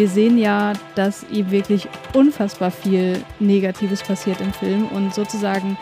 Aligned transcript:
wir 0.00 0.08
sehen 0.08 0.38
ja, 0.38 0.72
dass 0.94 1.24
ihm 1.24 1.50
wirklich 1.50 1.86
unfassbar 2.14 2.70
viel 2.70 3.22
Negatives 3.38 4.02
passiert 4.02 4.40
im 4.40 4.50
Film 4.50 4.88
und 4.88 5.14
sozusagen 5.14 5.76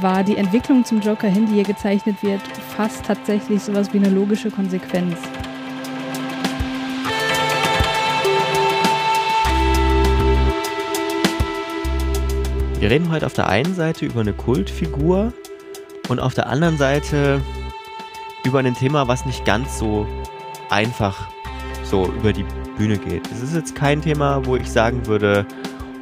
war 0.00 0.24
die 0.24 0.36
Entwicklung 0.36 0.84
zum 0.84 1.00
Joker 1.00 1.28
hin, 1.28 1.46
die 1.46 1.54
hier 1.54 1.62
gezeichnet 1.62 2.16
wird, 2.20 2.40
fast 2.76 3.04
tatsächlich 3.04 3.62
sowas 3.62 3.92
wie 3.92 3.98
eine 3.98 4.10
logische 4.10 4.50
Konsequenz. 4.50 5.16
Wir 12.80 12.90
reden 12.90 13.08
heute 13.12 13.26
auf 13.26 13.34
der 13.34 13.48
einen 13.48 13.76
Seite 13.76 14.04
über 14.04 14.22
eine 14.22 14.32
Kultfigur 14.32 15.32
und 16.08 16.18
auf 16.18 16.34
der 16.34 16.48
anderen 16.48 16.76
Seite 16.76 17.40
über 18.44 18.58
ein 18.58 18.74
Thema, 18.74 19.06
was 19.06 19.26
nicht 19.26 19.44
ganz 19.44 19.78
so 19.78 20.08
einfach 20.70 21.28
so 21.84 22.06
über 22.06 22.32
die 22.32 22.44
Bühne 22.80 22.96
geht. 22.96 23.30
Es 23.30 23.42
ist 23.42 23.54
jetzt 23.54 23.74
kein 23.74 24.00
Thema, 24.00 24.46
wo 24.46 24.56
ich 24.56 24.70
sagen 24.70 25.06
würde, 25.06 25.44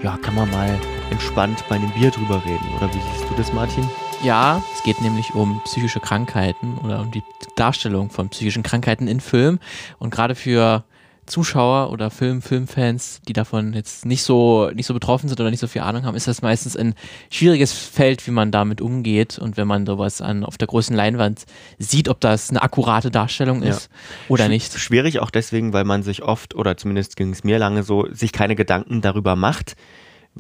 ja, 0.00 0.16
kann 0.18 0.36
man 0.36 0.48
mal 0.52 0.78
entspannt 1.10 1.64
bei 1.68 1.74
einem 1.74 1.90
Bier 1.90 2.12
drüber 2.12 2.40
reden. 2.44 2.64
Oder 2.76 2.88
wie 2.94 3.00
siehst 3.00 3.28
du 3.28 3.34
das, 3.36 3.52
Martin? 3.52 3.82
Ja, 4.22 4.62
es 4.72 4.84
geht 4.84 5.00
nämlich 5.00 5.34
um 5.34 5.60
psychische 5.64 5.98
Krankheiten 5.98 6.78
oder 6.84 7.00
um 7.00 7.10
die 7.10 7.24
Darstellung 7.56 8.10
von 8.10 8.28
psychischen 8.28 8.62
Krankheiten 8.62 9.08
in 9.08 9.18
Film. 9.18 9.58
Und 9.98 10.10
gerade 10.10 10.36
für 10.36 10.84
Zuschauer 11.28 11.90
oder 11.90 12.10
Film, 12.10 12.42
Filmfans, 12.42 13.20
die 13.28 13.32
davon 13.32 13.72
jetzt 13.72 14.04
nicht 14.04 14.22
so, 14.22 14.70
nicht 14.74 14.86
so 14.86 14.94
betroffen 14.94 15.28
sind 15.28 15.40
oder 15.40 15.50
nicht 15.50 15.60
so 15.60 15.66
viel 15.66 15.82
Ahnung 15.82 16.04
haben, 16.04 16.16
ist 16.16 16.26
das 16.26 16.42
meistens 16.42 16.76
ein 16.76 16.94
schwieriges 17.30 17.72
Feld, 17.72 18.26
wie 18.26 18.30
man 18.30 18.50
damit 18.50 18.80
umgeht. 18.80 19.38
Und 19.38 19.56
wenn 19.56 19.68
man 19.68 19.86
sowas 19.86 20.20
an, 20.20 20.44
auf 20.44 20.58
der 20.58 20.68
großen 20.68 20.94
Leinwand 20.96 21.44
sieht, 21.78 22.08
ob 22.08 22.20
das 22.20 22.50
eine 22.50 22.62
akkurate 22.62 23.10
Darstellung 23.10 23.62
ist 23.62 23.90
ja. 23.90 23.98
oder 24.28 24.46
Sch 24.46 24.48
nicht. 24.48 24.78
Schwierig 24.78 25.20
auch 25.20 25.30
deswegen, 25.30 25.72
weil 25.72 25.84
man 25.84 26.02
sich 26.02 26.22
oft, 26.22 26.54
oder 26.54 26.76
zumindest 26.76 27.16
ging 27.16 27.30
es 27.30 27.44
mir 27.44 27.58
lange 27.58 27.82
so, 27.82 28.06
sich 28.10 28.32
keine 28.32 28.56
Gedanken 28.56 29.00
darüber 29.00 29.36
macht, 29.36 29.76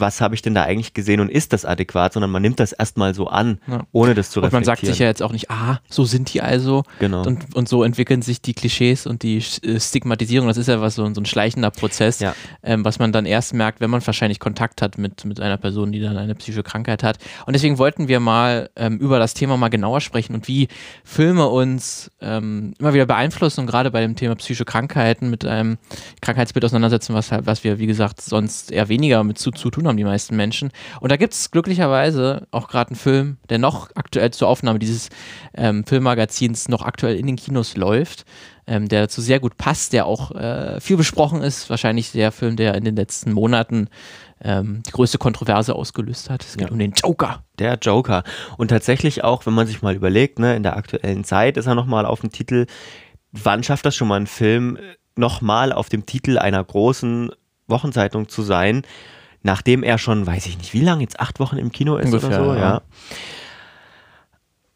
was 0.00 0.20
habe 0.20 0.34
ich 0.34 0.42
denn 0.42 0.54
da 0.54 0.62
eigentlich 0.62 0.94
gesehen 0.94 1.20
und 1.20 1.30
ist 1.30 1.52
das 1.52 1.64
adäquat, 1.64 2.12
sondern 2.12 2.30
man 2.30 2.42
nimmt 2.42 2.60
das 2.60 2.72
erstmal 2.72 3.14
so 3.14 3.28
an, 3.28 3.58
ja. 3.66 3.84
ohne 3.92 4.14
das 4.14 4.30
zu 4.30 4.40
reflektieren. 4.40 4.44
Und 4.44 4.52
man 4.52 4.64
sagt 4.64 4.86
sich 4.86 4.98
ja 4.98 5.06
jetzt 5.06 5.22
auch 5.22 5.32
nicht, 5.32 5.50
ah, 5.50 5.80
so 5.88 6.04
sind 6.04 6.32
die 6.32 6.42
also. 6.42 6.84
Genau. 6.98 7.22
Und, 7.22 7.54
und 7.54 7.68
so 7.68 7.82
entwickeln 7.82 8.22
sich 8.22 8.40
die 8.40 8.54
Klischees 8.54 9.06
und 9.06 9.22
die 9.22 9.38
äh, 9.38 9.80
Stigmatisierung. 9.80 10.48
Das 10.48 10.56
ist 10.56 10.68
ja 10.68 10.80
was 10.80 10.94
so, 10.94 11.12
so 11.12 11.20
ein 11.20 11.26
schleichender 11.26 11.70
Prozess, 11.70 12.20
ja. 12.20 12.34
ähm, 12.62 12.84
was 12.84 12.98
man 12.98 13.12
dann 13.12 13.26
erst 13.26 13.54
merkt, 13.54 13.80
wenn 13.80 13.90
man 13.90 14.04
wahrscheinlich 14.06 14.40
Kontakt 14.40 14.82
hat 14.82 14.98
mit, 14.98 15.24
mit 15.24 15.40
einer 15.40 15.56
Person, 15.56 15.92
die 15.92 16.00
dann 16.00 16.16
eine 16.16 16.34
psychische 16.34 16.62
Krankheit 16.62 17.02
hat. 17.02 17.18
Und 17.46 17.54
deswegen 17.54 17.78
wollten 17.78 18.08
wir 18.08 18.20
mal 18.20 18.70
ähm, 18.76 18.98
über 18.98 19.18
das 19.18 19.34
Thema 19.34 19.56
mal 19.56 19.68
genauer 19.68 20.00
sprechen 20.00 20.34
und 20.34 20.48
wie 20.48 20.68
Filme 21.04 21.46
uns 21.46 22.10
ähm, 22.20 22.74
immer 22.78 22.94
wieder 22.94 23.06
beeinflussen 23.06 23.60
und 23.60 23.66
gerade 23.66 23.90
bei 23.90 24.00
dem 24.00 24.16
Thema 24.16 24.34
psychische 24.36 24.64
Krankheiten 24.64 25.30
mit 25.30 25.44
einem 25.44 25.78
Krankheitsbild 26.20 26.64
auseinandersetzen, 26.64 27.14
was, 27.14 27.30
was 27.30 27.64
wir, 27.64 27.78
wie 27.78 27.86
gesagt, 27.86 28.20
sonst 28.20 28.70
eher 28.70 28.88
weniger 28.88 29.24
mit 29.24 29.38
zu, 29.38 29.50
zu 29.50 29.70
tun 29.70 29.86
haben, 29.86 29.87
die 29.96 30.04
meisten 30.04 30.36
Menschen. 30.36 30.70
Und 31.00 31.10
da 31.10 31.16
gibt 31.16 31.34
es 31.34 31.50
glücklicherweise 31.50 32.46
auch 32.50 32.68
gerade 32.68 32.90
einen 32.90 32.96
Film, 32.96 33.38
der 33.48 33.58
noch 33.58 33.90
aktuell 33.94 34.30
zur 34.30 34.48
Aufnahme 34.48 34.78
dieses 34.78 35.08
ähm, 35.54 35.84
Filmmagazins 35.84 36.68
noch 36.68 36.82
aktuell 36.82 37.16
in 37.16 37.26
den 37.26 37.36
Kinos 37.36 37.76
läuft. 37.76 38.24
Ähm, 38.66 38.86
der 38.86 39.02
dazu 39.02 39.22
sehr 39.22 39.40
gut 39.40 39.56
passt, 39.56 39.94
der 39.94 40.04
auch 40.04 40.30
äh, 40.32 40.78
viel 40.80 40.98
besprochen 40.98 41.40
ist. 41.40 41.70
Wahrscheinlich 41.70 42.12
der 42.12 42.30
Film, 42.32 42.56
der 42.56 42.74
in 42.74 42.84
den 42.84 42.96
letzten 42.96 43.32
Monaten 43.32 43.88
ähm, 44.42 44.82
die 44.86 44.92
größte 44.92 45.16
Kontroverse 45.16 45.74
ausgelöst 45.74 46.30
hat. 46.30 46.44
Es 46.44 46.56
geht 46.56 46.68
ja. 46.68 46.72
um 46.72 46.78
den 46.78 46.92
Joker. 46.92 47.42
Der 47.58 47.78
Joker. 47.80 48.24
Und 48.56 48.68
tatsächlich 48.68 49.24
auch, 49.24 49.46
wenn 49.46 49.54
man 49.54 49.66
sich 49.66 49.82
mal 49.82 49.94
überlegt, 49.94 50.38
ne, 50.38 50.54
in 50.54 50.62
der 50.62 50.76
aktuellen 50.76 51.24
Zeit 51.24 51.56
ist 51.56 51.66
er 51.66 51.74
nochmal 51.74 52.04
auf 52.06 52.20
dem 52.20 52.30
Titel. 52.30 52.66
Wann 53.32 53.62
schafft 53.62 53.86
das 53.86 53.96
schon 53.96 54.08
mal 54.08 54.20
ein 54.20 54.26
Film, 54.26 54.78
nochmal 55.16 55.72
auf 55.72 55.88
dem 55.88 56.06
Titel 56.06 56.38
einer 56.38 56.62
großen 56.62 57.30
Wochenzeitung 57.66 58.28
zu 58.28 58.42
sein? 58.42 58.82
Nachdem 59.42 59.82
er 59.82 59.98
schon, 59.98 60.26
weiß 60.26 60.46
ich 60.46 60.58
nicht, 60.58 60.74
wie 60.74 60.80
lange, 60.80 61.02
jetzt 61.02 61.20
acht 61.20 61.40
Wochen 61.40 61.58
im 61.58 61.72
Kino 61.72 61.96
ist 61.96 62.06
Ungefähr, 62.06 62.42
oder 62.42 62.44
so, 62.44 62.54
ja. 62.54 62.60
ja. 62.60 62.82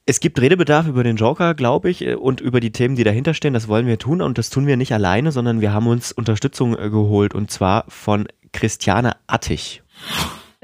Es 0.04 0.18
gibt 0.18 0.40
Redebedarf 0.40 0.88
über 0.88 1.04
den 1.04 1.16
Joker, 1.16 1.54
glaube 1.54 1.88
ich, 1.90 2.04
äh, 2.04 2.14
und 2.14 2.40
über 2.40 2.60
die 2.60 2.72
Themen, 2.72 2.96
die 2.96 3.04
dahinter 3.04 3.34
stehen. 3.34 3.54
Das 3.54 3.68
wollen 3.68 3.86
wir 3.86 3.98
tun 3.98 4.20
und 4.20 4.38
das 4.38 4.50
tun 4.50 4.66
wir 4.66 4.76
nicht 4.76 4.92
alleine, 4.92 5.30
sondern 5.32 5.60
wir 5.60 5.72
haben 5.72 5.86
uns 5.86 6.12
Unterstützung 6.12 6.76
äh, 6.76 6.90
geholt 6.90 7.34
und 7.34 7.50
zwar 7.50 7.84
von 7.88 8.26
Christiane 8.52 9.16
Attich. 9.26 9.82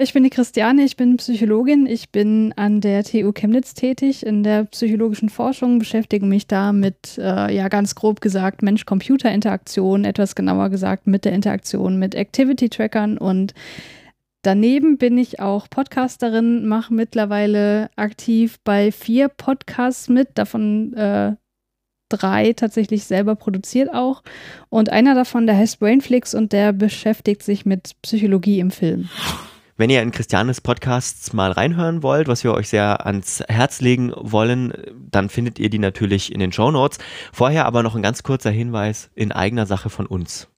Ich 0.01 0.13
bin 0.13 0.23
die 0.23 0.31
Christiane, 0.31 0.85
ich 0.85 0.97
bin 0.97 1.17
Psychologin. 1.17 1.87
Ich 1.87 2.11
bin 2.11 2.55
an 2.55 2.81
der 2.81 3.03
TU 3.03 3.33
Chemnitz 3.33 3.75
tätig 3.75 4.25
in 4.25 4.45
der 4.45 4.63
psychologischen 4.67 5.29
Forschung, 5.29 5.81
beschäftige 5.81 6.25
mich 6.25 6.47
da 6.47 6.73
mit, 6.73 7.19
äh, 7.19 7.53
ja, 7.53 7.67
ganz 7.67 7.97
grob 7.97 8.21
gesagt, 8.21 8.63
Mensch-Computer-Interaktion, 8.63 10.05
etwas 10.05 10.37
genauer 10.37 10.69
gesagt 10.69 11.09
mit 11.09 11.25
der 11.25 11.33
Interaktion 11.33 11.99
mit 11.99 12.15
Activity-Trackern 12.15 13.19
und 13.19 13.55
Daneben 14.43 14.99
bin 14.99 15.19
ich 15.19 15.41
auch 15.41 15.69
Podcasterin, 15.69 16.65
mache 16.69 16.95
mittlerweile 16.95 17.91
aktiv 17.97 18.61
bei 18.63 18.93
vier 18.93 19.29
Podcasts 19.29 20.09
mit, 20.09 20.39
davon 20.39 20.95
äh, 20.95 21.35
drei 22.09 22.53
tatsächlich 22.53 23.03
selber 23.03 23.35
produziert 23.35 23.93
auch. 23.93 24.23
Und 24.69 24.91
einer 24.91 25.17
davon, 25.17 25.49
der 25.49 25.57
heißt 25.57 25.81
Brainflix 25.81 26.35
und 26.35 26.53
der 26.53 26.73
beschäftigt 26.73 27.43
sich 27.43 27.67
mit 27.67 27.97
Psychologie 28.01 28.61
im 28.61 28.71
Film. 28.71 29.09
Wenn 29.81 29.91
ihr 29.91 30.03
in 30.03 30.11
Christianes 30.11 30.61
Podcasts 30.61 31.33
mal 31.33 31.53
reinhören 31.53 32.03
wollt, 32.03 32.27
was 32.27 32.43
wir 32.43 32.53
euch 32.53 32.69
sehr 32.69 33.07
ans 33.07 33.45
Herz 33.47 33.81
legen 33.81 34.13
wollen, 34.17 34.73
dann 35.09 35.29
findet 35.29 35.61
ihr 35.61 35.71
die 35.71 35.79
natürlich 35.79 36.33
in 36.33 36.41
den 36.41 36.51
Show 36.51 36.73
Notes. 36.73 36.99
Vorher 37.33 37.65
aber 37.65 37.85
noch 37.85 37.95
ein 37.95 38.03
ganz 38.03 38.25
kurzer 38.25 38.51
Hinweis 38.51 39.09
in 39.15 39.31
eigener 39.31 39.67
Sache 39.67 39.89
von 39.89 40.07
uns. 40.07 40.49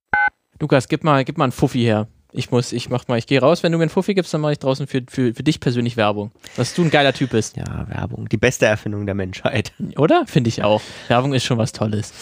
Lukas, 0.59 0.89
gib 0.89 1.05
mal, 1.05 1.23
gib 1.27 1.37
mal 1.37 1.45
einen 1.45 1.53
Fuffi 1.53 1.81
her. 1.81 2.09
Ich 2.33 2.51
muss, 2.51 2.73
ich 2.73 2.89
mach 2.89 3.09
mal, 3.09 3.19
ich 3.19 3.27
gehe 3.27 3.43
raus. 3.43 3.63
Wenn 3.63 3.73
du 3.73 3.77
mir 3.77 3.83
einen 3.83 3.91
Fuffi 3.91 4.15
gibst, 4.15 4.33
dann 4.33 4.41
mache 4.41 4.53
ich 4.53 4.59
draußen 4.59 4.87
für, 4.87 5.03
für, 5.07 5.35
für 5.35 5.43
dich 5.43 5.61
persönlich 5.61 5.99
Werbung. 5.99 6.31
Dass 6.57 6.73
du 6.73 6.81
ein 6.81 6.91
geiler 6.91 7.13
Typ 7.13 7.29
bist. 7.29 7.59
Ja, 7.59 7.87
Werbung. 7.91 8.27
Die 8.31 8.39
beste 8.39 8.65
Erfindung 8.65 9.05
der 9.05 9.15
Menschheit. 9.15 9.73
Oder? 9.99 10.25
Finde 10.29 10.49
ich 10.49 10.65
auch. 10.65 10.81
Werbung 11.09 11.35
ist 11.35 11.45
schon 11.45 11.59
was 11.59 11.73
Tolles. 11.73 12.15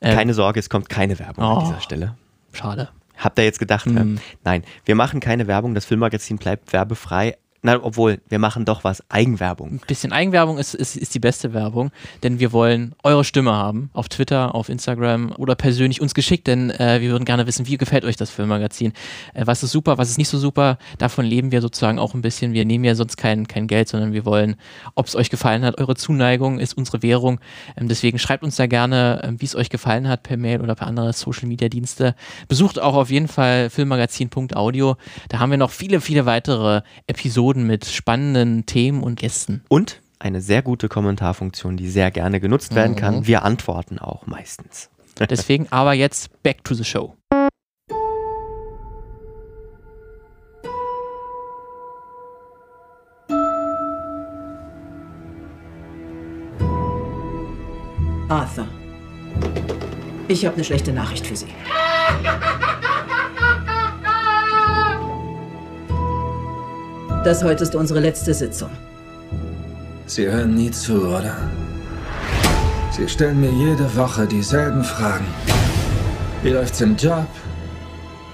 Ähm, 0.00 0.16
keine 0.16 0.32
Sorge, 0.32 0.58
es 0.58 0.70
kommt 0.70 0.88
keine 0.88 1.18
Werbung 1.18 1.44
oh, 1.44 1.48
an 1.48 1.64
dieser 1.66 1.80
Stelle. 1.82 2.14
Schade. 2.54 2.88
Habt 3.16 3.38
ihr 3.38 3.44
jetzt 3.44 3.58
gedacht? 3.58 3.86
Mm. 3.86 4.16
Nein, 4.44 4.64
wir 4.84 4.94
machen 4.94 5.20
keine 5.20 5.46
Werbung. 5.46 5.74
Das 5.74 5.84
Filmmagazin 5.84 6.38
bleibt 6.38 6.72
werbefrei. 6.72 7.36
Na, 7.66 7.82
obwohl, 7.82 8.20
wir 8.28 8.38
machen 8.38 8.64
doch 8.64 8.84
was. 8.84 9.02
Eigenwerbung. 9.08 9.72
Ein 9.72 9.80
bisschen 9.88 10.12
Eigenwerbung 10.12 10.56
ist, 10.56 10.72
ist, 10.72 10.96
ist 10.96 11.16
die 11.16 11.18
beste 11.18 11.52
Werbung, 11.52 11.90
denn 12.22 12.38
wir 12.38 12.52
wollen 12.52 12.94
eure 13.02 13.24
Stimme 13.24 13.50
haben. 13.54 13.90
Auf 13.92 14.08
Twitter, 14.08 14.54
auf 14.54 14.68
Instagram 14.68 15.32
oder 15.32 15.56
persönlich 15.56 16.00
uns 16.00 16.14
geschickt, 16.14 16.46
denn 16.46 16.70
äh, 16.70 17.00
wir 17.00 17.10
würden 17.10 17.24
gerne 17.24 17.48
wissen, 17.48 17.66
wie 17.66 17.76
gefällt 17.76 18.04
euch 18.04 18.14
das 18.14 18.30
Filmmagazin? 18.30 18.92
Äh, 19.34 19.48
was 19.48 19.64
ist 19.64 19.72
super, 19.72 19.98
was 19.98 20.10
ist 20.10 20.16
nicht 20.16 20.28
so 20.28 20.38
super? 20.38 20.78
Davon 20.98 21.24
leben 21.24 21.50
wir 21.50 21.60
sozusagen 21.60 21.98
auch 21.98 22.14
ein 22.14 22.22
bisschen. 22.22 22.52
Wir 22.52 22.64
nehmen 22.64 22.84
ja 22.84 22.94
sonst 22.94 23.16
kein, 23.16 23.48
kein 23.48 23.66
Geld, 23.66 23.88
sondern 23.88 24.12
wir 24.12 24.24
wollen, 24.24 24.54
ob 24.94 25.06
es 25.06 25.16
euch 25.16 25.28
gefallen 25.28 25.64
hat. 25.64 25.80
Eure 25.80 25.96
Zuneigung 25.96 26.60
ist 26.60 26.74
unsere 26.74 27.02
Währung. 27.02 27.40
Ähm, 27.76 27.88
deswegen 27.88 28.20
schreibt 28.20 28.44
uns 28.44 28.54
da 28.54 28.68
gerne, 28.68 29.24
äh, 29.24 29.40
wie 29.40 29.44
es 29.44 29.56
euch 29.56 29.70
gefallen 29.70 30.06
hat, 30.06 30.22
per 30.22 30.36
Mail 30.36 30.60
oder 30.60 30.76
per 30.76 30.86
andere 30.86 31.12
Social 31.12 31.48
Media 31.48 31.68
Dienste. 31.68 32.14
Besucht 32.46 32.80
auch 32.80 32.94
auf 32.94 33.10
jeden 33.10 33.26
Fall 33.26 33.70
filmmagazin.audio. 33.70 34.94
Da 35.30 35.40
haben 35.40 35.50
wir 35.50 35.58
noch 35.58 35.72
viele, 35.72 36.00
viele 36.00 36.26
weitere 36.26 36.82
Episoden 37.08 37.55
Episoden 37.56 37.66
mit 37.66 37.86
spannenden 37.86 38.66
Themen 38.66 39.02
und 39.02 39.18
Gästen. 39.18 39.64
Und 39.68 40.02
eine 40.18 40.40
sehr 40.40 40.62
gute 40.62 40.88
Kommentarfunktion, 40.88 41.76
die 41.76 41.88
sehr 41.88 42.10
gerne 42.10 42.40
genutzt 42.40 42.74
werden 42.74 42.92
mhm. 42.92 42.96
kann. 42.96 43.26
Wir 43.26 43.44
antworten 43.44 43.98
auch 43.98 44.26
meistens. 44.26 44.90
Deswegen 45.30 45.66
aber 45.70 45.94
jetzt 45.94 46.42
back 46.42 46.62
to 46.64 46.74
the 46.74 46.84
show. 46.84 47.14
Arthur, 58.28 58.66
ich 60.26 60.44
habe 60.44 60.56
eine 60.56 60.64
schlechte 60.64 60.92
Nachricht 60.92 61.26
für 61.26 61.36
Sie. 61.36 61.46
Das 67.26 67.42
heute 67.42 67.64
ist 67.64 67.74
unsere 67.74 67.98
letzte 67.98 68.32
Sitzung. 68.32 68.70
Sie 70.06 70.28
hören 70.28 70.54
nie 70.54 70.70
zu, 70.70 71.08
oder? 71.08 71.36
Sie 72.92 73.08
stellen 73.08 73.40
mir 73.40 73.50
jede 73.50 73.96
Woche 73.96 74.28
dieselben 74.28 74.84
Fragen. 74.84 75.26
Wie 76.44 76.50
läuft's 76.50 76.80
im 76.82 76.94
Job? 76.94 77.26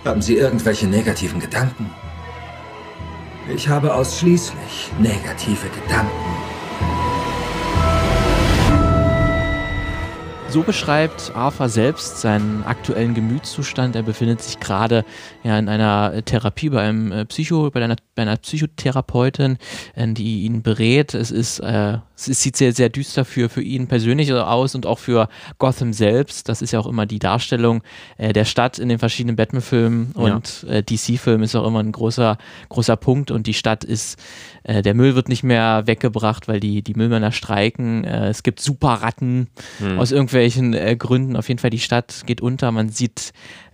Haben 0.04 0.20
Sie 0.20 0.36
irgendwelche 0.36 0.86
negativen 0.86 1.40
Gedanken? 1.40 1.90
Ich 3.56 3.66
habe 3.66 3.94
ausschließlich 3.94 4.90
negative 4.98 5.68
Gedanken. 5.70 6.21
So 10.52 10.62
beschreibt 10.62 11.32
Arthur 11.34 11.70
selbst 11.70 12.20
seinen 12.20 12.62
aktuellen 12.64 13.14
Gemütszustand. 13.14 13.96
Er 13.96 14.02
befindet 14.02 14.42
sich 14.42 14.60
gerade 14.60 15.02
ja, 15.44 15.58
in 15.58 15.70
einer 15.70 16.22
Therapie 16.26 16.68
bei 16.68 16.82
einem 16.82 17.10
äh, 17.10 17.24
Psycho, 17.24 17.70
bei 17.70 17.82
einer, 17.82 17.96
bei 18.14 18.20
einer 18.20 18.36
Psychotherapeutin, 18.36 19.56
äh, 19.94 20.12
die 20.12 20.42
ihn 20.42 20.62
berät. 20.62 21.14
Es 21.14 21.30
ist 21.30 21.60
äh, 21.60 21.96
es 22.28 22.42
sieht 22.42 22.56
sehr, 22.56 22.72
sehr 22.72 22.88
düster 22.88 23.24
für, 23.24 23.48
für 23.48 23.62
ihn 23.62 23.86
persönlich 23.86 24.32
aus 24.32 24.74
und 24.74 24.86
auch 24.86 24.98
für 24.98 25.28
Gotham 25.58 25.92
selbst. 25.92 26.48
Das 26.48 26.62
ist 26.62 26.72
ja 26.72 26.80
auch 26.80 26.86
immer 26.86 27.06
die 27.06 27.18
Darstellung 27.18 27.82
äh, 28.18 28.32
der 28.32 28.44
Stadt 28.44 28.78
in 28.78 28.88
den 28.88 28.98
verschiedenen 28.98 29.36
Batman-Filmen 29.36 30.12
und 30.12 30.64
ja. 30.66 30.74
äh, 30.74 30.82
DC-Filmen 30.82 31.44
ist 31.44 31.54
auch 31.54 31.66
immer 31.66 31.80
ein 31.80 31.92
großer, 31.92 32.38
großer 32.68 32.96
Punkt 32.96 33.30
und 33.30 33.46
die 33.46 33.54
Stadt 33.54 33.84
ist, 33.84 34.18
äh, 34.64 34.82
der 34.82 34.94
Müll 34.94 35.14
wird 35.14 35.28
nicht 35.28 35.42
mehr 35.42 35.86
weggebracht, 35.86 36.48
weil 36.48 36.60
die, 36.60 36.82
die 36.82 36.94
Müllmänner 36.94 37.32
streiken. 37.32 38.04
Äh, 38.04 38.28
es 38.28 38.42
gibt 38.42 38.60
Superratten 38.60 39.48
hm. 39.78 39.98
aus 39.98 40.12
irgendwelchen 40.12 40.74
äh, 40.74 40.96
Gründen. 40.96 41.36
Auf 41.36 41.48
jeden 41.48 41.58
Fall, 41.58 41.70
die 41.70 41.78
Stadt 41.78 42.22
geht 42.26 42.40
unter. 42.40 42.70
Man 42.72 42.88
sieht 42.88 43.32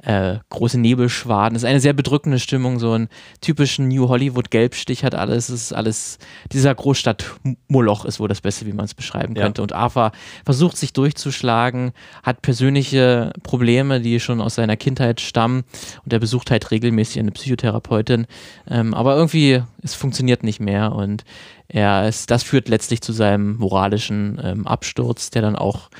äh, 0.08 0.38
große 0.48 0.78
Nebelschwaden. 0.80 1.54
Es 1.54 1.62
ist 1.64 1.68
eine 1.68 1.80
sehr 1.80 1.92
bedrückende 1.92 2.38
Stimmung, 2.38 2.78
so 2.78 2.92
einen 2.92 3.08
typischen 3.42 3.88
New 3.88 4.08
Hollywood 4.08 4.50
Gelbstich 4.50 5.04
hat 5.04 5.14
alles. 5.14 5.50
Es 5.50 5.64
ist 5.64 5.72
alles, 5.74 6.18
dieser 6.50 6.74
Großstadt-Moloch 6.74 8.06
ist 8.06 8.18
wohl 8.18 8.28
das 8.28 8.40
Beste, 8.40 8.64
wie 8.64 8.72
man 8.72 8.86
es 8.86 8.94
beschreiben 8.94 9.36
ja. 9.36 9.42
könnte. 9.42 9.60
Und 9.60 9.74
Arthur 9.74 10.12
versucht 10.46 10.78
sich 10.78 10.94
durchzuschlagen, 10.94 11.92
hat 12.22 12.40
persönliche 12.40 13.34
Probleme, 13.42 14.00
die 14.00 14.18
schon 14.18 14.40
aus 14.40 14.54
seiner 14.54 14.78
Kindheit 14.78 15.20
stammen. 15.20 15.64
Und 16.06 16.12
er 16.14 16.20
besucht 16.20 16.50
halt 16.50 16.70
regelmäßig 16.70 17.18
eine 17.18 17.30
Psychotherapeutin. 17.30 18.26
Ähm, 18.66 18.94
aber 18.94 19.14
irgendwie, 19.14 19.62
es 19.82 19.94
funktioniert 19.94 20.42
nicht 20.42 20.58
mehr 20.58 20.92
und 20.92 21.24
er 21.68 22.08
ist, 22.08 22.30
das 22.30 22.42
führt 22.42 22.70
letztlich 22.70 23.02
zu 23.02 23.12
seinem 23.12 23.58
moralischen 23.58 24.40
ähm, 24.42 24.66
Absturz, 24.66 25.28
der 25.28 25.42
dann 25.42 25.54
auch 25.54 25.90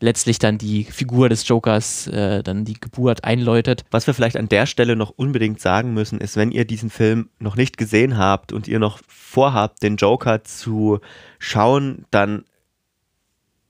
letztlich 0.00 0.38
dann 0.38 0.58
die 0.58 0.84
Figur 0.84 1.28
des 1.28 1.46
Jokers 1.48 2.06
äh, 2.08 2.42
dann 2.42 2.64
die 2.64 2.78
Geburt 2.78 3.24
einläutet. 3.24 3.84
Was 3.90 4.06
wir 4.06 4.14
vielleicht 4.14 4.36
an 4.36 4.48
der 4.48 4.66
Stelle 4.66 4.96
noch 4.96 5.10
unbedingt 5.10 5.60
sagen 5.60 5.94
müssen, 5.94 6.20
ist, 6.20 6.36
wenn 6.36 6.52
ihr 6.52 6.64
diesen 6.64 6.90
Film 6.90 7.30
noch 7.38 7.56
nicht 7.56 7.76
gesehen 7.76 8.18
habt 8.18 8.52
und 8.52 8.68
ihr 8.68 8.78
noch 8.78 9.00
vorhabt, 9.06 9.82
den 9.82 9.96
Joker 9.96 10.44
zu 10.44 11.00
schauen, 11.38 12.04
dann 12.10 12.44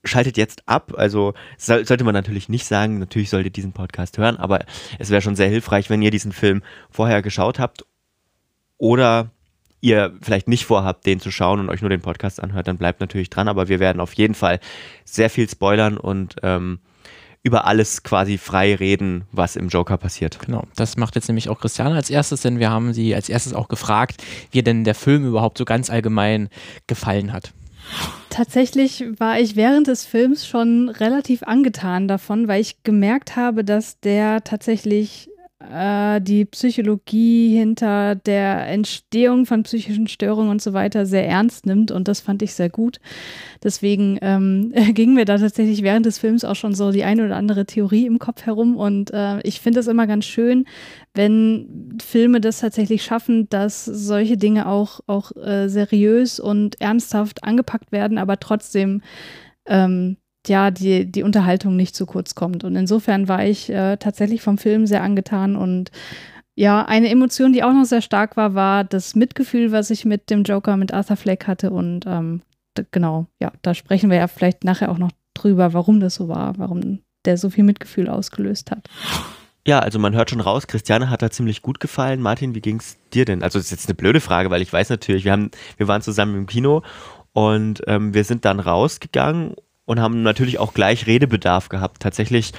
schaltet 0.03 0.37
jetzt 0.37 0.67
ab. 0.67 0.93
Also 0.95 1.33
sollte 1.57 2.03
man 2.03 2.13
natürlich 2.13 2.49
nicht 2.49 2.65
sagen, 2.65 2.99
natürlich 2.99 3.29
solltet 3.29 3.47
ihr 3.47 3.61
diesen 3.61 3.73
Podcast 3.73 4.17
hören, 4.17 4.37
aber 4.37 4.65
es 4.99 5.09
wäre 5.09 5.21
schon 5.21 5.35
sehr 5.35 5.49
hilfreich, 5.49 5.89
wenn 5.89 6.01
ihr 6.01 6.11
diesen 6.11 6.31
Film 6.31 6.63
vorher 6.89 7.21
geschaut 7.21 7.59
habt 7.59 7.85
oder 8.77 9.31
ihr 9.81 10.13
vielleicht 10.21 10.47
nicht 10.47 10.65
vorhabt, 10.65 11.05
den 11.05 11.19
zu 11.19 11.31
schauen 11.31 11.59
und 11.59 11.69
euch 11.69 11.81
nur 11.81 11.89
den 11.89 12.01
Podcast 12.01 12.41
anhört, 12.41 12.67
dann 12.67 12.77
bleibt 12.77 12.99
natürlich 12.99 13.29
dran. 13.29 13.47
Aber 13.47 13.67
wir 13.67 13.79
werden 13.79 13.99
auf 13.99 14.13
jeden 14.13 14.33
Fall 14.33 14.59
sehr 15.05 15.29
viel 15.29 15.49
spoilern 15.49 15.97
und 15.97 16.35
ähm, 16.43 16.79
über 17.43 17.65
alles 17.65 18.03
quasi 18.03 18.37
frei 18.37 18.75
reden, 18.75 19.23
was 19.31 19.55
im 19.55 19.69
Joker 19.69 19.97
passiert. 19.97 20.39
Genau, 20.39 20.63
das 20.75 20.97
macht 20.97 21.15
jetzt 21.15 21.29
nämlich 21.29 21.49
auch 21.49 21.59
Christiane 21.59 21.95
als 21.95 22.09
erstes, 22.09 22.41
denn 22.41 22.59
wir 22.59 22.69
haben 22.69 22.93
sie 22.93 23.15
als 23.15 23.29
erstes 23.29 23.53
auch 23.53 23.69
gefragt, 23.69 24.23
wie 24.51 24.63
denn 24.63 24.83
der 24.83 24.95
Film 24.95 25.25
überhaupt 25.25 25.57
so 25.57 25.65
ganz 25.65 25.89
allgemein 25.89 26.49
gefallen 26.87 27.31
hat. 27.31 27.53
Tatsächlich 28.29 29.05
war 29.17 29.39
ich 29.39 29.55
während 29.55 29.87
des 29.87 30.05
Films 30.05 30.45
schon 30.45 30.89
relativ 30.89 31.43
angetan 31.43 32.09
davon, 32.09 32.49
weil 32.49 32.59
ich 32.59 32.83
gemerkt 32.83 33.37
habe, 33.37 33.63
dass 33.63 33.99
der 34.01 34.43
tatsächlich 34.43 35.29
äh, 35.59 36.21
die 36.21 36.45
Psychologie 36.45 37.57
hinter 37.57 38.15
der 38.15 38.67
Entstehung 38.67 39.45
von 39.45 39.63
psychischen 39.63 40.07
Störungen 40.07 40.51
und 40.51 40.61
so 40.61 40.73
weiter 40.73 41.05
sehr 41.05 41.27
ernst 41.27 41.65
nimmt 41.65 41.89
und 41.91 42.07
das 42.07 42.19
fand 42.19 42.41
ich 42.43 42.53
sehr 42.53 42.69
gut. 42.69 42.99
Deswegen 43.63 44.19
ähm, 44.21 44.71
ging 44.93 45.15
mir 45.15 45.25
da 45.25 45.37
tatsächlich 45.37 45.81
während 45.81 46.05
des 46.05 46.19
Films 46.19 46.43
auch 46.43 46.55
schon 46.55 46.75
so 46.75 46.91
die 46.91 47.03
eine 47.03 47.25
oder 47.25 47.35
andere 47.35 47.65
Theorie 47.65 48.05
im 48.05 48.19
Kopf 48.19 48.45
herum 48.45 48.75
und 48.75 49.11
äh, 49.11 49.41
ich 49.41 49.59
finde 49.59 49.79
es 49.79 49.87
immer 49.87 50.05
ganz 50.05 50.25
schön, 50.25 50.65
wenn 51.15 51.97
Filme 52.03 52.39
das 52.39 52.59
tatsächlich 52.59 53.03
schaffen, 53.03 53.49
dass 53.49 53.83
solche 53.85 54.37
Dinge 54.37 54.67
auch, 54.67 54.99
auch 55.07 55.31
äh, 55.35 55.69
seriös 55.69 56.39
und 56.39 56.79
ernsthaft 56.79 57.43
angepackt 57.43 57.91
werden, 57.91 58.19
aber 58.19 58.39
trotzdem 58.39 59.01
ähm, 59.65 60.17
ja, 60.49 60.71
die, 60.71 61.11
die 61.11 61.23
Unterhaltung 61.23 61.75
nicht 61.75 61.95
zu 61.95 62.05
kurz 62.05 62.35
kommt. 62.35 62.63
Und 62.63 62.75
insofern 62.75 63.27
war 63.27 63.45
ich 63.45 63.69
äh, 63.69 63.97
tatsächlich 63.97 64.41
vom 64.41 64.57
Film 64.57 64.85
sehr 64.85 65.03
angetan 65.03 65.55
und 65.55 65.91
ja, 66.59 66.83
eine 66.83 67.09
Emotion, 67.09 67.53
die 67.53 67.63
auch 67.63 67.71
noch 67.71 67.85
sehr 67.85 68.01
stark 68.01 68.35
war, 68.35 68.55
war 68.55 68.83
das 68.83 69.13
Mitgefühl, 69.13 69.71
was 69.71 69.91
ich 69.91 70.05
mit 70.05 70.31
dem 70.31 70.41
Joker, 70.41 70.75
mit 70.75 70.91
Arthur 70.91 71.15
Fleck 71.15 71.45
hatte. 71.45 71.69
Und 71.69 72.05
ähm, 72.07 72.41
genau, 72.89 73.27
ja, 73.39 73.51
da 73.61 73.75
sprechen 73.75 74.09
wir 74.09 74.17
ja 74.17 74.27
vielleicht 74.27 74.63
nachher 74.63 74.89
auch 74.89 74.97
noch 74.97 75.11
drüber, 75.35 75.73
warum 75.73 75.99
das 75.99 76.15
so 76.15 76.29
war, 76.29 76.57
warum 76.57 76.99
der 77.25 77.37
so 77.37 77.51
viel 77.51 77.63
Mitgefühl 77.63 78.09
ausgelöst 78.09 78.71
hat. 78.71 78.89
Ja, 79.67 79.79
also 79.79 79.99
man 79.99 80.15
hört 80.15 80.31
schon 80.31 80.41
raus, 80.41 80.65
Christiane 80.65 81.11
hat 81.11 81.21
da 81.21 81.29
ziemlich 81.29 81.61
gut 81.61 81.79
gefallen. 81.79 82.21
Martin, 82.21 82.55
wie 82.55 82.61
ging 82.61 82.79
es 82.79 82.97
dir 83.13 83.25
denn? 83.25 83.43
Also 83.43 83.59
das 83.59 83.65
ist 83.65 83.71
jetzt 83.71 83.87
eine 83.87 83.95
blöde 83.95 84.21
Frage, 84.21 84.49
weil 84.49 84.63
ich 84.63 84.73
weiß 84.73 84.89
natürlich, 84.89 85.25
wir 85.25 85.33
haben, 85.33 85.51
wir 85.75 85.87
waren 85.87 86.01
zusammen 86.01 86.35
im 86.35 86.47
Kino 86.47 86.81
und 87.33 87.83
ähm, 87.85 88.15
wir 88.15 88.23
sind 88.23 88.45
dann 88.45 88.59
rausgegangen 88.59 89.53
und 89.87 89.99
haben 89.99 90.21
natürlich 90.21 90.59
auch 90.59 90.73
gleich 90.73 91.07
Redebedarf 91.07 91.69
gehabt. 91.69 92.01
Tatsächlich 92.03 92.51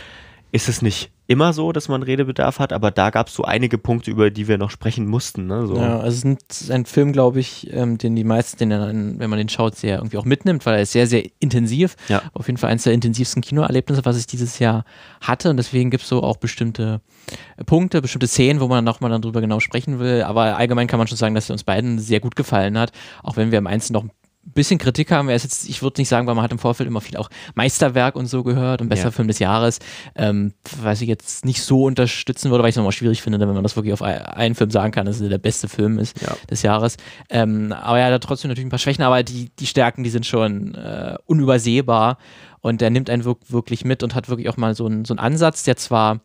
ist 0.50 0.69
es 0.69 0.82
nicht 0.82 1.12
immer 1.26 1.52
so, 1.52 1.72
dass 1.72 1.88
man 1.88 2.02
Redebedarf 2.02 2.58
hat, 2.58 2.72
aber 2.72 2.90
da 2.90 3.10
gab 3.10 3.28
es 3.28 3.34
so 3.34 3.44
einige 3.44 3.76
Punkte, 3.76 4.10
über 4.10 4.30
die 4.30 4.48
wir 4.48 4.56
noch 4.56 4.70
sprechen 4.70 5.06
mussten. 5.06 5.46
Ne? 5.46 5.66
So. 5.66 5.76
Ja, 5.76 6.00
also 6.00 6.26
es 6.48 6.62
ist 6.62 6.70
ein 6.70 6.86
Film, 6.86 7.12
glaube 7.12 7.38
ich, 7.38 7.70
ähm, 7.70 7.98
den 7.98 8.16
die 8.16 8.25
meisten, 8.25 8.56
den 8.56 8.70
dann, 8.70 9.19
wenn 9.19 9.28
man 9.28 9.38
den 9.38 9.50
schaut, 9.50 9.76
sehr 9.76 9.98
irgendwie 9.98 10.16
auch 10.16 10.25
mitnimmt, 10.25 10.64
weil 10.64 10.76
er 10.76 10.82
ist 10.82 10.92
sehr, 10.92 11.06
sehr 11.06 11.22
intensiv. 11.38 11.96
Ja. 12.08 12.22
Auf 12.32 12.46
jeden 12.46 12.56
Fall 12.56 12.70
eines 12.70 12.84
der 12.84 12.94
intensivsten 12.94 13.42
Kinoerlebnisse, 13.42 14.06
was 14.06 14.16
ich 14.16 14.26
dieses 14.26 14.58
Jahr 14.58 14.84
hatte. 15.20 15.50
Und 15.50 15.58
deswegen 15.58 15.90
gibt 15.90 16.04
es 16.04 16.08
so 16.08 16.22
auch 16.22 16.38
bestimmte 16.38 17.02
Punkte, 17.66 18.00
bestimmte 18.00 18.26
Szenen, 18.26 18.60
wo 18.60 18.69
man 18.69 18.82
nochmal 18.82 19.10
dann 19.10 19.20
drüber 19.20 19.42
genau 19.42 19.60
sprechen 19.60 19.98
will. 19.98 20.22
Aber 20.22 20.56
allgemein 20.56 20.86
kann 20.86 20.98
man 20.98 21.08
schon 21.08 21.19
sagen, 21.19 21.34
dass 21.34 21.50
er 21.50 21.52
uns 21.52 21.64
beiden 21.64 21.98
sehr 21.98 22.20
gut 22.20 22.36
gefallen 22.36 22.78
hat, 22.78 22.92
auch 23.22 23.36
wenn 23.36 23.50
wir 23.50 23.58
im 23.58 23.66
Einzelnen 23.66 24.02
noch 24.02 24.14
bisschen 24.53 24.79
Kritik 24.79 25.11
haben. 25.11 25.29
Er 25.29 25.37
ist 25.37 25.45
jetzt, 25.45 25.69
ich 25.69 25.83
würde 25.83 26.00
nicht 26.00 26.09
sagen, 26.09 26.27
weil 26.27 26.35
man 26.35 26.45
hat 26.45 26.53
im 26.53 26.59
Vorfeld 26.59 26.87
immer 26.87 27.00
viel 27.00 27.17
auch 27.17 27.31
Meisterwerk 27.55 28.17
und 28.17 28.27
so 28.27 28.43
gehört 28.43 28.81
und 28.81 28.89
bester 28.89 29.06
ja. 29.06 29.11
Film 29.11 29.29
des 29.29 29.39
Jahres, 29.39 29.79
ähm, 30.15 30.53
was 30.81 31.00
ich 31.00 31.09
jetzt 31.09 31.45
nicht 31.45 31.62
so 31.62 31.85
unterstützen 31.85 32.50
würde, 32.50 32.62
weil 32.62 32.71
ich 32.71 32.75
es 32.75 32.77
nochmal 32.77 32.93
schwierig 32.93 33.23
finde, 33.23 33.41
wenn 33.41 33.49
man 33.49 33.62
das 33.62 33.77
wirklich 33.77 33.93
auf 33.93 34.03
einen 34.03 34.55
Film 34.55 34.71
sagen 34.71 34.93
kann, 34.93 35.06
dass 35.06 35.21
es 35.21 35.29
der 35.29 35.39
beste 35.39 35.69
Film 35.69 35.99
ist 35.99 36.21
ja. 36.21 36.37
des 36.50 36.62
Jahres. 36.62 36.97
Ähm, 37.31 37.73
aber 37.73 37.99
er 37.99 38.12
hat 38.12 38.23
trotzdem 38.23 38.49
natürlich 38.49 38.67
ein 38.67 38.71
paar 38.71 38.79
Schwächen, 38.79 39.05
aber 39.05 39.23
die, 39.23 39.50
die 39.59 39.67
Stärken, 39.67 40.05
die 40.05 40.11
sind 40.11 40.27
schon 40.27 40.75
äh, 40.75 41.17
unübersehbar 41.27 42.19
und 42.61 42.83
er 42.83 42.91
nimmt 42.91 43.11
einen 43.11 43.25
wirklich 43.25 43.85
mit 43.85 44.03
und 44.03 44.15
hat 44.15 44.29
wirklich 44.29 44.49
auch 44.49 44.56
mal 44.56 44.75
so 44.75 44.87
einen, 44.87 45.05
so 45.05 45.12
einen 45.12 45.21
Ansatz, 45.21 45.62
der 45.65 45.77
zwar 45.77 46.21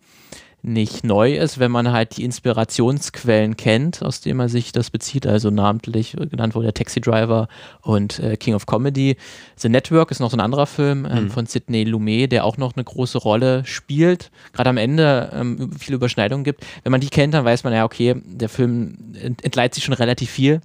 nicht 0.64 1.04
neu 1.04 1.36
ist, 1.36 1.60
wenn 1.60 1.72
man 1.72 1.92
halt 1.92 2.16
die 2.16 2.24
Inspirationsquellen 2.24 3.58
kennt, 3.58 4.02
aus 4.02 4.22
denen 4.22 4.38
man 4.38 4.48
sich 4.48 4.72
das 4.72 4.90
bezieht. 4.90 5.28
Also 5.28 5.50
namentlich 5.50 6.16
genannt 6.32 6.56
wurde 6.56 6.68
der 6.68 6.74
Taxi 6.74 7.02
Driver 7.02 7.50
und 7.82 8.20
äh, 8.20 8.38
King 8.38 8.56
of 8.56 8.66
Comedy. 8.66 9.18
The 9.58 9.68
Network 9.68 10.10
ist 10.10 10.22
noch 10.22 10.32
so 10.32 10.38
ein 10.38 10.40
anderer 10.40 10.66
Film 10.66 11.06
ähm, 11.06 11.26
mhm. 11.26 11.30
von 11.32 11.46
Sidney 11.48 11.84
Lumet, 11.84 12.32
der 12.32 12.46
auch 12.46 12.56
noch 12.56 12.76
eine 12.76 12.84
große 12.86 13.18
Rolle 13.18 13.66
spielt. 13.66 14.32
Gerade 14.54 14.70
am 14.70 14.78
Ende 14.78 15.32
ähm, 15.34 15.72
viele 15.78 15.98
Überschneidungen 15.98 16.46
gibt. 16.46 16.66
Wenn 16.84 16.92
man 16.94 17.02
die 17.02 17.10
kennt, 17.10 17.34
dann 17.34 17.44
weiß 17.44 17.66
man 17.66 17.74
ja, 17.74 17.84
okay, 17.84 18.16
der 18.26 18.48
Film 18.48 18.98
entleiht 19.42 19.76
sich 19.76 19.84
schon 19.84 19.94
relativ 19.94 20.30
viel 20.30 20.62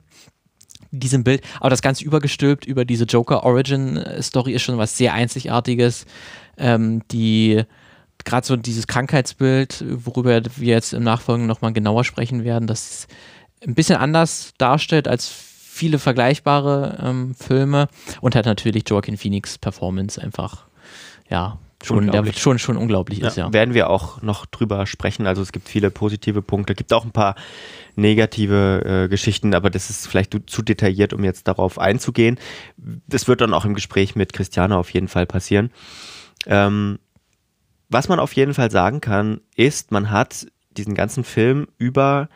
diesem 0.93 1.25
Bild. 1.25 1.43
Aber 1.59 1.71
das 1.71 1.83
Ganze 1.83 2.05
übergestülpt 2.05 2.65
über 2.65 2.85
diese 2.85 3.05
Joker 3.05 3.43
Origin 3.43 3.97
äh, 3.97 4.23
Story 4.23 4.53
ist 4.53 4.63
schon 4.63 4.79
was 4.79 4.97
sehr 4.97 5.13
Einzigartiges. 5.13 6.07
Ähm, 6.57 7.03
die 7.11 7.65
gerade 8.29 8.47
so 8.47 8.57
dieses 8.57 8.87
Krankheitsbild, 8.87 9.85
worüber 9.89 10.43
wir 10.57 10.75
jetzt 10.75 10.93
im 10.93 11.03
Nachfolgenden 11.03 11.49
nochmal 11.49 11.73
genauer 11.73 12.05
sprechen 12.05 12.45
werden, 12.45 12.67
das 12.67 13.09
ein 13.67 13.75
bisschen 13.75 13.97
anders 13.97 14.53
darstellt 14.59 15.09
als 15.09 15.27
viele 15.27 15.99
vergleichbare 15.99 16.99
ähm, 17.03 17.35
Filme 17.35 17.89
und 18.21 18.37
hat 18.37 18.47
natürlich 18.47 18.85
Joaquin 18.87 19.17
Phoenix 19.17 19.59
Performance 19.59 20.21
einfach, 20.21 20.67
ja, 21.31 21.59
schon, 21.83 22.11
der, 22.11 22.25
schon, 22.35 22.59
schon 22.59 22.77
unglaublich 22.77 23.23
ist, 23.23 23.37
ja. 23.37 23.53
Werden 23.53 23.73
wir 23.75 23.89
auch 23.89 24.21
noch 24.21 24.45
drüber 24.47 24.87
sprechen. 24.87 25.27
Also 25.27 25.41
es 25.41 25.53
gibt 25.53 25.69
viele 25.69 25.91
positive 25.91 26.43
Punkte, 26.43 26.75
gibt 26.75 26.93
auch 26.93 27.05
ein 27.05 27.13
paar 27.13 27.37
negative 27.97 29.05
äh, 29.05 29.09
Geschichten, 29.09 29.55
aber 29.55 29.71
das 29.71 29.89
ist 29.89 30.07
vielleicht 30.07 30.37
zu 30.47 30.63
detailliert, 30.63 31.13
um 31.13 31.25
jetzt 31.25 31.49
darauf 31.49 31.79
einzugehen. 31.79 32.39
Das 33.07 33.29
wird 33.29 33.41
dann 33.41 33.55
auch 33.55 33.65
im 33.65 33.75
Gespräch 33.75 34.17
mit 34.17 34.33
Christiane 34.33 34.77
auf 34.77 34.93
jeden 34.93 35.09
Fall 35.09 35.27
passieren. 35.27 35.71
Ähm, 36.47 36.99
was 37.89 38.09
man 38.09 38.21
auf 38.21 38.33
jeden 38.35 38.55
Fall 38.55 38.71
sagen 38.71 39.01
kann, 39.01 39.41
ist, 39.57 39.93
man 39.93 40.11
hat 40.11 40.47
diesen 40.71 40.95
ganzen 40.95 41.25
Film 41.25 41.69
über 41.79 42.29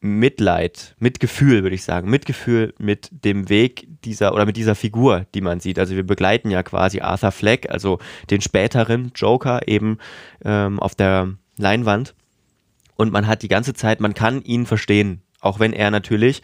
Mitleid, 0.00 0.96
Mitgefühl, 0.98 1.62
würde 1.62 1.76
ich 1.76 1.84
sagen, 1.84 2.10
Mitgefühl 2.10 2.74
mit 2.78 3.08
dem 3.24 3.48
Weg 3.48 3.86
dieser 4.04 4.34
oder 4.34 4.46
mit 4.46 4.56
dieser 4.56 4.74
Figur, 4.74 5.26
die 5.34 5.40
man 5.40 5.60
sieht. 5.60 5.78
Also 5.78 5.94
wir 5.94 6.04
begleiten 6.04 6.50
ja 6.50 6.64
quasi 6.64 7.00
Arthur 7.00 7.30
Fleck, 7.30 7.70
also 7.70 8.00
den 8.28 8.40
späteren 8.40 9.12
Joker 9.14 9.68
eben 9.68 9.98
ähm, 10.44 10.80
auf 10.80 10.96
der 10.96 11.34
Leinwand. 11.56 12.14
Und 12.96 13.12
man 13.12 13.28
hat 13.28 13.42
die 13.42 13.48
ganze 13.48 13.74
Zeit, 13.74 14.00
man 14.00 14.14
kann 14.14 14.42
ihn 14.42 14.66
verstehen, 14.66 15.22
auch 15.40 15.60
wenn 15.60 15.72
er 15.72 15.92
natürlich 15.92 16.42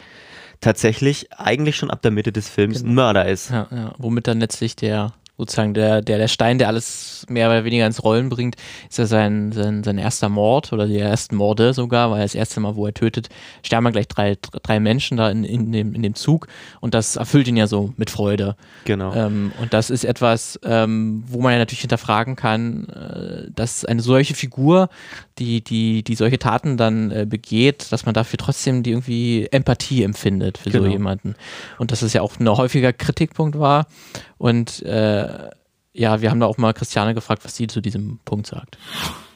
tatsächlich 0.61 1.33
eigentlich 1.33 1.77
schon 1.77 1.91
ab 1.91 2.03
der 2.03 2.11
Mitte 2.13 2.33
des 2.33 2.49
Films 2.49 2.79
genau. 2.79 2.91
ein 2.91 2.95
Mörder 2.95 3.29
ist. 3.29 3.51
Ja, 3.51 3.67
ja. 3.71 3.95
Womit 3.99 4.29
dann 4.29 4.41
letztlich 4.41 4.77
der 4.77 5.15
sozusagen 5.39 5.73
der, 5.73 6.03
der, 6.03 6.19
der 6.19 6.29
Stein, 6.29 6.59
der 6.59 6.67
alles 6.67 7.25
mehr 7.29 7.49
oder 7.49 7.65
weniger 7.65 7.87
ins 7.87 8.03
Rollen 8.03 8.29
bringt, 8.29 8.57
ist 8.91 8.99
ja 8.99 9.07
sein, 9.07 9.53
sein, 9.53 9.85
sein 9.85 9.97
erster 9.97 10.29
Mord 10.29 10.73
oder 10.73 10.87
die 10.87 10.99
ersten 10.99 11.37
Morde 11.37 11.73
sogar, 11.73 12.11
weil 12.11 12.23
das 12.23 12.35
erste 12.35 12.59
Mal, 12.59 12.75
wo 12.75 12.87
er 12.87 12.93
tötet, 12.93 13.29
sterben 13.63 13.93
gleich 13.93 14.09
drei, 14.09 14.37
drei 14.63 14.81
Menschen 14.81 15.17
da 15.17 15.31
in, 15.31 15.45
in, 15.45 15.71
dem, 15.71 15.95
in 15.95 16.03
dem 16.03 16.15
Zug 16.17 16.49
und 16.81 16.95
das 16.95 17.17
erfüllt 17.17 17.47
ihn 17.47 17.57
ja 17.57 17.69
so 17.69 17.93
mit 17.97 18.11
Freude. 18.11 18.57
Genau. 18.85 19.15
Ähm, 19.15 19.53
und 19.61 19.73
das 19.73 19.91
ist 19.91 20.05
etwas, 20.05 20.59
ähm, 20.65 21.23
wo 21.29 21.41
man 21.41 21.53
ja 21.53 21.59
natürlich 21.59 21.83
hinterfragen 21.83 22.35
kann, 22.35 22.89
äh, 22.89 23.51
dass 23.55 23.85
eine 23.85 24.03
solche 24.03 24.35
Figur, 24.35 24.89
die, 25.39 25.63
die, 25.63 26.03
die 26.03 26.15
solche 26.15 26.39
Taten 26.39 26.77
dann 26.77 27.11
äh, 27.11 27.27
begeht, 27.29 27.93
dass 27.93 28.07
man 28.07 28.15
dafür 28.15 28.39
trotzdem 28.39 28.83
die 28.83 28.91
irgendwie 28.91 29.49
Empathie 29.51 30.03
empfindet 30.03 30.59
für 30.59 30.71
genau. 30.71 30.85
so 30.85 30.91
jemanden. 30.91 31.35
Und 31.79 31.93
dass 31.93 32.03
es 32.03 32.13
ja 32.13 32.23
auch 32.23 32.39
ein 32.39 32.49
häufiger 32.49 32.93
Kritikpunkt 32.93 33.59
war. 33.59 33.87
Und 34.37 34.83
äh, 34.83 35.51
ja, 35.93 36.21
wir 36.21 36.31
haben 36.31 36.41
da 36.41 36.47
auch 36.47 36.59
mal 36.59 36.73
Christiane 36.75 37.15
gefragt, 37.15 37.45
was 37.45 37.57
sie 37.57 37.67
zu 37.67 37.81
diesem 37.81 38.21
Punkt 38.25 38.47
sagt. 38.47 38.79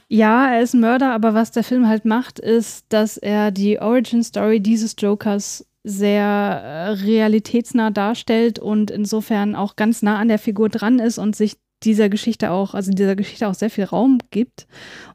Ja, 0.08 0.52
er 0.52 0.62
ist 0.62 0.74
ein 0.74 0.80
Mörder, 0.80 1.12
aber 1.12 1.34
was 1.34 1.52
der 1.52 1.64
Film 1.64 1.88
halt 1.88 2.04
macht, 2.04 2.38
ist, 2.38 2.84
dass 2.90 3.16
er 3.16 3.50
die 3.50 3.80
Origin 3.80 4.22
Story 4.22 4.60
dieses 4.60 4.94
Jokers 4.98 5.66
sehr 5.84 6.24
äh, 6.24 6.88
realitätsnah 6.90 7.90
darstellt 7.90 8.58
und 8.58 8.90
insofern 8.90 9.56
auch 9.56 9.74
ganz 9.74 10.02
nah 10.02 10.18
an 10.18 10.28
der 10.28 10.38
Figur 10.38 10.68
dran 10.68 10.98
ist 10.98 11.18
und 11.18 11.34
sich 11.34 11.56
dieser 11.82 12.08
Geschichte 12.08 12.50
auch, 12.50 12.74
also 12.74 12.92
dieser 12.92 13.16
Geschichte 13.16 13.48
auch 13.48 13.54
sehr 13.54 13.70
viel 13.70 13.84
Raum 13.84 14.18
gibt. 14.30 14.66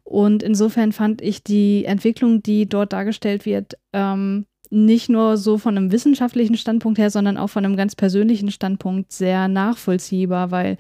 Und 0.08 0.42
insofern 0.42 0.94
fand 0.94 1.22
ich 1.22 1.44
die 1.44 1.84
Entwicklung, 1.84 2.42
die 2.42 2.70
dort 2.70 2.94
dargestellt 2.94 3.46
wird, 3.46 3.78
ähm, 3.92 4.46
nicht 4.70 5.10
nur 5.10 5.36
so 5.36 5.58
von 5.58 5.76
einem 5.76 5.92
wissenschaftlichen 5.92 6.56
Standpunkt 6.56 6.98
her, 6.98 7.10
sondern 7.10 7.38
auch 7.38 7.50
von 7.50 7.66
einem 7.66 7.76
ganz 7.76 7.94
persönlichen 7.94 8.50
Standpunkt 8.50 9.12
sehr 9.12 9.50
nachvollziehbar, 9.50 10.50
weil 10.50 10.78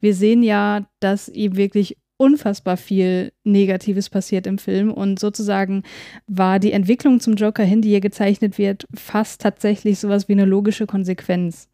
wir 0.00 0.14
sehen 0.14 0.42
ja, 0.42 0.86
dass 0.98 1.28
ihm 1.28 1.56
wirklich 1.56 1.98
unfassbar 2.16 2.78
viel 2.78 3.32
Negatives 3.44 4.08
passiert 4.08 4.46
im 4.46 4.56
Film 4.56 4.90
und 4.90 5.18
sozusagen 5.18 5.82
war 6.26 6.58
die 6.58 6.72
Entwicklung 6.72 7.20
zum 7.20 7.34
Joker 7.34 7.64
hin, 7.64 7.82
die 7.82 7.90
hier 7.90 8.00
gezeichnet 8.00 8.56
wird, 8.56 8.86
fast 8.94 9.42
tatsächlich 9.42 9.98
sowas 9.98 10.26
wie 10.26 10.32
eine 10.32 10.46
logische 10.46 10.86
Konsequenz. 10.86 11.68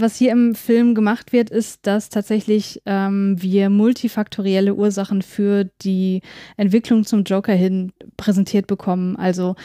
Was 0.00 0.16
hier 0.16 0.30
im 0.30 0.54
Film 0.54 0.94
gemacht 0.94 1.32
wird, 1.32 1.50
ist, 1.50 1.84
dass 1.84 2.08
tatsächlich 2.08 2.80
ähm, 2.86 3.34
wir 3.40 3.68
multifaktorielle 3.68 4.74
Ursachen 4.74 5.22
für 5.22 5.64
die 5.82 6.22
Entwicklung 6.56 7.04
zum 7.04 7.24
Joker 7.24 7.52
hin 7.52 7.92
präsentiert 8.16 8.68
bekommen. 8.68 9.16
Also 9.16 9.56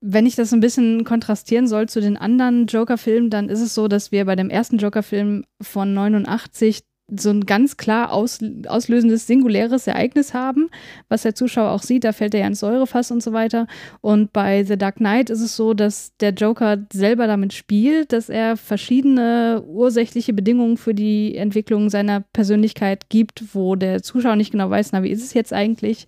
wenn 0.00 0.26
ich 0.26 0.36
das 0.36 0.52
ein 0.52 0.60
bisschen 0.60 1.02
kontrastieren 1.02 1.66
soll 1.66 1.88
zu 1.88 2.00
den 2.00 2.16
anderen 2.16 2.66
Joker-Filmen, 2.66 3.30
dann 3.30 3.48
ist 3.48 3.60
es 3.60 3.74
so, 3.74 3.88
dass 3.88 4.12
wir 4.12 4.26
bei 4.26 4.36
dem 4.36 4.48
ersten 4.48 4.78
Joker-Film 4.78 5.44
von 5.60 5.92
89 5.92 6.82
so 7.20 7.30
ein 7.30 7.46
ganz 7.46 7.76
klar 7.76 8.12
aus, 8.12 8.40
auslösendes 8.66 9.26
singuläres 9.26 9.86
Ereignis 9.86 10.34
haben, 10.34 10.68
was 11.08 11.22
der 11.22 11.34
Zuschauer 11.34 11.70
auch 11.70 11.82
sieht, 11.82 12.04
da 12.04 12.12
fällt 12.12 12.34
er 12.34 12.40
ja 12.40 12.46
ins 12.46 12.60
Säurefass 12.60 13.10
und 13.10 13.22
so 13.22 13.32
weiter. 13.32 13.66
Und 14.00 14.32
bei 14.32 14.64
The 14.64 14.76
Dark 14.76 14.96
Knight 14.96 15.30
ist 15.30 15.40
es 15.40 15.56
so, 15.56 15.74
dass 15.74 16.16
der 16.18 16.30
Joker 16.30 16.78
selber 16.92 17.26
damit 17.26 17.52
spielt, 17.52 18.12
dass 18.12 18.28
er 18.28 18.56
verschiedene 18.56 19.62
ursächliche 19.66 20.32
Bedingungen 20.32 20.76
für 20.76 20.94
die 20.94 21.36
Entwicklung 21.36 21.90
seiner 21.90 22.20
Persönlichkeit 22.32 23.08
gibt, 23.08 23.54
wo 23.54 23.76
der 23.76 24.02
Zuschauer 24.02 24.36
nicht 24.36 24.52
genau 24.52 24.70
weiß, 24.70 24.92
na, 24.92 25.02
wie 25.02 25.10
ist 25.10 25.22
es 25.22 25.34
jetzt 25.34 25.52
eigentlich? 25.52 26.06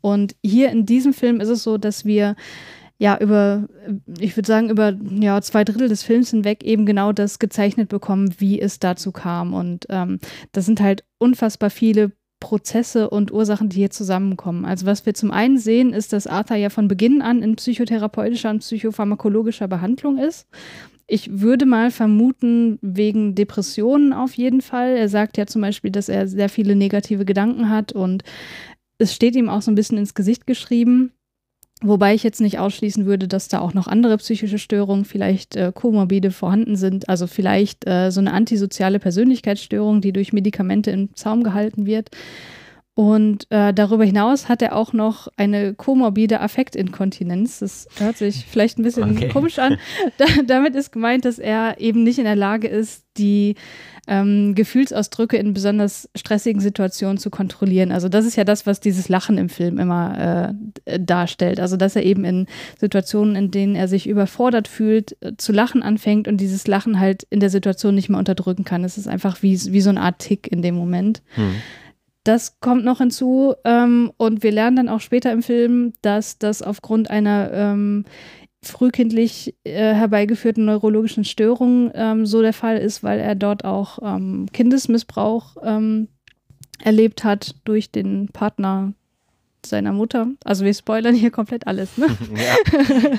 Und 0.00 0.34
hier 0.42 0.70
in 0.70 0.86
diesem 0.86 1.12
Film 1.12 1.40
ist 1.40 1.48
es 1.48 1.62
so, 1.62 1.78
dass 1.78 2.04
wir 2.04 2.36
ja, 2.98 3.18
über, 3.18 3.68
ich 4.18 4.36
würde 4.36 4.46
sagen, 4.46 4.70
über 4.70 4.96
ja, 5.20 5.40
zwei 5.42 5.64
Drittel 5.64 5.88
des 5.88 6.02
Films 6.02 6.30
hinweg 6.30 6.62
eben 6.62 6.86
genau 6.86 7.12
das 7.12 7.38
gezeichnet 7.38 7.88
bekommen, 7.88 8.34
wie 8.38 8.60
es 8.60 8.78
dazu 8.78 9.10
kam. 9.10 9.52
Und 9.52 9.86
ähm, 9.88 10.20
das 10.52 10.66
sind 10.66 10.80
halt 10.80 11.04
unfassbar 11.18 11.70
viele 11.70 12.12
Prozesse 12.40 13.08
und 13.10 13.32
Ursachen, 13.32 13.70
die 13.70 13.78
hier 13.78 13.90
zusammenkommen. 13.90 14.64
Also 14.64 14.86
was 14.86 15.06
wir 15.06 15.14
zum 15.14 15.30
einen 15.30 15.58
sehen, 15.58 15.92
ist, 15.92 16.12
dass 16.12 16.26
Arthur 16.26 16.56
ja 16.56 16.68
von 16.68 16.88
Beginn 16.88 17.22
an 17.22 17.42
in 17.42 17.56
psychotherapeutischer 17.56 18.50
und 18.50 18.58
psychopharmakologischer 18.60 19.66
Behandlung 19.66 20.18
ist. 20.18 20.46
Ich 21.06 21.40
würde 21.40 21.66
mal 21.66 21.90
vermuten, 21.90 22.78
wegen 22.80 23.34
Depressionen 23.34 24.12
auf 24.12 24.34
jeden 24.34 24.60
Fall. 24.60 24.96
Er 24.96 25.08
sagt 25.08 25.36
ja 25.36 25.46
zum 25.46 25.62
Beispiel, 25.62 25.90
dass 25.90 26.08
er 26.08 26.28
sehr 26.28 26.48
viele 26.48 26.76
negative 26.76 27.24
Gedanken 27.24 27.70
hat 27.70 27.92
und 27.92 28.24
es 28.98 29.14
steht 29.14 29.36
ihm 29.36 29.48
auch 29.48 29.62
so 29.62 29.70
ein 29.70 29.74
bisschen 29.74 29.98
ins 29.98 30.14
Gesicht 30.14 30.46
geschrieben. 30.46 31.12
Wobei 31.82 32.14
ich 32.14 32.22
jetzt 32.22 32.40
nicht 32.40 32.58
ausschließen 32.58 33.04
würde, 33.04 33.28
dass 33.28 33.48
da 33.48 33.58
auch 33.58 33.74
noch 33.74 33.88
andere 33.88 34.16
psychische 34.18 34.58
Störungen, 34.58 35.04
vielleicht 35.04 35.56
äh, 35.56 35.72
Komorbide 35.74 36.30
vorhanden 36.30 36.76
sind. 36.76 37.08
Also 37.08 37.26
vielleicht 37.26 37.86
äh, 37.86 38.10
so 38.10 38.20
eine 38.20 38.32
antisoziale 38.32 38.98
Persönlichkeitsstörung, 38.98 40.00
die 40.00 40.12
durch 40.12 40.32
Medikamente 40.32 40.90
im 40.92 41.14
Zaum 41.14 41.42
gehalten 41.42 41.84
wird. 41.84 42.10
Und 42.96 43.50
äh, 43.50 43.74
darüber 43.74 44.04
hinaus 44.04 44.48
hat 44.48 44.62
er 44.62 44.76
auch 44.76 44.92
noch 44.92 45.26
eine 45.36 45.74
komorbide 45.74 46.40
Affektinkontinenz. 46.40 47.58
Das 47.58 47.88
hört 47.98 48.16
sich 48.16 48.46
vielleicht 48.48 48.78
ein 48.78 48.84
bisschen 48.84 49.10
okay. 49.10 49.28
komisch 49.28 49.58
an. 49.58 49.78
Da, 50.16 50.26
damit 50.46 50.76
ist 50.76 50.92
gemeint, 50.92 51.24
dass 51.24 51.40
er 51.40 51.80
eben 51.80 52.04
nicht 52.04 52.18
in 52.18 52.24
der 52.24 52.36
Lage 52.36 52.68
ist, 52.68 53.04
die 53.16 53.56
ähm, 54.06 54.54
Gefühlsausdrücke 54.54 55.36
in 55.36 55.54
besonders 55.54 56.08
stressigen 56.14 56.60
Situationen 56.60 57.18
zu 57.18 57.30
kontrollieren. 57.30 57.90
Also 57.90 58.08
das 58.08 58.26
ist 58.26 58.36
ja 58.36 58.44
das, 58.44 58.66
was 58.66 58.78
dieses 58.78 59.08
Lachen 59.08 59.38
im 59.38 59.48
Film 59.48 59.78
immer 59.78 60.54
äh, 60.86 61.00
darstellt. 61.00 61.58
Also 61.58 61.76
dass 61.76 61.96
er 61.96 62.04
eben 62.04 62.24
in 62.24 62.46
Situationen, 62.78 63.34
in 63.34 63.50
denen 63.50 63.74
er 63.74 63.88
sich 63.88 64.08
überfordert 64.08 64.68
fühlt, 64.68 65.16
äh, 65.20 65.32
zu 65.36 65.52
lachen 65.52 65.82
anfängt 65.82 66.28
und 66.28 66.36
dieses 66.36 66.66
Lachen 66.68 67.00
halt 67.00 67.24
in 67.30 67.40
der 67.40 67.50
Situation 67.50 67.94
nicht 67.94 68.08
mehr 68.08 68.18
unterdrücken 68.18 68.64
kann. 68.64 68.84
Es 68.84 68.98
ist 68.98 69.08
einfach 69.08 69.42
wie, 69.42 69.58
wie 69.72 69.80
so 69.80 69.90
eine 69.90 70.00
Art 70.00 70.20
Tick 70.20 70.46
in 70.46 70.62
dem 70.62 70.76
Moment. 70.76 71.22
Hm. 71.34 71.56
Das 72.24 72.58
kommt 72.60 72.84
noch 72.84 72.98
hinzu 72.98 73.54
ähm, 73.64 74.10
und 74.16 74.42
wir 74.42 74.50
lernen 74.50 74.76
dann 74.76 74.88
auch 74.88 75.00
später 75.00 75.30
im 75.30 75.42
Film, 75.42 75.92
dass 76.00 76.38
das 76.38 76.62
aufgrund 76.62 77.10
einer 77.10 77.50
ähm, 77.52 78.04
frühkindlich 78.62 79.54
äh, 79.64 79.94
herbeigeführten 79.94 80.64
neurologischen 80.64 81.24
Störung 81.24 81.90
ähm, 81.94 82.24
so 82.24 82.40
der 82.40 82.54
Fall 82.54 82.78
ist, 82.78 83.02
weil 83.02 83.20
er 83.20 83.34
dort 83.34 83.66
auch 83.66 83.98
ähm, 84.02 84.46
Kindesmissbrauch 84.52 85.56
ähm, 85.62 86.08
erlebt 86.82 87.24
hat 87.24 87.56
durch 87.64 87.90
den 87.90 88.28
Partner 88.28 88.94
seiner 89.64 89.92
Mutter. 89.92 90.28
Also 90.44 90.64
wir 90.64 90.74
spoilern 90.74 91.14
hier 91.14 91.30
komplett 91.30 91.66
alles, 91.66 91.96
ne? 91.98 92.06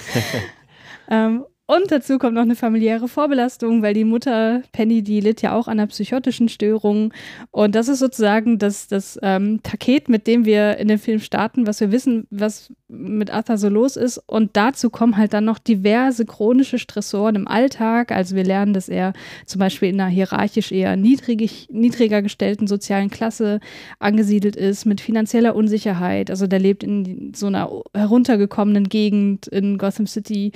Ja. 1.10 1.38
und 1.68 1.92
dazu 1.92 2.20
kommt 2.20 2.36
noch 2.36 2.44
eine 2.44 2.56
familiäre 2.56 3.08
Vorbelastung, 3.08 3.82
weil 3.82 3.96
die 3.96 4.04
Mutter 4.04 4.62
Penny, 4.72 5.02
die 5.02 5.20
litt 5.20 5.42
ja 5.42 5.56
auch 5.56 5.68
an 5.68 5.80
einer 5.80 5.88
psychotischen 5.88 6.48
Störung. 6.48 7.12
Und 7.50 7.74
das 7.74 7.88
ist 7.88 8.00
sozusagen 8.00 8.60
das, 8.60 8.88
das 8.88 9.18
ähm, 9.24 9.60
Paket, 9.64 10.08
mit 10.08 10.28
dem 10.28 10.46
wir 10.46 10.78
in 10.78 10.88
den 10.88 11.00
Film 11.00 11.20
starten, 11.20 11.66
was 11.66 11.80
wir 11.80 11.92
wissen, 11.92 12.28
was 12.30 12.72
mit 12.88 13.32
Arthur 13.32 13.58
so 13.58 13.70
los 13.70 13.96
ist. 13.96 14.20
Und 14.28 14.56
dazu 14.56 14.92
kommen 14.92 15.18
halt 15.18 15.34
dann 15.34 15.46
noch 15.46 15.58
diverse 15.58 16.26
chronische 16.26 16.78
Stressoren 16.78 17.36
im 17.36 17.48
Alltag. 17.48 18.12
Also 18.12 18.36
wir 18.36 18.44
lernen, 18.44 18.74
dass 18.74 18.88
er 18.88 19.14
zum 19.48 19.58
Beispiel 19.58 19.90
in 19.90 20.00
einer 20.00 20.12
hierarchisch 20.12 20.72
eher 20.72 20.96
niedrig, 20.96 21.68
niedriger 21.72 22.22
gestellten 22.22 22.68
sozialen 22.68 23.10
Klasse 23.10 23.60
angesiedelt 23.98 24.56
ist, 24.56 24.86
mit 24.86 25.02
finanzieller 25.02 25.56
Unsicherheit. 25.56 26.30
Also 26.30 26.46
der 26.46 26.60
lebt 26.60 26.84
in 26.84 27.34
so 27.36 27.48
einer 27.48 27.72
heruntergekommenen 27.96 28.88
Gegend 28.88 29.48
in 29.48 29.80
Gotham 29.80 30.06
City 30.06 30.52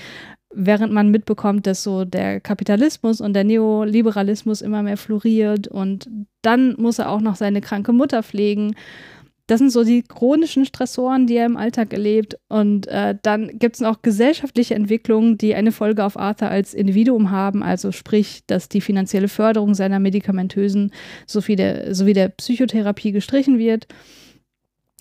während 0.54 0.92
man 0.94 1.12
mitbekommt, 1.12 1.68
dass 1.68 1.84
so 1.84 2.06
der 2.06 2.40
Kapitalismus 2.40 3.22
und 3.22 3.34
der 3.34 3.44
Neoliberalismus 3.44 4.62
immer 4.62 4.84
mehr 4.84 4.98
floriert 4.98 5.68
und 5.68 6.10
dann 6.42 6.76
muss 6.78 7.00
er 7.00 7.10
auch 7.10 7.22
noch 7.22 7.36
seine 7.36 7.62
kranke 7.62 7.94
Mutter 7.94 8.24
pflegen. 8.24 8.76
Das 9.50 9.58
sind 9.58 9.72
so 9.72 9.84
die 9.84 10.04
chronischen 10.04 10.64
Stressoren, 10.64 11.26
die 11.26 11.36
er 11.36 11.48
im 11.48 11.58
Alltag 11.58 11.92
erlebt. 11.92 12.38
Und 12.50 12.86
äh, 12.88 13.16
dann 13.24 13.58
gibt 13.58 13.78
es 13.78 13.82
noch 13.82 14.04
gesellschaftliche 14.04 14.76
Entwicklungen, 14.76 15.40
die 15.40 15.56
eine 15.56 15.72
Folge 15.72 16.06
auf 16.06 16.20
Arthur 16.20 16.50
als 16.50 16.76
Individuum 16.76 17.32
haben. 17.32 17.64
Also 17.64 17.92
sprich, 17.92 18.44
dass 18.46 18.70
die 18.70 18.80
finanzielle 18.80 19.28
Förderung 19.28 19.74
seiner 19.74 19.98
medikamentösen 19.98 20.92
sowie 21.26 21.56
der, 21.56 21.96
sowie 21.96 22.14
der 22.14 22.30
Psychotherapie 22.30 23.12
gestrichen 23.12 23.58
wird. 23.58 23.88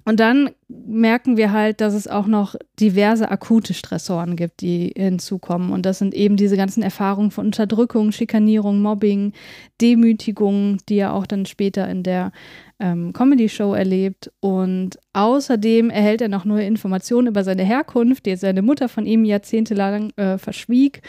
Und 0.08 0.20
dann 0.20 0.48
merken 0.68 1.36
wir 1.36 1.52
halt, 1.52 1.82
dass 1.82 1.92
es 1.92 2.08
auch 2.08 2.26
noch 2.26 2.54
diverse 2.80 3.30
akute 3.30 3.74
Stressoren 3.74 4.36
gibt, 4.36 4.62
die 4.62 4.94
hinzukommen. 4.96 5.70
Und 5.70 5.84
das 5.84 5.98
sind 5.98 6.14
eben 6.14 6.38
diese 6.38 6.56
ganzen 6.56 6.82
Erfahrungen 6.82 7.30
von 7.30 7.44
Unterdrückung, 7.44 8.10
Schikanierung, 8.10 8.80
Mobbing, 8.80 9.34
Demütigung, 9.82 10.78
die 10.88 10.96
er 10.96 11.12
auch 11.12 11.26
dann 11.26 11.44
später 11.44 11.86
in 11.90 12.04
der 12.04 12.32
ähm, 12.80 13.12
Comedy-Show 13.12 13.74
erlebt. 13.74 14.32
Und 14.40 14.98
außerdem 15.12 15.90
erhält 15.90 16.22
er 16.22 16.28
noch 16.28 16.46
neue 16.46 16.64
Informationen 16.64 17.26
über 17.26 17.44
seine 17.44 17.64
Herkunft, 17.64 18.24
die 18.24 18.34
seine 18.36 18.62
Mutter 18.62 18.88
von 18.88 19.04
ihm 19.04 19.26
jahrzehntelang 19.26 20.12
äh, 20.16 20.38
verschwieg, 20.38 21.02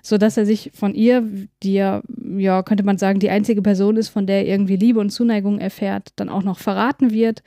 sodass 0.00 0.36
er 0.36 0.46
sich 0.46 0.70
von 0.72 0.94
ihr, 0.94 1.28
die 1.64 1.74
ja, 1.74 2.02
ja, 2.36 2.62
könnte 2.62 2.84
man 2.84 2.98
sagen, 2.98 3.18
die 3.18 3.30
einzige 3.30 3.62
Person 3.62 3.96
ist, 3.96 4.10
von 4.10 4.28
der 4.28 4.46
er 4.46 4.46
irgendwie 4.46 4.76
Liebe 4.76 5.00
und 5.00 5.10
Zuneigung 5.10 5.58
erfährt, 5.58 6.10
dann 6.14 6.28
auch 6.28 6.44
noch 6.44 6.60
verraten 6.60 7.10
wird. 7.10 7.42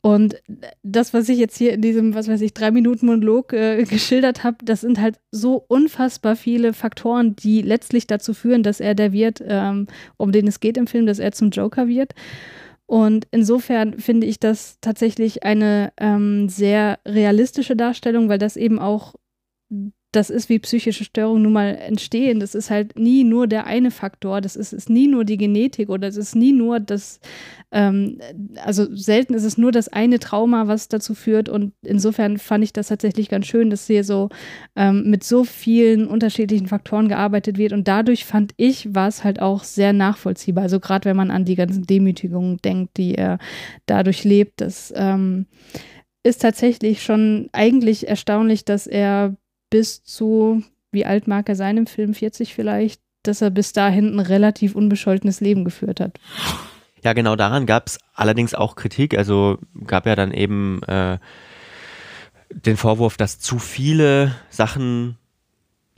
Und 0.00 0.36
das, 0.82 1.12
was 1.12 1.28
ich 1.28 1.38
jetzt 1.38 1.56
hier 1.56 1.72
in 1.72 1.80
diesem, 1.80 2.14
was 2.14 2.28
weiß 2.28 2.40
ich, 2.40 2.54
drei 2.54 2.70
Minuten 2.70 3.06
Monolog 3.06 3.52
äh, 3.52 3.84
geschildert 3.84 4.44
habe, 4.44 4.58
das 4.64 4.82
sind 4.82 5.00
halt 5.00 5.18
so 5.30 5.64
unfassbar 5.68 6.36
viele 6.36 6.72
Faktoren, 6.72 7.34
die 7.36 7.62
letztlich 7.62 8.06
dazu 8.06 8.34
führen, 8.34 8.62
dass 8.62 8.80
er 8.80 8.94
der 8.94 9.12
wird, 9.12 9.42
ähm, 9.46 9.86
um 10.16 10.32
den 10.32 10.46
es 10.46 10.60
geht 10.60 10.76
im 10.76 10.86
Film, 10.86 11.06
dass 11.06 11.18
er 11.18 11.32
zum 11.32 11.50
Joker 11.50 11.88
wird. 11.88 12.14
Und 12.86 13.26
insofern 13.32 13.98
finde 13.98 14.26
ich 14.26 14.40
das 14.40 14.78
tatsächlich 14.80 15.42
eine 15.42 15.92
ähm, 15.98 16.48
sehr 16.48 16.98
realistische 17.06 17.76
Darstellung, 17.76 18.28
weil 18.28 18.38
das 18.38 18.56
eben 18.56 18.78
auch 18.78 19.14
das 20.12 20.30
ist, 20.30 20.48
wie 20.48 20.58
psychische 20.58 21.04
Störungen 21.04 21.42
nun 21.42 21.52
mal 21.52 21.76
entstehen. 21.76 22.40
Das 22.40 22.54
ist 22.54 22.70
halt 22.70 22.98
nie 22.98 23.24
nur 23.24 23.46
der 23.46 23.66
eine 23.66 23.90
Faktor, 23.90 24.40
das 24.40 24.56
ist, 24.56 24.72
ist 24.72 24.88
nie 24.88 25.06
nur 25.06 25.24
die 25.26 25.36
Genetik 25.36 25.90
oder 25.90 26.08
es 26.08 26.16
ist 26.16 26.34
nie 26.34 26.52
nur 26.52 26.80
das, 26.80 27.20
ähm, 27.72 28.18
also 28.64 28.86
selten 28.96 29.34
ist 29.34 29.44
es 29.44 29.58
nur 29.58 29.70
das 29.70 29.88
eine 29.88 30.18
Trauma, 30.18 30.66
was 30.66 30.88
dazu 30.88 31.14
führt. 31.14 31.50
Und 31.50 31.74
insofern 31.82 32.38
fand 32.38 32.64
ich 32.64 32.72
das 32.72 32.88
tatsächlich 32.88 33.28
ganz 33.28 33.46
schön, 33.46 33.68
dass 33.68 33.86
hier 33.86 34.02
so 34.02 34.30
ähm, 34.76 35.10
mit 35.10 35.24
so 35.24 35.44
vielen 35.44 36.08
unterschiedlichen 36.08 36.68
Faktoren 36.68 37.08
gearbeitet 37.08 37.58
wird. 37.58 37.74
Und 37.74 37.86
dadurch 37.86 38.24
fand 38.24 38.54
ich, 38.56 38.94
war 38.94 39.08
es 39.08 39.24
halt 39.24 39.42
auch 39.42 39.62
sehr 39.62 39.92
nachvollziehbar. 39.92 40.62
Also 40.64 40.80
gerade 40.80 41.04
wenn 41.04 41.16
man 41.16 41.30
an 41.30 41.44
die 41.44 41.56
ganzen 41.56 41.84
Demütigungen 41.84 42.56
denkt, 42.64 42.96
die 42.96 43.14
er 43.14 43.38
dadurch 43.84 44.24
lebt, 44.24 44.62
das 44.62 44.90
ähm, 44.96 45.44
ist 46.22 46.40
tatsächlich 46.40 47.02
schon 47.02 47.50
eigentlich 47.52 48.08
erstaunlich, 48.08 48.64
dass 48.64 48.86
er 48.86 49.36
bis 49.70 50.02
zu, 50.02 50.62
wie 50.90 51.06
alt 51.06 51.26
mag 51.26 51.48
er 51.48 51.56
sein 51.56 51.76
im 51.76 51.86
Film, 51.86 52.14
40 52.14 52.54
vielleicht, 52.54 53.00
dass 53.22 53.42
er 53.42 53.50
bis 53.50 53.72
dahin 53.72 54.14
ein 54.14 54.20
relativ 54.20 54.74
unbescholtenes 54.74 55.40
Leben 55.40 55.64
geführt 55.64 56.00
hat. 56.00 56.18
Ja, 57.02 57.12
genau 57.12 57.36
daran 57.36 57.66
gab 57.66 57.86
es 57.86 57.98
allerdings 58.14 58.54
auch 58.54 58.74
Kritik. 58.74 59.16
Also 59.16 59.58
gab 59.86 60.06
ja 60.06 60.16
dann 60.16 60.32
eben 60.32 60.82
äh, 60.84 61.18
den 62.50 62.76
Vorwurf, 62.76 63.16
dass 63.16 63.38
zu 63.38 63.58
viele 63.58 64.34
Sachen 64.50 65.16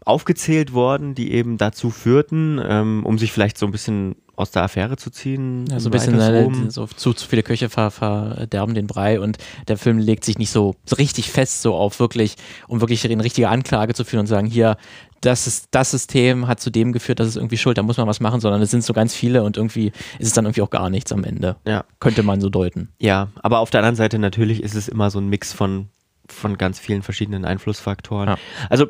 aufgezählt 0.05 0.73
wurden, 0.73 1.15
die 1.15 1.33
eben 1.33 1.59
dazu 1.59 1.91
führten, 1.91 2.61
ähm, 2.62 3.05
um 3.05 3.19
sich 3.19 3.33
vielleicht 3.33 3.59
so 3.59 3.67
ein 3.67 3.73
bisschen 3.73 4.17
aus 4.41 4.51
der 4.51 4.63
Affäre 4.63 4.97
zu 4.97 5.11
ziehen. 5.11 5.67
Ja, 5.71 5.81
so 5.81 5.89
ein 5.89 5.93
bisschen 5.93 6.19
äh, 6.19 6.71
so 6.71 6.87
zu, 6.87 7.13
zu 7.13 7.29
viele 7.29 7.43
Köche 7.43 7.69
ver, 7.69 7.91
verderben 7.91 8.75
den 8.75 8.87
Brei 8.87 9.21
und 9.21 9.39
der 9.69 9.77
Film 9.77 9.99
legt 9.99 10.25
sich 10.25 10.39
nicht 10.39 10.51
so, 10.51 10.75
so 10.85 10.97
richtig 10.97 11.31
fest 11.31 11.63
so 11.63 11.75
auf 11.75 12.01
wirklich, 12.01 12.37
um 12.67 12.81
wirklich 12.81 13.09
eine 13.09 13.25
richtige 13.25 13.49
Anklage 13.49 13.95
zu 13.95 14.05
führen 14.05 14.21
und 14.21 14.27
sagen, 14.27 14.47
hier, 14.47 14.77
das, 15.21 15.47
ist, 15.47 15.69
das 15.71 15.91
System 15.91 16.49
hat 16.49 16.61
zu 16.61 16.71
dem 16.71 16.93
geführt, 16.93 17.21
das 17.21 17.29
ist 17.29 17.37
irgendwie 17.37 17.59
schuld, 17.59 17.77
da 17.79 17.83
muss 17.83 17.99
man 17.99 18.07
was 18.07 18.21
machen, 18.21 18.41
sondern 18.41 18.63
es 18.63 18.71
sind 18.71 18.85
so 18.85 18.93
ganz 18.93 19.15
viele 19.15 19.43
und 19.43 19.57
irgendwie 19.57 19.93
ist 20.19 20.29
es 20.29 20.33
dann 20.33 20.47
irgendwie 20.47 20.63
auch 20.63 20.71
gar 20.71 20.91
nichts 20.91 21.13
am 21.13 21.25
Ende. 21.25 21.57
Ja. 21.67 21.85
Könnte 21.99 22.23
man 22.23 22.41
so 22.41 22.49
deuten. 22.49 22.89
Ja, 22.99 23.29
aber 23.43 23.59
auf 23.59 23.71
der 23.71 23.81
anderen 23.81 23.97
Seite 23.97 24.19
natürlich 24.19 24.63
ist 24.63 24.75
es 24.75 24.89
immer 24.89 25.11
so 25.11 25.19
ein 25.19 25.29
Mix 25.29 25.53
von, 25.53 25.89
von 26.27 26.57
ganz 26.57 26.79
vielen 26.79 27.03
verschiedenen 27.03 27.45
Einflussfaktoren. 27.45 28.31
Ja. 28.31 28.39
Also 28.71 28.87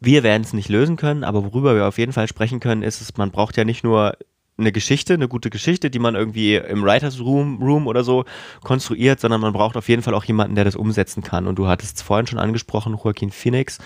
wir 0.00 0.22
werden 0.22 0.42
es 0.42 0.52
nicht 0.52 0.68
lösen 0.68 0.96
können, 0.96 1.24
aber 1.24 1.44
worüber 1.44 1.74
wir 1.74 1.86
auf 1.86 1.98
jeden 1.98 2.12
Fall 2.12 2.28
sprechen 2.28 2.60
können, 2.60 2.82
ist 2.82 3.00
es, 3.00 3.16
man 3.16 3.30
braucht 3.30 3.56
ja 3.56 3.64
nicht 3.64 3.82
nur 3.82 4.16
eine 4.58 4.72
Geschichte, 4.72 5.14
eine 5.14 5.28
gute 5.28 5.50
Geschichte, 5.50 5.90
die 5.90 5.98
man 5.98 6.14
irgendwie 6.14 6.56
im 6.56 6.82
Writers 6.82 7.20
Room, 7.20 7.62
Room 7.62 7.86
oder 7.86 8.04
so 8.04 8.24
konstruiert, 8.62 9.20
sondern 9.20 9.40
man 9.40 9.52
braucht 9.52 9.76
auf 9.76 9.88
jeden 9.88 10.02
Fall 10.02 10.14
auch 10.14 10.24
jemanden, 10.24 10.54
der 10.54 10.64
das 10.64 10.76
umsetzen 10.76 11.22
kann. 11.22 11.46
Und 11.46 11.58
du 11.58 11.66
hattest 11.66 11.96
es 11.96 12.02
vorhin 12.02 12.26
schon 12.26 12.38
angesprochen, 12.38 12.98
Joaquin 13.02 13.30
Phoenix. 13.30 13.78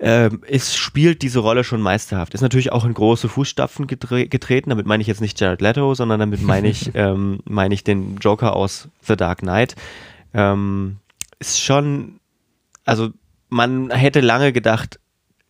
Ähm, 0.00 0.42
es 0.46 0.76
spielt 0.76 1.22
diese 1.22 1.40
Rolle 1.40 1.64
schon 1.64 1.80
meisterhaft. 1.80 2.34
Ist 2.34 2.40
natürlich 2.40 2.72
auch 2.72 2.84
in 2.84 2.94
große 2.94 3.28
Fußstapfen 3.28 3.86
getre 3.86 4.28
getreten. 4.28 4.70
Damit 4.70 4.86
meine 4.86 5.00
ich 5.00 5.06
jetzt 5.06 5.20
nicht 5.20 5.40
Jared 5.40 5.60
Leto, 5.60 5.94
sondern 5.94 6.20
damit 6.20 6.42
meine 6.42 6.68
ich, 6.68 6.90
ähm, 6.94 7.40
meine 7.44 7.74
ich 7.74 7.84
den 7.84 8.16
Joker 8.18 8.54
aus 8.54 8.88
The 9.02 9.16
Dark 9.16 9.40
Knight. 9.40 9.76
Ähm, 10.34 10.98
ist 11.38 11.60
schon, 11.60 12.20
also 12.84 13.10
man 13.48 13.90
hätte 13.90 14.20
lange 14.20 14.52
gedacht, 14.52 15.00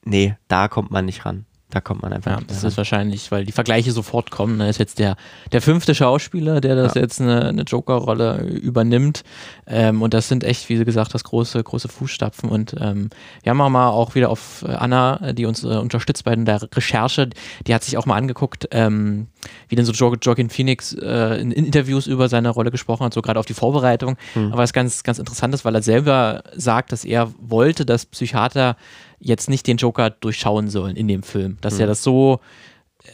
nee, 0.04 0.36
da 0.48 0.68
kommt 0.68 0.90
man 0.90 1.04
nicht 1.04 1.24
ran. 1.24 1.46
Da 1.74 1.80
kommt 1.80 2.02
man 2.02 2.12
einfach 2.12 2.30
ja, 2.30 2.38
Das 2.46 2.62
ist 2.62 2.76
wahrscheinlich, 2.76 3.32
weil 3.32 3.44
die 3.44 3.50
Vergleiche 3.50 3.90
sofort 3.90 4.30
kommen. 4.30 4.60
Da 4.60 4.68
ist 4.68 4.78
jetzt 4.78 5.00
der, 5.00 5.16
der 5.50 5.60
fünfte 5.60 5.92
Schauspieler, 5.92 6.60
der 6.60 6.76
das 6.76 6.94
ja. 6.94 7.00
jetzt 7.00 7.20
eine, 7.20 7.48
eine 7.48 7.62
Joker-Rolle 7.62 8.42
übernimmt. 8.44 9.24
Ähm, 9.66 10.00
und 10.00 10.14
das 10.14 10.28
sind 10.28 10.44
echt, 10.44 10.68
wie 10.68 10.76
sie 10.76 10.84
gesagt, 10.84 11.14
das 11.14 11.24
große, 11.24 11.60
große 11.60 11.88
Fußstapfen. 11.88 12.48
Und 12.48 12.76
ähm, 12.78 13.10
wir 13.42 13.50
haben 13.50 13.60
auch 13.60 13.70
mal 13.70 13.88
auch 13.88 14.14
wieder 14.14 14.30
auf 14.30 14.64
Anna, 14.68 15.32
die 15.32 15.46
uns 15.46 15.64
äh, 15.64 15.66
unterstützt 15.66 16.22
bei 16.22 16.36
der 16.36 16.62
Recherche, 16.62 17.30
die 17.66 17.74
hat 17.74 17.82
sich 17.82 17.98
auch 17.98 18.06
mal 18.06 18.18
angeguckt, 18.18 18.68
ähm, 18.70 19.26
wie 19.66 19.74
denn 19.74 19.84
so 19.84 19.90
jo 19.90 20.14
Joaquin 20.14 20.50
Phoenix 20.50 20.92
äh, 20.92 21.40
in, 21.40 21.50
in, 21.50 21.64
Interviews 21.64 22.06
über 22.06 22.28
seine 22.28 22.50
Rolle 22.50 22.70
gesprochen 22.70 23.04
hat, 23.04 23.14
so 23.14 23.20
gerade 23.20 23.40
auf 23.40 23.46
die 23.46 23.54
Vorbereitung. 23.54 24.16
Mhm. 24.36 24.52
Aber 24.52 24.62
was 24.62 24.72
ganz, 24.72 25.02
ganz 25.02 25.18
interessant 25.18 25.52
ist, 25.54 25.64
weil 25.64 25.74
er 25.74 25.82
selber 25.82 26.44
sagt, 26.54 26.92
dass 26.92 27.04
er 27.04 27.32
wollte, 27.40 27.84
dass 27.84 28.06
Psychiater 28.06 28.76
jetzt 29.18 29.48
nicht 29.48 29.66
den 29.66 29.76
Joker 29.76 30.10
durchschauen 30.10 30.68
sollen 30.68 30.96
in 30.96 31.08
dem 31.08 31.22
Film. 31.22 31.58
Dass 31.60 31.74
mhm. 31.74 31.80
er 31.80 31.86
das 31.88 32.02
so 32.02 32.40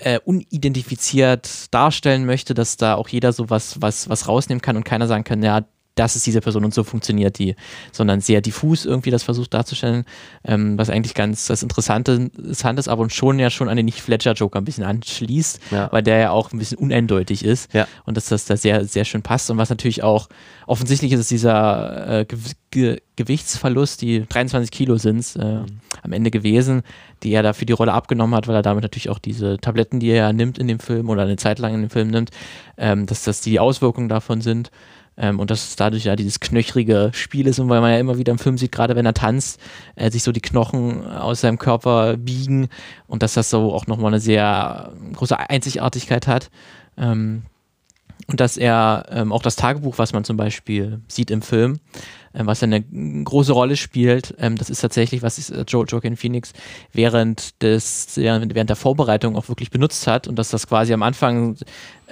äh, 0.00 0.18
unidentifiziert 0.24 1.72
darstellen 1.72 2.26
möchte, 2.26 2.54
dass 2.54 2.76
da 2.76 2.94
auch 2.94 3.08
jeder 3.08 3.32
so 3.32 3.50
was, 3.50 3.80
was, 3.82 4.08
was 4.08 4.28
rausnehmen 4.28 4.62
kann 4.62 4.76
und 4.76 4.84
keiner 4.84 5.06
sagen 5.06 5.24
kann, 5.24 5.42
ja, 5.42 5.64
das 6.00 6.16
ist 6.16 6.26
diese 6.26 6.40
Person 6.40 6.64
und 6.64 6.72
so 6.72 6.82
funktioniert 6.82 7.38
die, 7.38 7.54
sondern 7.92 8.22
sehr 8.22 8.40
diffus 8.40 8.86
irgendwie 8.86 9.10
das 9.10 9.22
versucht 9.22 9.52
darzustellen, 9.52 10.04
ähm, 10.44 10.78
was 10.78 10.88
eigentlich 10.88 11.12
ganz 11.12 11.46
das 11.46 11.62
Interessante, 11.62 12.12
Interessante 12.12 12.80
ist, 12.80 12.88
aber 12.88 13.10
schon 13.10 13.38
ja 13.38 13.50
schon 13.50 13.68
an 13.68 13.76
den 13.76 13.84
Nicht-Fletcher-Joker 13.84 14.58
ein 14.58 14.64
bisschen 14.64 14.84
anschließt, 14.84 15.60
ja. 15.70 15.92
weil 15.92 16.02
der 16.02 16.16
ja 16.16 16.30
auch 16.30 16.52
ein 16.52 16.58
bisschen 16.58 16.78
uneindeutig 16.78 17.44
ist 17.44 17.74
ja. 17.74 17.86
und 18.06 18.16
dass 18.16 18.26
das 18.26 18.46
da 18.46 18.56
sehr, 18.56 18.86
sehr 18.86 19.04
schön 19.04 19.20
passt 19.20 19.50
und 19.50 19.58
was 19.58 19.68
natürlich 19.68 20.02
auch 20.02 20.30
offensichtlich 20.66 21.12
ist, 21.12 21.20
ist 21.20 21.30
dieser 21.30 22.20
äh, 22.20 22.24
Ge 22.24 22.38
Ge 22.70 23.00
Gewichtsverlust, 23.16 24.00
die 24.00 24.24
23 24.26 24.70
Kilo 24.70 24.96
sind 24.96 25.36
äh, 25.36 25.56
mhm. 25.56 25.66
am 26.02 26.12
Ende 26.12 26.30
gewesen, 26.30 26.82
die 27.22 27.32
er 27.32 27.42
da 27.42 27.52
für 27.52 27.66
die 27.66 27.74
Rolle 27.74 27.92
abgenommen 27.92 28.34
hat, 28.34 28.48
weil 28.48 28.54
er 28.54 28.62
damit 28.62 28.82
natürlich 28.82 29.10
auch 29.10 29.18
diese 29.18 29.58
Tabletten, 29.58 30.00
die 30.00 30.08
er 30.08 30.32
nimmt 30.32 30.56
in 30.56 30.68
dem 30.68 30.78
Film 30.78 31.10
oder 31.10 31.22
eine 31.22 31.36
Zeit 31.36 31.58
lang 31.58 31.74
in 31.74 31.82
dem 31.82 31.90
Film 31.90 32.08
nimmt, 32.08 32.30
ähm, 32.78 33.04
dass 33.04 33.24
das 33.24 33.42
die 33.42 33.60
Auswirkungen 33.60 34.08
davon 34.08 34.40
sind. 34.40 34.70
Ähm, 35.16 35.38
und 35.38 35.50
dass 35.50 35.76
dadurch 35.76 36.04
ja 36.04 36.16
dieses 36.16 36.40
knöchrige 36.40 37.10
Spiel 37.12 37.46
ist 37.46 37.58
und 37.58 37.68
weil 37.68 37.80
man 37.80 37.92
ja 37.92 37.98
immer 37.98 38.18
wieder 38.18 38.32
im 38.32 38.38
Film 38.38 38.56
sieht, 38.56 38.72
gerade 38.72 38.96
wenn 38.96 39.06
er 39.06 39.14
tanzt, 39.14 39.60
äh, 39.96 40.10
sich 40.10 40.22
so 40.22 40.32
die 40.32 40.40
Knochen 40.40 41.06
aus 41.06 41.42
seinem 41.42 41.58
Körper 41.58 42.16
biegen 42.16 42.68
und 43.06 43.22
dass 43.22 43.34
das 43.34 43.50
so 43.50 43.72
auch 43.72 43.86
nochmal 43.86 44.12
eine 44.12 44.20
sehr 44.20 44.92
große 45.14 45.38
Einzigartigkeit 45.38 46.26
hat. 46.26 46.50
Ähm, 46.96 47.42
und 48.26 48.38
dass 48.38 48.56
er 48.56 49.06
ähm, 49.10 49.32
auch 49.32 49.42
das 49.42 49.56
Tagebuch, 49.56 49.98
was 49.98 50.12
man 50.12 50.24
zum 50.24 50.36
Beispiel 50.36 51.00
sieht 51.08 51.30
im 51.30 51.42
Film, 51.42 51.80
was 52.32 52.62
eine 52.62 52.82
große 52.82 53.52
Rolle 53.52 53.76
spielt, 53.76 54.34
ähm, 54.38 54.56
das 54.56 54.70
ist 54.70 54.80
tatsächlich, 54.80 55.22
was 55.22 55.38
ist, 55.38 55.50
äh, 55.50 55.64
Joe 55.66 55.84
Joaquin 55.86 56.16
Phoenix 56.16 56.52
während 56.92 57.60
des, 57.62 58.16
während 58.16 58.68
der 58.68 58.76
Vorbereitung 58.76 59.36
auch 59.36 59.48
wirklich 59.48 59.70
benutzt 59.70 60.06
hat 60.06 60.28
und 60.28 60.38
dass 60.38 60.50
das 60.50 60.66
quasi 60.66 60.92
am 60.92 61.02
Anfang 61.02 61.56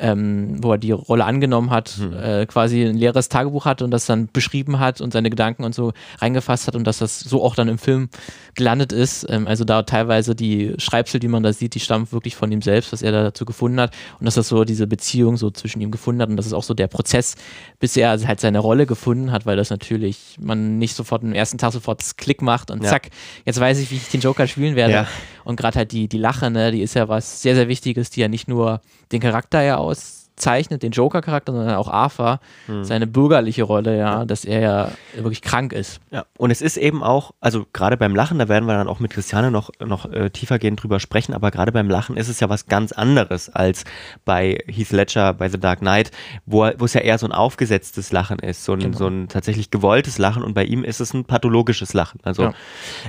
ähm, 0.01 0.63
wo 0.63 0.73
er 0.73 0.79
die 0.79 0.93
Rolle 0.93 1.25
angenommen 1.25 1.71
hat, 1.71 1.91
hm. 1.91 2.13
äh, 2.13 2.47
quasi 2.47 2.85
ein 2.85 2.97
leeres 2.97 3.29
Tagebuch 3.29 3.65
hat 3.65 3.83
und 3.83 3.91
das 3.91 4.07
dann 4.07 4.29
beschrieben 4.33 4.79
hat 4.79 5.01
und 5.01 5.13
seine 5.13 5.31
Gedanken 5.31 5.65
und 5.65 5.75
so 5.75 5.93
reingefasst 6.19 6.67
hat 6.67 6.77
und 6.77 6.85
dass 6.85 6.99
das 6.99 7.21
so 7.21 7.43
auch 7.43 7.55
dann 7.55 7.69
im 7.69 7.79
Film 7.79 8.09
gelandet 8.55 8.93
ist. 8.93 9.27
Ähm, 9.29 9.47
also 9.47 9.65
da 9.65 9.83
teilweise 9.83 10.35
die 10.35 10.75
Schreibsel, 10.79 11.21
die 11.21 11.29
man 11.29 11.43
da 11.43 11.53
sieht, 11.53 11.75
die 11.75 11.81
stammen 11.81 12.11
wirklich 12.13 12.37
von 12.37 12.51
ihm 12.53 12.63
selbst, 12.63 12.93
was 12.93 13.03
er 13.03 13.13
da 13.13 13.23
dazu 13.25 13.45
gefunden 13.45 13.81
hat 13.81 13.95
und 14.19 14.27
dass 14.27 14.35
das 14.35 14.49
so 14.49 14.65
diese 14.65 14.87
Beziehung 14.87 15.37
so 15.37 15.51
zwischen 15.51 15.81
ihm 15.81 15.91
gefunden 15.91 16.23
hat 16.23 16.29
und 16.29 16.37
das 16.37 16.47
ist 16.47 16.53
auch 16.53 16.63
so 16.63 16.75
der 16.75 16.89
Prozess, 16.89 17.35
bis 17.81 17.97
er 17.97 18.19
halt 18.27 18.41
seine 18.41 18.59
Rolle 18.59 18.87
gefunden 18.87 19.33
hat, 19.33 19.47
weil 19.47 19.57
das 19.57 19.71
natürlich 19.71 20.08
man 20.39 20.79
nicht 20.79 20.95
sofort 20.95 21.23
im 21.23 21.33
ersten 21.33 21.59
Tag 21.59 21.73
sofort 21.73 22.01
das 22.01 22.17
Klick 22.17 22.43
macht 22.43 22.71
und 22.71 22.83
ja. 22.83 22.91
zack, 22.91 23.09
jetzt 23.45 23.59
weiß 23.59 23.79
ich, 23.79 23.91
wie 23.91 23.97
ich 23.97 24.09
den 24.09 24.21
Joker 24.21 24.47
spielen 24.47 24.77
werde. 24.77 24.93
Ja. 24.93 25.07
Und 25.45 25.57
gerade 25.57 25.79
halt 25.79 25.93
die, 25.93 26.09
die 26.09 26.19
Lache, 26.19 26.51
ne, 26.51 26.73
die 26.73 26.83
ist 26.83 26.95
ja 26.95 27.09
was 27.09 27.43
sehr, 27.43 27.55
sehr 27.55 27.69
Wichtiges, 27.69 28.11
die 28.11 28.21
ja 28.21 28.29
nicht 28.29 28.49
nur 28.49 28.81
den 29.13 29.21
Charakter 29.21 29.63
ja 29.63 29.77
aus 29.77 30.28
zeichnet, 30.39 30.83
den 30.83 30.93
Joker-Charakter, 30.93 31.53
sondern 31.53 31.75
auch 31.75 31.89
Arthur, 31.89 32.41
hm. 32.67 32.85
seine 32.85 33.07
bürgerliche 33.07 33.63
Rolle, 33.65 33.99
ja, 33.99 34.25
dass 34.25 34.45
er 34.45 34.61
ja 34.61 34.91
wirklich 35.15 35.43
krank 35.43 35.73
ist. 35.73 36.01
Ja, 36.11 36.25
und 36.37 36.51
es 36.51 36.63
ist 36.63 36.77
eben 36.77 37.03
auch, 37.03 37.33
also 37.41 37.67
gerade 37.73 37.97
beim 37.97 38.15
Lachen, 38.15 38.39
da 38.39 38.49
werden 38.49 38.67
wir 38.67 38.75
dann 38.75 38.89
auch 38.89 39.01
mit 39.01 39.11
Christiane 39.13 39.51
noch, 39.51 39.71
noch 39.81 40.11
äh, 40.11 40.31
tiefergehend 40.31 40.83
drüber 40.83 41.01
sprechen, 41.01 41.35
aber 41.35 41.51
gerade 41.51 41.73
beim 41.73 41.89
Lachen 41.89 42.17
ist 42.17 42.29
es 42.29 42.41
ja 42.41 42.49
was 42.49 42.67
ganz 42.67 42.93
anderes 42.93 43.49
als 43.49 43.85
bei 44.25 44.59
Heath 44.67 44.93
Ledger, 44.93 45.35
bei 45.35 45.49
The 45.49 45.59
Dark 45.59 45.81
Knight, 45.81 46.11
wo, 46.47 46.65
es 46.65 46.95
ja 46.95 47.01
eher 47.01 47.19
so 47.19 47.27
ein 47.27 47.33
aufgesetztes 47.33 48.13
Lachen 48.13 48.39
ist, 48.39 48.65
so 48.65 48.73
ein, 48.73 48.81
genau. 48.81 48.97
so 48.97 49.07
ein 49.09 49.29
tatsächlich 49.29 49.71
gewolltes 49.71 50.19
Lachen 50.19 50.43
und 50.43 50.55
bei 50.55 50.65
ihm 50.65 50.85
ist 50.85 51.01
es 51.01 51.15
ein 51.15 51.25
pathologisches 51.25 51.93
Lachen. 51.95 52.21
Also, 52.23 52.45
ja. 52.45 52.53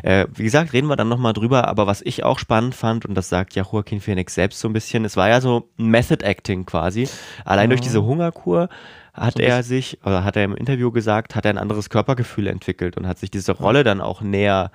äh, 0.04 0.28
wie 0.34 0.44
gesagt, 0.44 0.74
reden 0.74 0.88
wir 0.88 0.96
dann 0.96 1.10
nochmal 1.10 1.34
drüber, 1.34 1.68
aber 1.68 1.88
was 1.88 2.02
ich 2.02 2.24
auch 2.24 2.40
spannend 2.40 2.76
fand, 2.76 3.06
und 3.06 3.16
das 3.16 3.30
sagt 3.30 3.56
ja 3.56 3.64
Joaquin 3.64 4.02
Phoenix 4.02 4.36
selbst 4.36 4.60
so 4.60 4.68
ein 4.68 4.74
bisschen, 4.74 5.06
es 5.06 5.16
war 5.16 5.30
ja 5.30 5.42
so 5.42 5.70
Method 5.78 6.26
Acting 6.26 6.66
quasi. 6.66 7.08
Allein 7.46 7.70
durch 7.70 7.82
diese 7.82 8.04
Hungerkur 8.04 8.70
hat 9.14 9.36
so 9.38 9.44
er 9.44 9.64
sich, 9.64 10.00
oder 10.04 10.24
hat 10.24 10.36
er 10.36 10.44
im 10.44 10.56
Interview 10.56 10.92
gesagt, 10.92 11.36
hat 11.36 11.46
er 11.46 11.52
ein 11.52 11.58
anderes 11.58 11.90
Körpergefühl 11.90 12.48
entwickelt 12.48 12.98
und 12.98 13.08
hat 13.08 13.20
sich 13.20 13.32
diese 13.32 13.52
Rolle 13.52 13.84
dann 13.84 14.02
auch 14.02 14.22
näher 14.22 14.72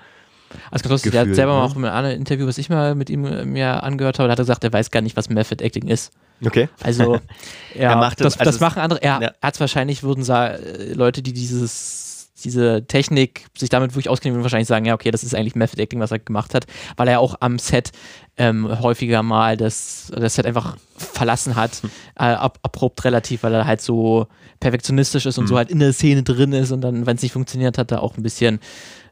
Also 0.71 0.89
lustig, 0.89 1.13
der 1.13 1.23
hat 1.23 1.35
selber 1.35 1.53
ne? 1.53 1.59
mal 1.59 1.65
auch 1.65 1.77
in 1.77 1.85
einem 1.85 2.19
Interview, 2.19 2.47
was 2.47 2.59
ich 2.59 2.69
mal 2.69 2.95
mit 2.95 3.11
ihm 3.11 3.25
äh, 3.25 3.45
mir 3.45 3.83
angehört 3.83 4.19
habe, 4.19 4.29
da 4.29 4.33
hat 4.33 4.39
er 4.39 4.43
gesagt, 4.43 4.65
er 4.65 4.73
weiß 4.73 4.91
gar 4.91 5.01
nicht, 5.01 5.17
was 5.17 5.29
Method 5.29 5.65
Acting 5.65 5.89
ist. 5.89 6.13
Okay. 6.45 6.69
Also, 6.83 7.15
ja, 7.75 7.91
er 7.91 7.97
macht 7.97 8.21
das, 8.21 8.39
also 8.39 8.51
das 8.51 8.61
machen 8.61 8.81
andere. 8.81 9.03
Er 9.03 9.21
ja. 9.21 9.31
hat 9.43 9.55
es 9.55 9.61
wahrscheinlich, 9.61 10.03
würden 10.03 10.25
sagen, 10.25 10.63
äh, 10.63 10.93
Leute, 10.93 11.23
die 11.23 11.33
dieses 11.33 12.14
diese 12.45 12.87
Technik 12.87 13.47
sich 13.57 13.71
damit 13.71 13.93
wirklich 13.93 14.09
auskennen, 14.09 14.37
würden 14.37 14.45
wahrscheinlich 14.45 14.69
sagen, 14.69 14.85
ja, 14.85 14.95
okay, 14.95 15.11
das 15.11 15.25
ist 15.25 15.35
eigentlich 15.35 15.55
Method 15.55 15.83
Acting, 15.83 16.01
was 16.01 16.13
er 16.13 16.19
gemacht 16.19 16.55
hat, 16.55 16.67
weil 16.97 17.09
er 17.09 17.21
auch 17.21 17.37
am 17.41 17.59
Set 17.59 17.91
ähm, 18.37 18.81
häufiger 18.81 19.23
mal 19.23 19.57
das, 19.57 20.13
das 20.15 20.35
Set 20.35 20.47
einfach 20.47 20.77
verlassen 20.97 21.57
hat, 21.57 21.83
hm. 21.83 21.91
äh, 22.17 22.23
ab, 22.25 22.59
abrupt 22.63 23.05
relativ, 23.05 23.43
weil 23.43 23.55
er 23.55 23.67
halt 23.67 23.81
so 23.81 24.27
perfektionistisch 24.61 25.27
ist 25.27 25.39
und 25.39 25.45
mhm. 25.45 25.49
so 25.49 25.55
hm. 25.55 25.59
halt 25.59 25.71
in 25.71 25.79
der 25.79 25.93
Szene 25.93 26.23
drin 26.23 26.53
ist 26.53 26.71
und 26.71 26.81
dann, 26.81 27.07
wenn 27.07 27.17
es 27.17 27.23
nicht 27.23 27.33
funktioniert, 27.33 27.79
hat 27.79 27.91
er 27.91 28.03
auch 28.03 28.17
ein 28.17 28.23
bisschen 28.23 28.61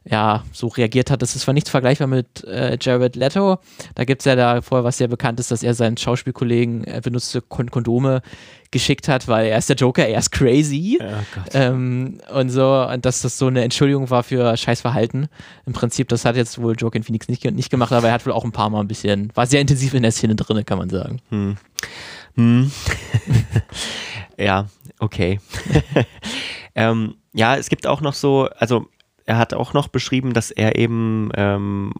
ja, 0.05 0.43
so 0.51 0.67
reagiert 0.67 1.09
hat. 1.09 1.21
Das 1.21 1.35
ist 1.35 1.43
zwar 1.43 1.53
nichts 1.53 1.69
vergleichbar 1.69 2.07
mit 2.07 2.43
äh, 2.43 2.77
Jared 2.79 3.15
Leto. 3.15 3.59
Da 3.95 4.03
gibt 4.03 4.21
es 4.21 4.25
ja 4.25 4.35
da 4.35 4.61
vorher 4.61 4.83
was 4.83 4.97
sehr 4.97 5.07
bekannt 5.07 5.39
ist, 5.39 5.51
dass 5.51 5.63
er 5.63 5.73
seinen 5.73 5.95
Schauspielkollegen 5.97 6.83
äh, 6.83 7.01
benutzte 7.01 7.41
Kon 7.41 7.71
Kondome 7.71 8.21
geschickt 8.71 9.07
hat, 9.07 9.27
weil 9.27 9.47
er 9.47 9.59
ist 9.59 9.69
der 9.69 9.77
Joker, 9.77 10.05
er 10.05 10.19
ist 10.19 10.31
crazy. 10.31 10.99
Oh 11.01 11.41
ähm, 11.53 12.19
und 12.33 12.49
so, 12.49 12.85
und 12.91 13.05
dass 13.05 13.21
das 13.21 13.37
so 13.37 13.47
eine 13.47 13.63
Entschuldigung 13.63 14.09
war 14.09 14.23
für 14.23 14.57
Scheißverhalten. 14.57 15.29
Im 15.65 15.73
Prinzip, 15.73 16.09
das 16.09 16.25
hat 16.25 16.35
jetzt 16.35 16.61
wohl 16.61 16.75
Joaquin 16.77 17.03
Phoenix 17.03 17.29
nicht, 17.29 17.45
nicht 17.45 17.69
gemacht, 17.69 17.93
aber 17.93 18.07
er 18.07 18.13
hat 18.13 18.25
wohl 18.25 18.33
auch 18.33 18.43
ein 18.43 18.51
paar 18.51 18.69
Mal 18.69 18.81
ein 18.81 18.87
bisschen, 18.87 19.31
war 19.35 19.45
sehr 19.45 19.61
intensiv 19.61 19.93
in 19.93 20.03
der 20.03 20.11
Szene 20.11 20.35
drin, 20.35 20.65
kann 20.65 20.79
man 20.79 20.89
sagen. 20.89 21.21
Hm. 21.29 21.57
Hm. 22.35 22.71
ja, 24.37 24.67
okay. 24.99 25.39
ähm, 26.75 27.15
ja, 27.33 27.55
es 27.55 27.69
gibt 27.69 27.87
auch 27.87 28.01
noch 28.01 28.13
so, 28.13 28.49
also 28.57 28.87
er 29.25 29.37
hat 29.37 29.53
auch 29.53 29.73
noch 29.73 29.87
beschrieben, 29.87 30.33
dass 30.33 30.51
er 30.51 30.77
eben 30.77 31.29
ähm, 31.35 31.93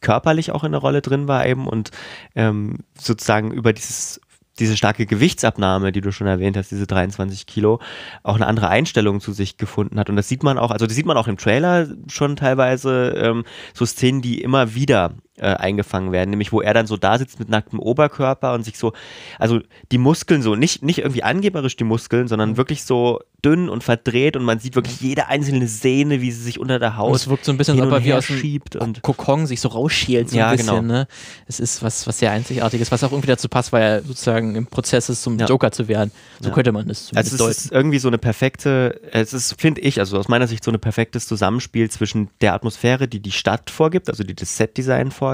körperlich 0.00 0.52
auch 0.52 0.64
in 0.64 0.72
der 0.72 0.80
Rolle 0.80 1.02
drin 1.02 1.28
war 1.28 1.46
eben 1.46 1.66
und 1.66 1.90
ähm, 2.34 2.78
sozusagen 2.98 3.50
über 3.52 3.72
dieses 3.72 4.20
diese 4.58 4.76
starke 4.76 5.06
Gewichtsabnahme, 5.06 5.92
die 5.92 6.00
du 6.00 6.12
schon 6.12 6.26
erwähnt 6.26 6.56
hast, 6.56 6.70
diese 6.70 6.86
23 6.86 7.46
Kilo, 7.46 7.80
auch 8.22 8.36
eine 8.36 8.46
andere 8.46 8.68
Einstellung 8.68 9.20
zu 9.20 9.32
sich 9.32 9.58
gefunden 9.58 9.98
hat. 9.98 10.08
Und 10.08 10.16
das 10.16 10.28
sieht 10.28 10.42
man 10.42 10.58
auch, 10.58 10.70
also 10.70 10.86
das 10.86 10.94
sieht 10.94 11.06
man 11.06 11.16
auch 11.18 11.28
im 11.28 11.36
Trailer 11.36 11.88
schon 12.08 12.36
teilweise, 12.36 13.14
ähm, 13.18 13.44
so 13.74 13.84
Szenen, 13.84 14.22
die 14.22 14.40
immer 14.40 14.74
wieder 14.74 15.12
äh, 15.38 15.46
eingefangen 15.46 16.12
werden, 16.12 16.30
nämlich 16.30 16.52
wo 16.52 16.60
er 16.60 16.74
dann 16.74 16.86
so 16.86 16.96
da 16.96 17.18
sitzt 17.18 17.38
mit 17.38 17.48
nacktem 17.48 17.78
Oberkörper 17.78 18.54
und 18.54 18.64
sich 18.64 18.78
so, 18.78 18.92
also 19.38 19.60
die 19.92 19.98
Muskeln 19.98 20.42
so, 20.42 20.54
nicht, 20.54 20.82
nicht 20.82 20.98
irgendwie 20.98 21.22
angeberisch 21.22 21.76
die 21.76 21.84
Muskeln, 21.84 22.28
sondern 22.28 22.50
mhm. 22.50 22.56
wirklich 22.56 22.84
so 22.84 23.20
dünn 23.44 23.68
und 23.68 23.84
verdreht 23.84 24.36
und 24.36 24.44
man 24.44 24.58
sieht 24.58 24.74
wirklich 24.74 25.00
jede 25.00 25.28
einzelne 25.28 25.68
Sehne, 25.68 26.20
wie 26.20 26.32
sie 26.32 26.42
sich 26.42 26.58
unter 26.58 26.78
der 26.78 26.96
Haut 26.96 27.14
Es 27.14 27.28
wirkt 27.28 27.44
so 27.44 27.52
ein 27.52 27.58
bisschen, 27.58 27.80
als 27.80 27.86
ob 27.86 27.92
er 27.92 28.04
wie 28.04 28.14
aus 28.14 28.24
schiebt 28.24 28.76
und 28.76 29.02
Kokon 29.02 29.46
sich 29.46 29.60
so 29.60 29.68
rausschält, 29.68 30.30
so 30.30 30.36
ja, 30.36 30.48
ein 30.48 30.56
bisschen, 30.56 30.74
genau. 30.74 30.82
ne? 30.82 31.08
Es 31.46 31.60
ist 31.60 31.82
was, 31.82 32.06
was 32.06 32.18
sehr 32.18 32.32
Einzigartiges, 32.32 32.90
was 32.90 33.04
auch 33.04 33.12
irgendwie 33.12 33.28
dazu 33.28 33.48
passt, 33.48 33.72
weil 33.72 33.82
er 33.82 34.02
sozusagen 34.02 34.56
im 34.56 34.66
Prozess 34.66 35.08
ist, 35.08 35.22
zum 35.22 35.38
ja. 35.38 35.46
Joker 35.46 35.70
zu 35.70 35.86
werden. 35.86 36.10
So 36.40 36.48
ja. 36.48 36.54
könnte 36.54 36.72
man 36.72 36.88
es 36.90 37.06
zumindest 37.06 37.16
Also 37.16 37.34
es 37.34 37.38
deuten. 37.38 37.66
ist 37.66 37.72
irgendwie 37.72 37.98
so 37.98 38.08
eine 38.08 38.18
perfekte, 38.18 39.00
es 39.12 39.32
ist, 39.32 39.60
finde 39.60 39.80
ich, 39.82 40.00
also 40.00 40.18
aus 40.18 40.28
meiner 40.28 40.46
Sicht 40.48 40.64
so 40.64 40.72
ein 40.72 40.80
perfektes 40.80 41.28
Zusammenspiel 41.28 41.90
zwischen 41.90 42.30
der 42.40 42.54
Atmosphäre, 42.54 43.06
die 43.06 43.20
die 43.20 43.32
Stadt 43.32 43.70
vorgibt, 43.70 44.08
also 44.08 44.24
die 44.24 44.34
das 44.34 44.56
Setdesign 44.56 45.10
vorgibt, 45.10 45.25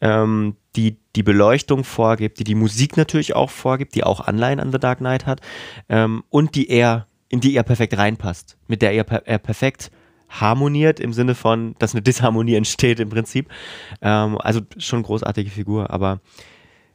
ähm, 0.00 0.56
die 0.74 0.98
die 1.16 1.22
Beleuchtung 1.22 1.84
vorgibt, 1.84 2.38
die 2.38 2.44
die 2.44 2.54
Musik 2.54 2.96
natürlich 2.96 3.34
auch 3.34 3.50
vorgibt, 3.50 3.94
die 3.94 4.04
auch 4.04 4.20
Anleihen 4.20 4.60
an 4.60 4.70
The 4.70 4.78
Dark 4.78 4.98
Knight 4.98 5.26
hat 5.26 5.40
ähm, 5.88 6.22
und 6.28 6.54
die 6.54 6.68
er, 6.68 7.06
in 7.28 7.40
die 7.40 7.54
er 7.54 7.62
perfekt 7.62 7.96
reinpasst, 7.96 8.58
mit 8.68 8.82
der 8.82 8.92
er, 8.92 9.06
er 9.26 9.38
perfekt 9.38 9.90
harmoniert 10.28 11.00
im 11.00 11.12
Sinne 11.12 11.34
von, 11.34 11.74
dass 11.78 11.94
eine 11.94 12.02
Disharmonie 12.02 12.54
entsteht 12.56 13.00
im 13.00 13.08
Prinzip. 13.08 13.48
Ähm, 14.02 14.38
also 14.38 14.60
schon 14.76 15.02
großartige 15.02 15.50
Figur, 15.50 15.90
aber 15.90 16.20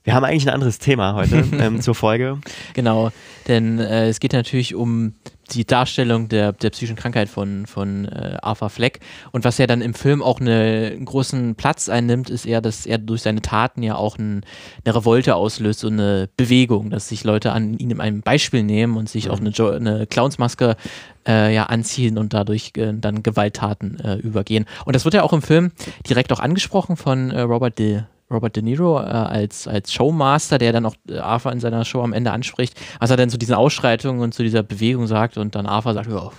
wir 0.04 0.14
haben 0.14 0.24
eigentlich 0.24 0.48
ein 0.48 0.54
anderes 0.54 0.80
Thema 0.80 1.14
heute 1.14 1.46
ähm, 1.60 1.82
zur 1.82 1.96
Folge. 1.96 2.40
Genau, 2.74 3.12
denn 3.48 3.80
äh, 3.80 4.08
es 4.08 4.20
geht 4.20 4.34
natürlich 4.34 4.76
um 4.76 5.14
die 5.52 5.66
Darstellung 5.66 6.30
der, 6.30 6.54
der 6.54 6.70
psychischen 6.70 6.96
Krankheit 6.96 7.30
von, 7.30 7.66
von 7.66 8.06
äh, 8.06 8.38
Arthur 8.42 8.70
Fleck. 8.70 9.00
Und 9.32 9.44
was 9.44 9.58
ja 9.58 9.68
dann 9.68 9.82
im 9.82 9.94
Film 9.94 10.24
auch 10.24 10.40
eine, 10.40 10.92
einen 10.94 11.06
großen 11.06 11.56
Platz 11.56 11.90
einnimmt, 11.90 12.30
ist 12.30 12.46
eher, 12.46 12.62
dass 12.62 12.86
er 12.86 12.98
durch 12.98 13.22
seine 13.22 13.42
Taten 13.42 13.84
ja 13.84 13.96
auch 13.96 14.18
ein, 14.18 14.46
eine 14.86 14.96
Revolte 14.96 15.36
auslöst 15.36 15.84
und 15.84 15.94
eine 15.94 16.30
Bewegung, 16.38 16.90
dass 16.90 17.10
sich 17.10 17.24
Leute 17.24 17.52
an 17.52 17.78
ihn 17.78 18.00
ein 18.00 18.22
Beispiel 18.22 18.64
nehmen 18.64 18.98
und 18.98 19.10
sich 19.10 19.26
mhm. 19.26 19.32
auch 19.32 19.40
eine, 19.40 19.50
jo 19.50 19.70
eine 19.70 20.08
Clownsmaske 20.08 20.78
äh, 21.28 21.54
ja, 21.54 21.66
anziehen 21.66 22.18
und 22.18 22.34
dadurch 22.34 22.72
äh, 22.78 22.94
dann 22.96 23.22
Gewalttaten 23.22 24.00
äh, 24.00 24.16
übergehen. 24.16 24.66
Und 24.86 24.96
das 24.96 25.04
wird 25.04 25.14
ja 25.14 25.24
auch 25.24 25.34
im 25.34 25.42
Film 25.42 25.72
direkt 26.08 26.32
auch 26.32 26.40
angesprochen 26.40 26.96
von 26.96 27.32
äh, 27.32 27.42
Robert 27.42 27.78
De 27.78 28.04
Robert 28.32 28.56
De 28.56 28.64
Niro 28.64 29.00
äh, 29.00 29.04
als, 29.04 29.68
als 29.68 29.94
Showmaster, 29.94 30.58
der 30.58 30.74
dann 30.74 30.86
auch 30.86 30.96
äh, 31.10 31.18
Arthur 31.18 31.52
in 31.52 31.60
seiner 31.60 31.86
Show 31.86 32.02
am 32.02 32.14
Ende 32.14 32.32
anspricht, 32.32 32.80
was 33.00 33.10
er 33.10 33.18
dann 33.18 33.30
zu 33.30 33.38
diesen 33.38 33.56
Ausschreitungen 33.56 34.22
und 34.22 34.34
zu 34.34 34.44
dieser 34.44 34.64
Bewegung 34.64 35.08
sagt 35.08 35.38
und 35.38 35.56
dann 35.56 35.66
Arthur 35.66 35.94
sagt, 35.94 36.10
ja, 36.10 36.32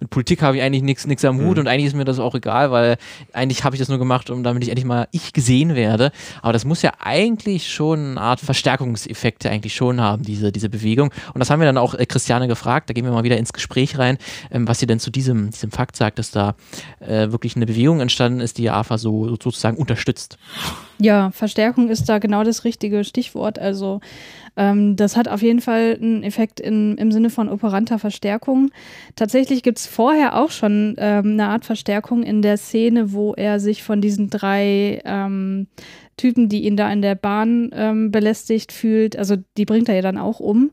mit 0.00 0.10
Politik 0.10 0.42
habe 0.42 0.56
ich 0.56 0.62
eigentlich 0.62 0.82
nichts 0.82 1.24
am 1.24 1.38
Hut 1.38 1.56
mhm. 1.56 1.60
und 1.60 1.68
eigentlich 1.68 1.86
ist 1.86 1.96
mir 1.96 2.04
das 2.04 2.18
auch 2.18 2.34
egal, 2.34 2.70
weil 2.70 2.96
eigentlich 3.32 3.64
habe 3.64 3.74
ich 3.74 3.80
das 3.80 3.88
nur 3.88 3.98
gemacht, 3.98 4.30
um 4.30 4.42
damit 4.42 4.62
ich 4.62 4.68
endlich 4.68 4.84
mal 4.84 5.08
ich 5.12 5.32
gesehen 5.32 5.74
werde. 5.74 6.12
Aber 6.42 6.52
das 6.52 6.64
muss 6.64 6.82
ja 6.82 6.92
eigentlich 6.98 7.72
schon 7.72 8.10
eine 8.12 8.20
Art 8.20 8.40
Verstärkungseffekte 8.40 9.50
eigentlich 9.50 9.74
schon 9.74 10.00
haben, 10.00 10.22
diese, 10.22 10.52
diese 10.52 10.68
Bewegung. 10.68 11.10
Und 11.34 11.40
das 11.40 11.50
haben 11.50 11.60
wir 11.60 11.66
dann 11.66 11.78
auch 11.78 11.94
äh, 11.94 12.06
Christiane 12.06 12.48
gefragt, 12.48 12.90
da 12.90 12.94
gehen 12.94 13.04
wir 13.04 13.12
mal 13.12 13.24
wieder 13.24 13.38
ins 13.38 13.52
Gespräch 13.52 13.98
rein, 13.98 14.18
ähm, 14.50 14.66
was 14.66 14.80
sie 14.80 14.86
denn 14.86 15.00
zu 15.00 15.10
diesem, 15.10 15.50
diesem 15.50 15.70
Fakt 15.70 15.96
sagt, 15.96 16.18
dass 16.18 16.30
da 16.30 16.54
äh, 17.00 17.30
wirklich 17.30 17.56
eine 17.56 17.66
Bewegung 17.66 18.00
entstanden 18.00 18.40
ist, 18.40 18.58
die 18.58 18.70
Arthur 18.70 18.98
so 18.98 19.28
sozusagen 19.28 19.76
unterstützt. 19.76 20.38
Ja, 21.00 21.30
Verstärkung 21.30 21.88
ist 21.88 22.08
da 22.10 22.18
genau 22.18 22.44
das 22.44 22.64
richtige 22.64 23.04
Stichwort. 23.04 23.58
Also 23.58 24.00
ähm, 24.56 24.96
das 24.96 25.16
hat 25.16 25.28
auf 25.28 25.40
jeden 25.40 25.62
Fall 25.62 25.96
einen 26.00 26.22
Effekt 26.22 26.60
in, 26.60 26.98
im 26.98 27.10
Sinne 27.10 27.30
von 27.30 27.48
operanter 27.48 27.98
Verstärkung. 27.98 28.70
Tatsächlich 29.16 29.62
gibt 29.62 29.78
es 29.78 29.86
vorher 29.86 30.36
auch 30.36 30.50
schon 30.50 30.96
ähm, 30.98 31.32
eine 31.32 31.46
Art 31.48 31.64
Verstärkung 31.64 32.22
in 32.22 32.42
der 32.42 32.58
Szene, 32.58 33.12
wo 33.12 33.32
er 33.32 33.60
sich 33.60 33.82
von 33.82 34.02
diesen 34.02 34.28
drei 34.28 35.00
ähm, 35.06 35.68
Typen, 36.18 36.50
die 36.50 36.64
ihn 36.64 36.76
da 36.76 36.92
in 36.92 37.00
der 37.00 37.14
Bahn 37.14 37.70
ähm, 37.72 38.10
belästigt 38.10 38.70
fühlt, 38.70 39.16
also 39.16 39.36
die 39.56 39.64
bringt 39.64 39.88
er 39.88 39.94
ja 39.94 40.02
dann 40.02 40.18
auch 40.18 40.38
um. 40.38 40.70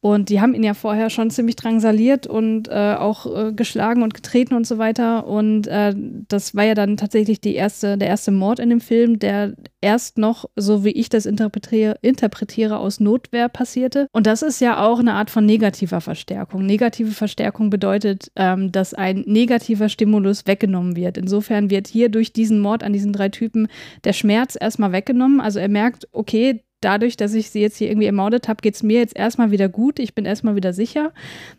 Und 0.00 0.28
die 0.28 0.40
haben 0.40 0.54
ihn 0.54 0.62
ja 0.62 0.74
vorher 0.74 1.10
schon 1.10 1.30
ziemlich 1.30 1.56
drangsaliert 1.56 2.28
und 2.28 2.68
äh, 2.68 2.94
auch 2.94 3.26
äh, 3.26 3.52
geschlagen 3.52 4.04
und 4.04 4.14
getreten 4.14 4.54
und 4.54 4.64
so 4.64 4.78
weiter. 4.78 5.26
Und 5.26 5.66
äh, 5.66 5.92
das 6.28 6.54
war 6.54 6.64
ja 6.64 6.74
dann 6.74 6.96
tatsächlich 6.96 7.40
die 7.40 7.56
erste, 7.56 7.98
der 7.98 8.06
erste 8.06 8.30
Mord 8.30 8.60
in 8.60 8.70
dem 8.70 8.80
Film, 8.80 9.18
der 9.18 9.54
erst 9.80 10.16
noch, 10.16 10.44
so 10.54 10.84
wie 10.84 10.90
ich 10.90 11.08
das 11.08 11.26
interpretiere, 11.26 11.96
interpretiere, 12.00 12.78
aus 12.78 13.00
Notwehr 13.00 13.48
passierte. 13.48 14.06
Und 14.12 14.28
das 14.28 14.42
ist 14.42 14.60
ja 14.60 14.84
auch 14.84 15.00
eine 15.00 15.14
Art 15.14 15.30
von 15.30 15.44
negativer 15.44 16.00
Verstärkung. 16.00 16.64
Negative 16.64 17.10
Verstärkung 17.10 17.68
bedeutet, 17.68 18.30
ähm, 18.36 18.70
dass 18.70 18.94
ein 18.94 19.24
negativer 19.26 19.88
Stimulus 19.88 20.46
weggenommen 20.46 20.94
wird. 20.94 21.18
Insofern 21.18 21.70
wird 21.70 21.88
hier 21.88 22.08
durch 22.08 22.32
diesen 22.32 22.60
Mord 22.60 22.84
an 22.84 22.92
diesen 22.92 23.12
drei 23.12 23.30
Typen 23.30 23.66
der 24.04 24.12
Schmerz 24.12 24.56
erstmal 24.60 24.92
weggenommen. 24.92 25.40
Also 25.40 25.58
er 25.58 25.68
merkt, 25.68 26.06
okay, 26.12 26.62
dadurch, 26.80 27.16
dass 27.16 27.34
ich 27.34 27.50
sie 27.50 27.60
jetzt 27.60 27.76
hier 27.76 27.88
irgendwie 27.88 28.06
ermordet 28.06 28.48
habe, 28.48 28.60
geht 28.60 28.74
es 28.74 28.82
mir 28.82 28.98
jetzt 29.00 29.16
erstmal 29.16 29.50
wieder 29.50 29.68
gut. 29.68 29.98
Ich 29.98 30.14
bin 30.14 30.24
erstmal 30.24 30.56
wieder 30.56 30.72
sicher. 30.72 31.12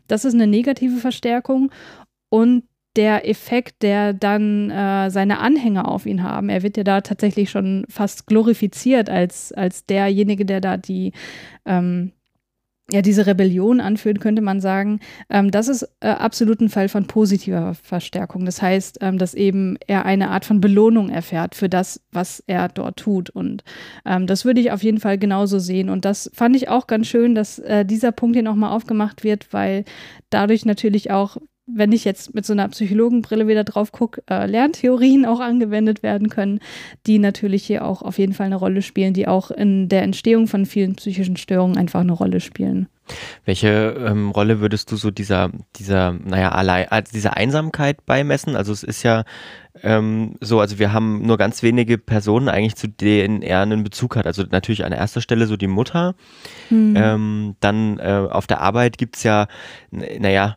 Das 0.08 0.26
ist 0.26 0.34
eine 0.34 0.48
negative 0.48 0.98
Verstärkung. 0.98 1.72
Und 2.30 2.64
der 2.96 3.30
Effekt, 3.30 3.82
der 3.82 4.14
dann 4.14 4.72
äh, 4.72 5.10
seine 5.10 5.40
Anhänger 5.40 5.88
auf 5.88 6.06
ihn 6.06 6.24
haben, 6.24 6.50
er 6.50 6.64
wird 6.64 6.76
ja 6.76 6.84
da 6.84 7.02
tatsächlich 7.02 7.50
schon 7.50 7.86
fast 7.90 8.28
glorifiziert 8.28 9.10
als, 9.10 9.54
als 9.54 9.86
derjenige, 9.86 10.46
der 10.46 10.60
da 10.60 10.78
die 10.78 11.14
ähm, 11.66 12.12
ja, 12.92 13.02
diese 13.02 13.26
Rebellion 13.26 13.80
anführt, 13.82 14.20
könnte 14.20 14.42
man 14.42 14.62
sagen, 14.62 15.00
ähm, 15.30 15.52
das 15.52 15.68
ist 15.68 15.84
äh, 16.00 16.08
absolut 16.08 16.60
ein 16.62 16.70
Fall 16.70 16.90
von 16.90 17.06
positiver 17.06 17.76
Verstärkung. 17.76 18.46
Das 18.46 18.62
heißt, 18.62 19.00
ähm, 19.02 19.18
dass 19.18 19.34
eben 19.34 19.78
er 19.88 20.06
eine 20.06 20.30
Art 20.32 20.46
von 20.46 20.62
Belohnung 20.62 21.10
erfährt 21.10 21.56
für 21.56 21.70
das, 21.70 22.02
was 22.12 22.44
er 22.48 22.68
dort 22.68 22.98
tut. 22.98 23.30
Und 23.30 23.64
ähm, 24.06 24.28
das 24.28 24.46
würde 24.46 24.60
ich 24.62 24.72
auf 24.72 24.84
jeden 24.84 25.00
Fall 25.00 25.18
genauso 25.18 25.60
sehen. 25.60 25.90
Und 25.90 26.06
das 26.06 26.32
fand 26.34 26.56
ich 26.56 26.70
auch 26.70 26.88
ganz 26.88 27.08
schön, 27.08 27.36
dass 27.36 27.60
äh, 27.60 27.86
dieser 27.86 28.12
Punkt 28.12 28.36
hier 28.36 28.44
nochmal 28.44 28.72
aufgemacht 28.72 29.24
wird, 29.24 29.54
weil 29.54 29.86
dadurch 30.30 30.66
natürlich 30.66 31.12
auch 31.12 31.38
wenn 31.74 31.92
ich 31.92 32.06
jetzt 32.06 32.34
mit 32.34 32.46
so 32.46 32.54
einer 32.54 32.68
Psychologenbrille 32.70 33.48
wieder 33.48 33.64
drauf 33.64 33.92
gucke, 33.92 34.24
äh, 34.30 34.46
Lerntheorien 34.46 35.26
auch 35.26 35.40
angewendet 35.40 36.04
werden 36.04 36.30
können, 36.30 36.60
die 37.06 37.20
natürlich 37.20 37.66
hier 37.66 37.86
auch 37.86 38.02
auf 38.02 38.18
jeden 38.18 38.34
Fall 38.34 38.48
eine 38.48 38.56
Rolle 38.56 38.82
spielen, 38.82 39.14
die 39.14 39.28
auch 39.28 39.52
in 39.52 39.90
der 39.90 40.04
Entstehung 40.04 40.48
von 40.48 40.66
vielen 40.66 40.96
psychischen 40.96 41.38
Störungen 41.38 41.78
einfach 41.78 42.02
eine 42.02 42.14
Rolle 42.14 42.40
spielen. 42.40 42.88
Welche 43.46 43.96
ähm, 44.06 44.30
Rolle 44.30 44.60
würdest 44.60 44.92
du 44.92 44.96
so 44.96 45.10
dieser, 45.10 45.50
dieser, 45.78 46.14
naja, 46.14 46.52
allein, 46.52 46.88
also 46.90 47.12
dieser 47.12 47.38
Einsamkeit 47.38 48.06
beimessen? 48.06 48.56
Also 48.56 48.72
es 48.72 48.84
ist 48.84 49.02
ja 49.04 49.24
ähm, 49.82 50.36
so, 50.42 50.60
also 50.60 50.80
wir 50.80 50.94
haben 50.94 51.26
nur 51.26 51.38
ganz 51.38 51.64
wenige 51.64 51.98
Personen 51.98 52.50
eigentlich, 52.50 52.76
zu 52.76 52.88
denen 52.88 53.42
er 53.42 53.62
einen 53.62 53.84
Bezug 53.84 54.16
hat. 54.16 54.28
Also 54.28 54.44
natürlich 54.50 54.86
an 54.86 54.92
erster 54.92 55.22
Stelle 55.22 55.48
so 55.48 55.58
die 55.58 55.68
Mutter. 55.68 56.16
Mhm. 56.70 56.94
Ähm, 56.96 57.56
dann 57.60 58.00
äh, 58.00 58.28
auf 58.30 58.48
der 58.48 58.62
Arbeit 58.62 58.98
gibt 58.98 59.18
es 59.18 59.24
ja, 59.24 59.48
naja, 59.92 60.56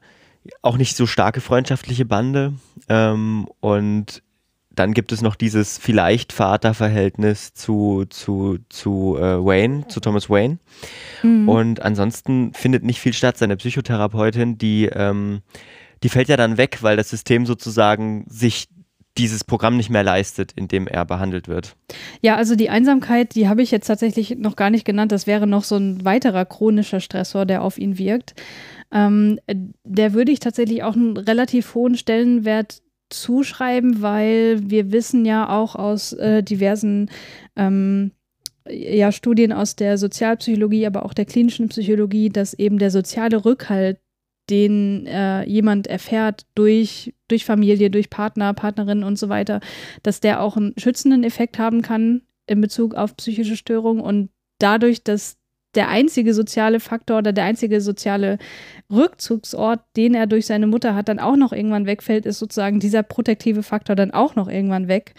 auch 0.63 0.77
nicht 0.77 0.97
so 0.97 1.07
starke 1.07 1.41
freundschaftliche 1.41 2.05
Bande. 2.05 2.55
Ähm, 2.89 3.49
und 3.61 4.23
dann 4.75 4.95
gibt 4.95 5.13
es 5.13 5.21
noch 5.21 5.37
dieses 5.37 5.79
vielleicht 5.79 6.33
Vaterverhältnis 6.33 7.53
zu, 7.53 8.05
zu, 8.09 8.59
zu 8.69 9.17
äh, 9.19 9.45
Wayne, 9.45 9.87
zu 9.89 10.01
Thomas 10.01 10.31
Wayne. 10.31 10.59
Mhm. 11.23 11.49
Und 11.49 11.83
ansonsten 11.83 12.53
findet 12.55 12.83
nicht 12.83 13.01
viel 13.01 13.13
statt. 13.13 13.37
Seine 13.37 13.57
Psychotherapeutin, 13.57 14.59
die, 14.59 14.87
ähm, 14.87 15.43
die 16.03 16.09
fällt 16.09 16.29
ja 16.29 16.37
dann 16.37 16.57
weg, 16.57 16.79
weil 16.81 16.97
das 16.97 17.11
System 17.11 17.45
sozusagen 17.45 18.25
sich 18.29 18.69
dieses 19.19 19.45
Programm 19.45 19.77
nicht 19.77 19.91
mehr 19.91 20.03
leistet, 20.03 20.53
in 20.53 20.69
dem 20.69 20.87
er 20.87 21.05
behandelt 21.05 21.49
wird. 21.49 21.77
Ja, 22.23 22.37
also 22.37 22.57
die 22.57 22.71
Einsamkeit, 22.71 23.35
die 23.35 23.47
habe 23.49 23.63
ich 23.63 23.71
jetzt 23.71 23.87
tatsächlich 23.87 24.37
noch 24.39 24.57
gar 24.57 24.71
nicht 24.71 24.87
genannt. 24.87 25.13
Das 25.13 25.27
wäre 25.27 25.47
noch 25.47 25.65
so 25.65 25.77
ein 25.77 26.03
weiterer 26.05 26.47
chronischer 26.47 27.01
Stressor, 27.01 27.45
der 27.45 27.63
auf 27.63 27.77
ihn 27.77 27.99
wirkt. 27.99 28.35
Ähm, 28.93 29.39
der 29.85 30.13
würde 30.13 30.33
ich 30.33 30.41
tatsächlich 30.41 30.83
auch 30.83 30.95
einen 30.95 31.17
relativ 31.17 31.75
hohen 31.75 31.97
Stellenwert 31.97 32.83
zuschreiben, 33.11 34.03
weil 34.03 34.71
wir 34.71 34.93
wissen 34.93 35.25
ja 35.25 35.49
auch 35.49 35.77
aus 35.77 36.13
äh, 36.15 36.43
diversen 36.43 37.11
ähm, 37.57 38.13
ja, 38.69 39.13
Studien 39.13 39.53
aus 39.53 39.77
der 39.77 39.99
Sozialpsychologie, 39.99 40.87
aber 40.87 41.05
auch 41.05 41.15
der 41.15 41.25
klinischen 41.25 41.69
Psychologie, 41.69 42.31
dass 42.31 42.55
eben 42.55 42.79
der 42.79 42.91
soziale 42.91 43.45
Rückhalt 43.45 43.99
den 44.51 45.07
äh, 45.07 45.45
jemand 45.49 45.87
erfährt 45.87 46.47
durch, 46.55 47.15
durch 47.29 47.45
Familie, 47.45 47.91
durch 47.91 48.11
Partner, 48.11 48.53
Partnerin 48.55 49.05
und 49.05 49.19
so 49.19 49.29
weiter, 49.29 49.61
dass 50.03 50.21
der 50.21 50.41
auch 50.41 50.57
einen 50.57 50.75
schützenden 50.77 51.25
Effekt 51.25 51.59
haben 51.59 51.83
kann 51.83 52.23
in 52.47 52.61
Bezug 52.61 52.95
auf 52.95 53.17
psychische 53.17 53.57
Störungen 53.57 54.03
und 54.03 54.31
dadurch, 54.59 55.05
dass 55.05 55.37
der 55.75 55.89
einzige 55.89 56.35
soziale 56.35 56.81
Faktor 56.81 57.19
oder 57.19 57.33
der 57.33 57.45
einzige 57.45 57.81
soziale 57.81 58.39
Rückzugsort, 58.91 59.81
den 59.97 60.15
er 60.15 60.27
durch 60.27 60.47
seine 60.47 60.67
Mutter 60.67 60.95
hat, 60.95 61.09
dann 61.09 61.19
auch 61.19 61.37
noch 61.37 61.53
irgendwann 61.53 61.87
wegfällt, 61.87 62.27
ist 62.27 62.39
sozusagen 62.39 62.81
dieser 62.81 63.03
protektive 63.03 63.63
Faktor 63.63 63.97
dann 63.97 64.11
auch 64.11 64.35
noch 64.35 64.49
irgendwann 64.49 64.89
weg. 64.89 65.15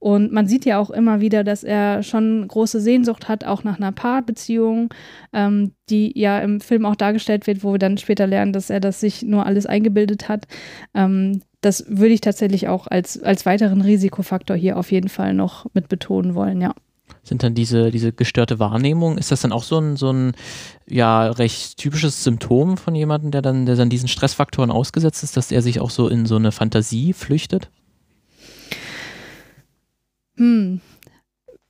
Und 0.00 0.30
man 0.32 0.46
sieht 0.46 0.64
ja 0.64 0.78
auch 0.78 0.90
immer 0.90 1.20
wieder, 1.20 1.42
dass 1.42 1.64
er 1.64 2.04
schon 2.04 2.46
große 2.46 2.80
Sehnsucht 2.80 3.28
hat, 3.28 3.44
auch 3.44 3.64
nach 3.64 3.78
einer 3.78 3.90
Paarbeziehung, 3.90 4.94
ähm, 5.32 5.72
die 5.90 6.16
ja 6.16 6.38
im 6.38 6.60
Film 6.60 6.86
auch 6.86 6.94
dargestellt 6.94 7.48
wird, 7.48 7.64
wo 7.64 7.72
wir 7.72 7.78
dann 7.78 7.98
später 7.98 8.28
lernen, 8.28 8.52
dass 8.52 8.70
er 8.70 8.78
das 8.78 9.00
sich 9.00 9.22
nur 9.22 9.44
alles 9.44 9.66
eingebildet 9.66 10.28
hat. 10.28 10.46
Ähm, 10.94 11.42
das 11.60 11.84
würde 11.88 12.14
ich 12.14 12.20
tatsächlich 12.20 12.68
auch 12.68 12.86
als, 12.86 13.20
als 13.20 13.44
weiteren 13.44 13.80
Risikofaktor 13.80 14.56
hier 14.56 14.76
auf 14.76 14.92
jeden 14.92 15.08
Fall 15.08 15.34
noch 15.34 15.66
mit 15.74 15.88
betonen 15.88 16.36
wollen, 16.36 16.60
ja 16.60 16.74
sind 17.22 17.42
dann 17.42 17.54
diese, 17.54 17.90
diese 17.90 18.12
gestörte 18.12 18.58
Wahrnehmung, 18.58 19.18
ist 19.18 19.30
das 19.30 19.42
dann 19.42 19.52
auch 19.52 19.62
so 19.62 19.78
ein, 19.78 19.96
so 19.96 20.10
ein 20.10 20.32
ja, 20.86 21.26
recht 21.28 21.76
typisches 21.76 22.24
Symptom 22.24 22.76
von 22.76 22.94
jemandem, 22.94 23.30
der 23.30 23.42
dann, 23.42 23.66
der 23.66 23.76
dann 23.76 23.90
diesen 23.90 24.08
Stressfaktoren 24.08 24.70
ausgesetzt 24.70 25.22
ist, 25.22 25.36
dass 25.36 25.52
er 25.52 25.62
sich 25.62 25.80
auch 25.80 25.90
so 25.90 26.08
in 26.08 26.26
so 26.26 26.36
eine 26.36 26.52
Fantasie 26.52 27.12
flüchtet? 27.12 27.70
Hm. 30.36 30.80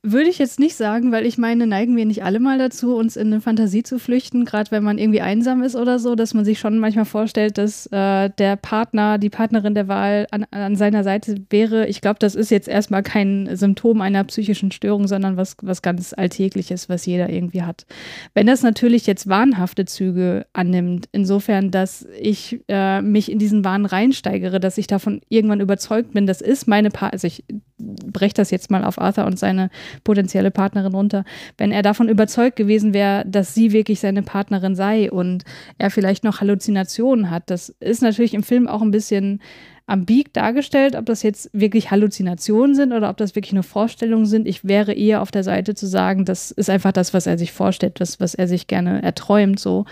Würde 0.01 0.29
ich 0.29 0.39
jetzt 0.39 0.61
nicht 0.61 0.77
sagen, 0.77 1.11
weil 1.11 1.25
ich 1.25 1.37
meine, 1.37 1.67
neigen 1.67 1.97
wir 1.97 2.05
nicht 2.05 2.23
alle 2.23 2.39
mal 2.39 2.57
dazu, 2.57 2.95
uns 2.95 3.17
in 3.17 3.27
eine 3.27 3.41
Fantasie 3.41 3.83
zu 3.83 3.99
flüchten, 3.99 4.45
gerade 4.45 4.71
wenn 4.71 4.81
man 4.81 4.97
irgendwie 4.97 5.19
einsam 5.19 5.61
ist 5.61 5.75
oder 5.75 5.99
so, 5.99 6.15
dass 6.15 6.33
man 6.33 6.45
sich 6.45 6.57
schon 6.57 6.79
manchmal 6.79 7.03
vorstellt, 7.03 7.57
dass 7.57 7.85
äh, 7.87 8.29
der 8.29 8.55
Partner, 8.55 9.17
die 9.17 9.29
Partnerin 9.29 9.75
der 9.75 9.89
Wahl 9.89 10.25
an, 10.31 10.45
an 10.51 10.77
seiner 10.77 11.03
Seite 11.03 11.35
wäre. 11.49 11.87
Ich 11.87 11.99
glaube, 11.99 12.17
das 12.17 12.35
ist 12.35 12.49
jetzt 12.49 12.69
erstmal 12.69 13.03
kein 13.03 13.49
Symptom 13.57 13.99
einer 13.99 14.23
psychischen 14.23 14.71
Störung, 14.71 15.05
sondern 15.05 15.35
was, 15.35 15.57
was 15.61 15.81
ganz 15.81 16.13
Alltägliches, 16.13 16.87
was 16.87 17.05
jeder 17.05 17.29
irgendwie 17.29 17.63
hat. 17.63 17.85
Wenn 18.33 18.47
das 18.47 18.63
natürlich 18.63 19.05
jetzt 19.05 19.27
wahnhafte 19.27 19.83
Züge 19.83 20.45
annimmt, 20.53 21.09
insofern, 21.11 21.71
dass 21.71 22.07
ich 22.17 22.61
äh, 22.69 23.01
mich 23.01 23.29
in 23.29 23.37
diesen 23.37 23.65
Wahn 23.65 23.85
reinsteigere, 23.85 24.61
dass 24.61 24.77
ich 24.77 24.87
davon 24.87 25.19
irgendwann 25.27 25.59
überzeugt 25.59 26.13
bin, 26.13 26.25
das 26.25 26.39
ist 26.39 26.69
meine 26.69 26.89
Partnerin, 26.89 27.15
also 27.15 27.27
ich 27.27 27.43
breche 27.79 28.33
das 28.33 28.51
jetzt 28.51 28.71
mal 28.71 28.83
auf 28.83 28.99
Arthur 28.99 29.25
und 29.25 29.39
seine 29.39 29.69
potenzielle 30.03 30.51
Partnerin 30.51 30.93
runter. 30.93 31.23
Wenn 31.57 31.71
er 31.71 31.81
davon 31.81 32.09
überzeugt 32.09 32.55
gewesen 32.55 32.93
wäre, 32.93 33.23
dass 33.25 33.53
sie 33.53 33.71
wirklich 33.71 33.99
seine 33.99 34.23
Partnerin 34.23 34.75
sei 34.75 35.11
und 35.11 35.43
er 35.77 35.89
vielleicht 35.89 36.23
noch 36.23 36.41
Halluzinationen 36.41 37.29
hat, 37.29 37.49
das 37.49 37.69
ist 37.79 38.01
natürlich 38.01 38.33
im 38.33 38.43
Film 38.43 38.67
auch 38.67 38.81
ein 38.81 38.91
bisschen 38.91 39.41
ambig 39.89 40.33
dargestellt, 40.33 40.95
ob 40.95 41.05
das 41.05 41.23
jetzt 41.23 41.49
wirklich 41.53 41.91
Halluzinationen 41.91 42.75
sind 42.75 42.93
oder 42.93 43.09
ob 43.09 43.17
das 43.17 43.35
wirklich 43.35 43.53
nur 43.53 43.63
Vorstellungen 43.63 44.25
sind. 44.25 44.47
Ich 44.47 44.63
wäre 44.63 44.93
eher 44.93 45.21
auf 45.21 45.31
der 45.31 45.43
Seite 45.43 45.75
zu 45.75 45.87
sagen, 45.87 46.25
das 46.25 46.51
ist 46.51 46.69
einfach 46.69 46.91
das, 46.91 47.13
was 47.13 47.27
er 47.27 47.37
sich 47.37 47.51
vorstellt, 47.51 47.99
das, 47.99 48.19
was 48.19 48.35
er 48.35 48.47
sich 48.47 48.67
gerne 48.67 49.01
erträumt. 49.01 49.59
So. 49.59 49.85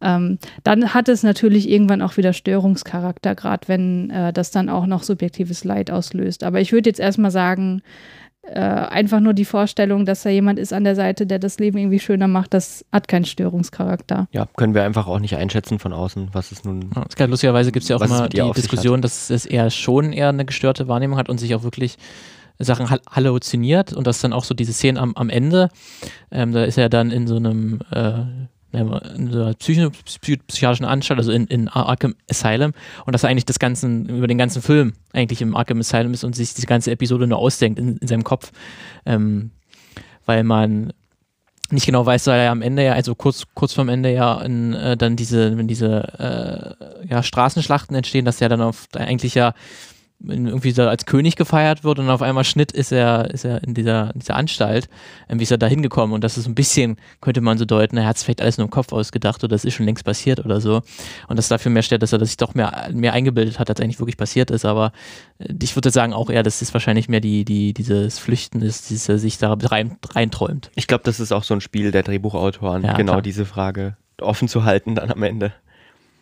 Ähm, 0.00 0.38
dann 0.64 0.94
hat 0.94 1.08
es 1.08 1.22
natürlich 1.22 1.68
irgendwann 1.68 2.02
auch 2.02 2.16
wieder 2.16 2.32
Störungscharakter, 2.32 3.34
gerade 3.34 3.68
wenn 3.68 4.10
äh, 4.10 4.32
das 4.32 4.50
dann 4.50 4.68
auch 4.68 4.86
noch 4.86 5.02
subjektives 5.02 5.64
Leid 5.64 5.90
auslöst. 5.90 6.42
Aber 6.42 6.60
ich 6.60 6.72
würde 6.72 6.90
jetzt 6.90 7.00
erstmal 7.00 7.30
sagen, 7.30 7.82
äh, 8.46 8.60
einfach 8.60 9.20
nur 9.20 9.34
die 9.34 9.44
Vorstellung, 9.44 10.04
dass 10.06 10.22
da 10.22 10.30
jemand 10.30 10.58
ist 10.58 10.72
an 10.72 10.84
der 10.84 10.94
Seite, 10.94 11.26
der 11.26 11.38
das 11.38 11.58
Leben 11.58 11.78
irgendwie 11.78 11.98
schöner 11.98 12.28
macht, 12.28 12.54
das 12.54 12.84
hat 12.92 13.08
keinen 13.08 13.24
Störungscharakter. 13.24 14.28
Ja, 14.32 14.46
können 14.56 14.74
wir 14.74 14.84
einfach 14.84 15.06
auch 15.06 15.18
nicht 15.18 15.36
einschätzen 15.36 15.78
von 15.78 15.92
außen, 15.92 16.30
was 16.32 16.52
es 16.52 16.64
nun. 16.64 16.90
Ja, 17.18 17.26
lustigerweise 17.26 17.72
gibt 17.72 17.82
es 17.82 17.88
ja 17.88 17.96
auch 17.96 18.02
immer 18.02 18.28
die 18.28 18.42
Diskussion, 18.54 19.02
dass 19.02 19.30
es 19.30 19.46
eher 19.46 19.70
schon 19.70 20.12
eher 20.12 20.28
eine 20.28 20.44
gestörte 20.44 20.88
Wahrnehmung 20.88 21.18
hat 21.18 21.28
und 21.28 21.38
sich 21.38 21.54
auch 21.54 21.62
wirklich 21.62 21.96
Sachen 22.58 22.88
halluziniert 22.88 23.92
und 23.92 24.06
das 24.06 24.20
dann 24.20 24.32
auch 24.32 24.44
so 24.44 24.54
diese 24.54 24.72
Szenen 24.72 24.96
am, 24.96 25.14
am 25.14 25.28
Ende, 25.28 25.68
ähm, 26.30 26.52
da 26.52 26.64
ist 26.64 26.78
er 26.78 26.88
dann 26.88 27.10
in 27.10 27.26
so 27.26 27.36
einem 27.36 27.80
äh, 27.90 28.22
in 28.72 29.30
so 29.32 29.42
einer 29.42 29.54
psychiatrischen 29.54 30.84
Anstalt, 30.84 31.18
also 31.18 31.32
in, 31.32 31.46
in 31.46 31.68
Arkham 31.68 32.14
Asylum. 32.30 32.72
Und 33.04 33.12
dass 33.14 33.22
er 33.22 33.30
eigentlich 33.30 33.46
das 33.46 33.58
Ganze 33.58 33.86
über 33.86 34.26
den 34.26 34.38
ganzen 34.38 34.62
Film 34.62 34.92
eigentlich 35.12 35.40
im 35.40 35.56
Arkham 35.56 35.80
Asylum 35.80 36.12
ist 36.12 36.24
und 36.24 36.34
sich 36.34 36.54
diese 36.54 36.66
ganze 36.66 36.90
Episode 36.90 37.26
nur 37.26 37.38
ausdenkt 37.38 37.78
in, 37.78 37.96
in 37.98 38.08
seinem 38.08 38.24
Kopf, 38.24 38.52
ähm, 39.06 39.50
weil 40.26 40.44
man 40.44 40.92
nicht 41.70 41.86
genau 41.86 42.06
weiß, 42.06 42.26
weil 42.28 42.40
er 42.40 42.50
am 42.50 42.62
Ende 42.62 42.84
ja, 42.84 42.92
also 42.92 43.14
kurz, 43.14 43.44
kurz 43.54 43.72
vorm 43.72 43.88
Ende 43.88 44.12
ja 44.12 44.40
in, 44.42 44.72
äh, 44.74 44.96
dann 44.96 45.16
diese, 45.16 45.56
wenn 45.56 45.66
diese 45.66 46.76
äh, 47.02 47.08
ja, 47.08 47.22
Straßenschlachten 47.22 47.96
entstehen, 47.96 48.24
dass 48.24 48.40
er 48.40 48.48
dann 48.48 48.60
auf 48.60 48.86
eigentlich 48.94 49.34
ja 49.34 49.54
irgendwie 50.20 50.70
so 50.70 50.82
als 50.82 51.04
König 51.06 51.36
gefeiert 51.36 51.84
wird 51.84 51.98
und 51.98 52.08
auf 52.08 52.22
einmal 52.22 52.44
Schnitt 52.44 52.72
ist 52.72 52.92
er, 52.92 53.30
ist 53.30 53.44
er 53.44 53.62
in 53.62 53.74
dieser, 53.74 54.14
in 54.14 54.20
dieser 54.20 54.36
Anstalt. 54.36 54.88
Ähm, 55.28 55.38
wie 55.38 55.42
ist 55.42 55.50
er 55.50 55.58
da 55.58 55.66
hingekommen? 55.66 56.14
Und 56.14 56.24
das 56.24 56.38
ist 56.38 56.46
ein 56.46 56.54
bisschen, 56.54 56.96
könnte 57.20 57.40
man 57.40 57.58
so 57.58 57.64
deuten, 57.64 57.96
er 57.96 58.06
hat 58.06 58.16
es 58.16 58.24
vielleicht 58.24 58.40
alles 58.40 58.58
nur 58.58 58.66
im 58.66 58.70
Kopf 58.70 58.92
ausgedacht 58.92 59.44
oder 59.44 59.54
das 59.54 59.64
ist 59.64 59.74
schon 59.74 59.86
längst 59.86 60.04
passiert 60.04 60.44
oder 60.44 60.60
so. 60.60 60.82
Und 61.28 61.38
das 61.38 61.48
dafür 61.48 61.70
mehr 61.70 61.82
stellt, 61.82 62.02
dass 62.02 62.12
er 62.12 62.24
sich 62.24 62.36
doch 62.36 62.54
mehr, 62.54 62.88
mehr 62.92 63.12
eingebildet 63.12 63.58
hat, 63.58 63.68
als 63.68 63.80
eigentlich 63.80 64.00
wirklich 64.00 64.16
passiert 64.16 64.50
ist. 64.50 64.64
Aber 64.64 64.92
äh, 65.38 65.52
ich 65.62 65.76
würde 65.76 65.90
sagen 65.90 66.12
auch 66.12 66.30
eher, 66.30 66.42
das 66.42 66.62
ist 66.62 66.72
wahrscheinlich 66.72 67.08
mehr 67.08 67.20
die, 67.20 67.44
die, 67.44 67.74
dieses 67.74 68.18
Flüchten 68.18 68.62
ist, 68.62 68.90
dieses 68.90 69.08
er 69.08 69.18
sich 69.18 69.38
da 69.38 69.52
rein, 69.52 69.96
reinträumt. 70.08 70.70
Ich 70.74 70.86
glaube, 70.86 71.04
das 71.04 71.20
ist 71.20 71.32
auch 71.32 71.44
so 71.44 71.54
ein 71.54 71.60
Spiel 71.60 71.90
der 71.90 72.02
Drehbuchautoren, 72.02 72.82
ja, 72.84 72.94
genau 72.94 73.12
klar. 73.12 73.22
diese 73.22 73.44
Frage 73.44 73.96
offen 74.20 74.48
zu 74.48 74.64
halten 74.64 74.94
dann 74.94 75.10
am 75.10 75.22
Ende. 75.22 75.52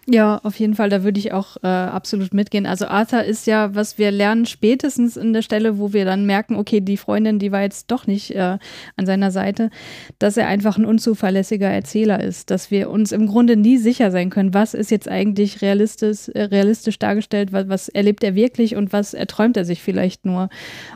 Ja, 0.07 0.39
auf 0.43 0.59
jeden 0.59 0.75
Fall, 0.75 0.91
da 0.91 1.03
würde 1.03 1.19
ich 1.19 1.33
auch 1.33 1.57
äh, 1.63 1.67
absolut 1.67 2.35
mitgehen. 2.35 2.67
Also 2.67 2.87
Arthur 2.87 3.25
ist 3.25 3.47
ja, 3.47 3.75
was 3.75 3.97
wir 3.97 4.11
lernen, 4.11 4.45
spätestens 4.45 5.17
in 5.17 5.33
der 5.33 5.41
Stelle, 5.41 5.79
wo 5.79 5.95
wir 5.95 6.05
dann 6.05 6.27
merken, 6.27 6.57
okay, 6.57 6.83
die 6.83 6.99
Freundin, 6.99 7.39
die 7.39 7.53
war 7.53 7.63
jetzt 7.63 7.91
doch 7.91 8.07
nicht 8.07 8.31
äh, 8.33 8.59
an 8.97 9.07
seiner 9.07 9.31
Seite, 9.31 9.71
dass 10.19 10.37
er 10.37 10.47
einfach 10.47 10.77
ein 10.77 10.85
unzuverlässiger 10.85 11.69
Erzähler 11.69 12.23
ist, 12.23 12.51
dass 12.51 12.71
wir 12.71 12.91
uns 12.91 13.13
im 13.13 13.27
Grunde 13.27 13.57
nie 13.57 13.79
sicher 13.79 14.11
sein 14.11 14.29
können, 14.29 14.53
was 14.53 14.75
ist 14.75 14.91
jetzt 14.91 15.09
eigentlich 15.09 15.63
realistisch, 15.63 16.29
äh, 16.29 16.43
realistisch 16.43 16.99
dargestellt, 16.99 17.53
was, 17.53 17.69
was 17.69 17.89
erlebt 17.89 18.23
er 18.25 18.35
wirklich 18.35 18.77
und 18.77 18.93
was 18.93 19.15
erträumt 19.15 19.57
er 19.57 19.65
sich 19.65 19.83
vielleicht 19.83 20.27
nur. 20.27 20.51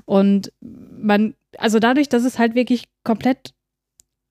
Und 0.05 0.53
man, 0.61 1.35
also 1.57 1.79
dadurch, 1.79 2.11
dass 2.11 2.25
es 2.25 2.39
halt 2.39 2.55
wirklich 2.55 2.85
komplett 3.05 3.55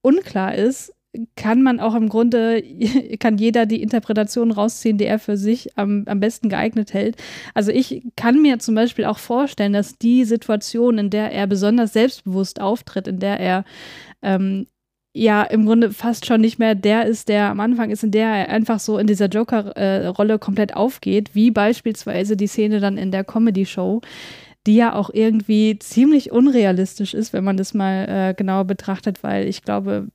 unklar 0.03 0.53
ist, 0.53 0.93
kann 1.35 1.63
man 1.63 1.79
auch 1.79 1.95
im 1.95 2.09
Grunde, 2.09 2.63
kann 3.19 3.37
jeder 3.37 3.65
die 3.65 3.81
Interpretation 3.81 4.51
rausziehen, 4.51 4.97
die 4.97 5.05
er 5.05 5.19
für 5.19 5.37
sich 5.37 5.77
am, 5.77 6.03
am 6.05 6.19
besten 6.19 6.49
geeignet 6.49 6.93
hält. 6.93 7.17
Also 7.53 7.71
ich 7.71 8.03
kann 8.15 8.41
mir 8.41 8.59
zum 8.59 8.75
Beispiel 8.75 9.05
auch 9.05 9.19
vorstellen, 9.19 9.73
dass 9.73 9.97
die 9.97 10.25
Situation, 10.25 10.97
in 10.97 11.09
der 11.09 11.31
er 11.31 11.47
besonders 11.47 11.93
selbstbewusst 11.93 12.61
auftritt, 12.61 13.07
in 13.07 13.19
der 13.19 13.39
er 13.39 13.65
ähm, 14.21 14.67
ja 15.13 15.43
im 15.43 15.65
Grunde 15.65 15.91
fast 15.91 16.25
schon 16.25 16.41
nicht 16.41 16.59
mehr 16.59 16.75
der 16.75 17.05
ist, 17.05 17.27
der 17.27 17.49
am 17.49 17.59
Anfang 17.59 17.89
ist, 17.89 18.03
in 18.03 18.11
der 18.11 18.27
er 18.27 18.49
einfach 18.49 18.79
so 18.79 18.97
in 18.97 19.07
dieser 19.07 19.27
Joker-Rolle 19.27 20.33
äh, 20.35 20.39
komplett 20.39 20.75
aufgeht, 20.75 21.31
wie 21.33 21.51
beispielsweise 21.51 22.37
die 22.37 22.47
Szene 22.47 22.79
dann 22.79 22.97
in 22.97 23.11
der 23.11 23.23
Comedy-Show, 23.23 24.01
die 24.67 24.75
ja 24.75 24.93
auch 24.93 25.09
irgendwie 25.11 25.79
ziemlich 25.79 26.31
unrealistisch 26.33 27.13
ist, 27.13 27.31
wenn 27.31 27.45
man 27.45 27.55
das 27.55 27.73
mal 27.73 28.05
äh, 28.09 28.33
genauer 28.33 28.65
betrachtet, 28.65 29.23
weil 29.23 29.47
ich 29.47 29.63
glaube, 29.63 30.07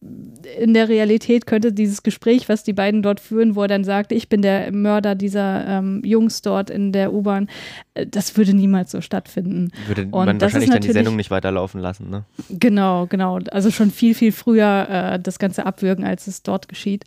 in 0.60 0.74
der 0.74 0.90
Realität 0.90 1.46
könnte 1.46 1.72
dieses 1.72 2.02
Gespräch, 2.02 2.50
was 2.50 2.62
die 2.62 2.74
beiden 2.74 3.02
dort 3.02 3.18
führen, 3.18 3.56
wo 3.56 3.62
er 3.62 3.68
dann 3.68 3.82
sagt, 3.82 4.12
ich 4.12 4.28
bin 4.28 4.42
der 4.42 4.70
Mörder 4.70 5.14
dieser 5.14 5.66
ähm, 5.66 6.02
Jungs 6.04 6.42
dort 6.42 6.68
in 6.68 6.92
der 6.92 7.14
U-Bahn, 7.14 7.48
äh, 7.94 8.06
das 8.06 8.36
würde 8.36 8.52
niemals 8.52 8.90
so 8.90 9.00
stattfinden. 9.00 9.70
Würde 9.86 10.02
Und 10.02 10.26
man 10.26 10.38
wahrscheinlich 10.38 10.68
dann 10.68 10.82
die 10.82 10.92
Sendung 10.92 11.16
nicht 11.16 11.30
weiterlaufen 11.30 11.80
lassen, 11.80 12.10
ne? 12.10 12.24
Genau, 12.50 13.06
genau. 13.06 13.38
Also 13.50 13.70
schon 13.70 13.90
viel, 13.90 14.14
viel 14.14 14.32
früher 14.32 14.86
äh, 14.88 15.18
das 15.18 15.38
Ganze 15.38 15.64
abwürgen, 15.64 16.04
als 16.04 16.26
es 16.26 16.42
dort 16.42 16.68
geschieht. 16.68 17.04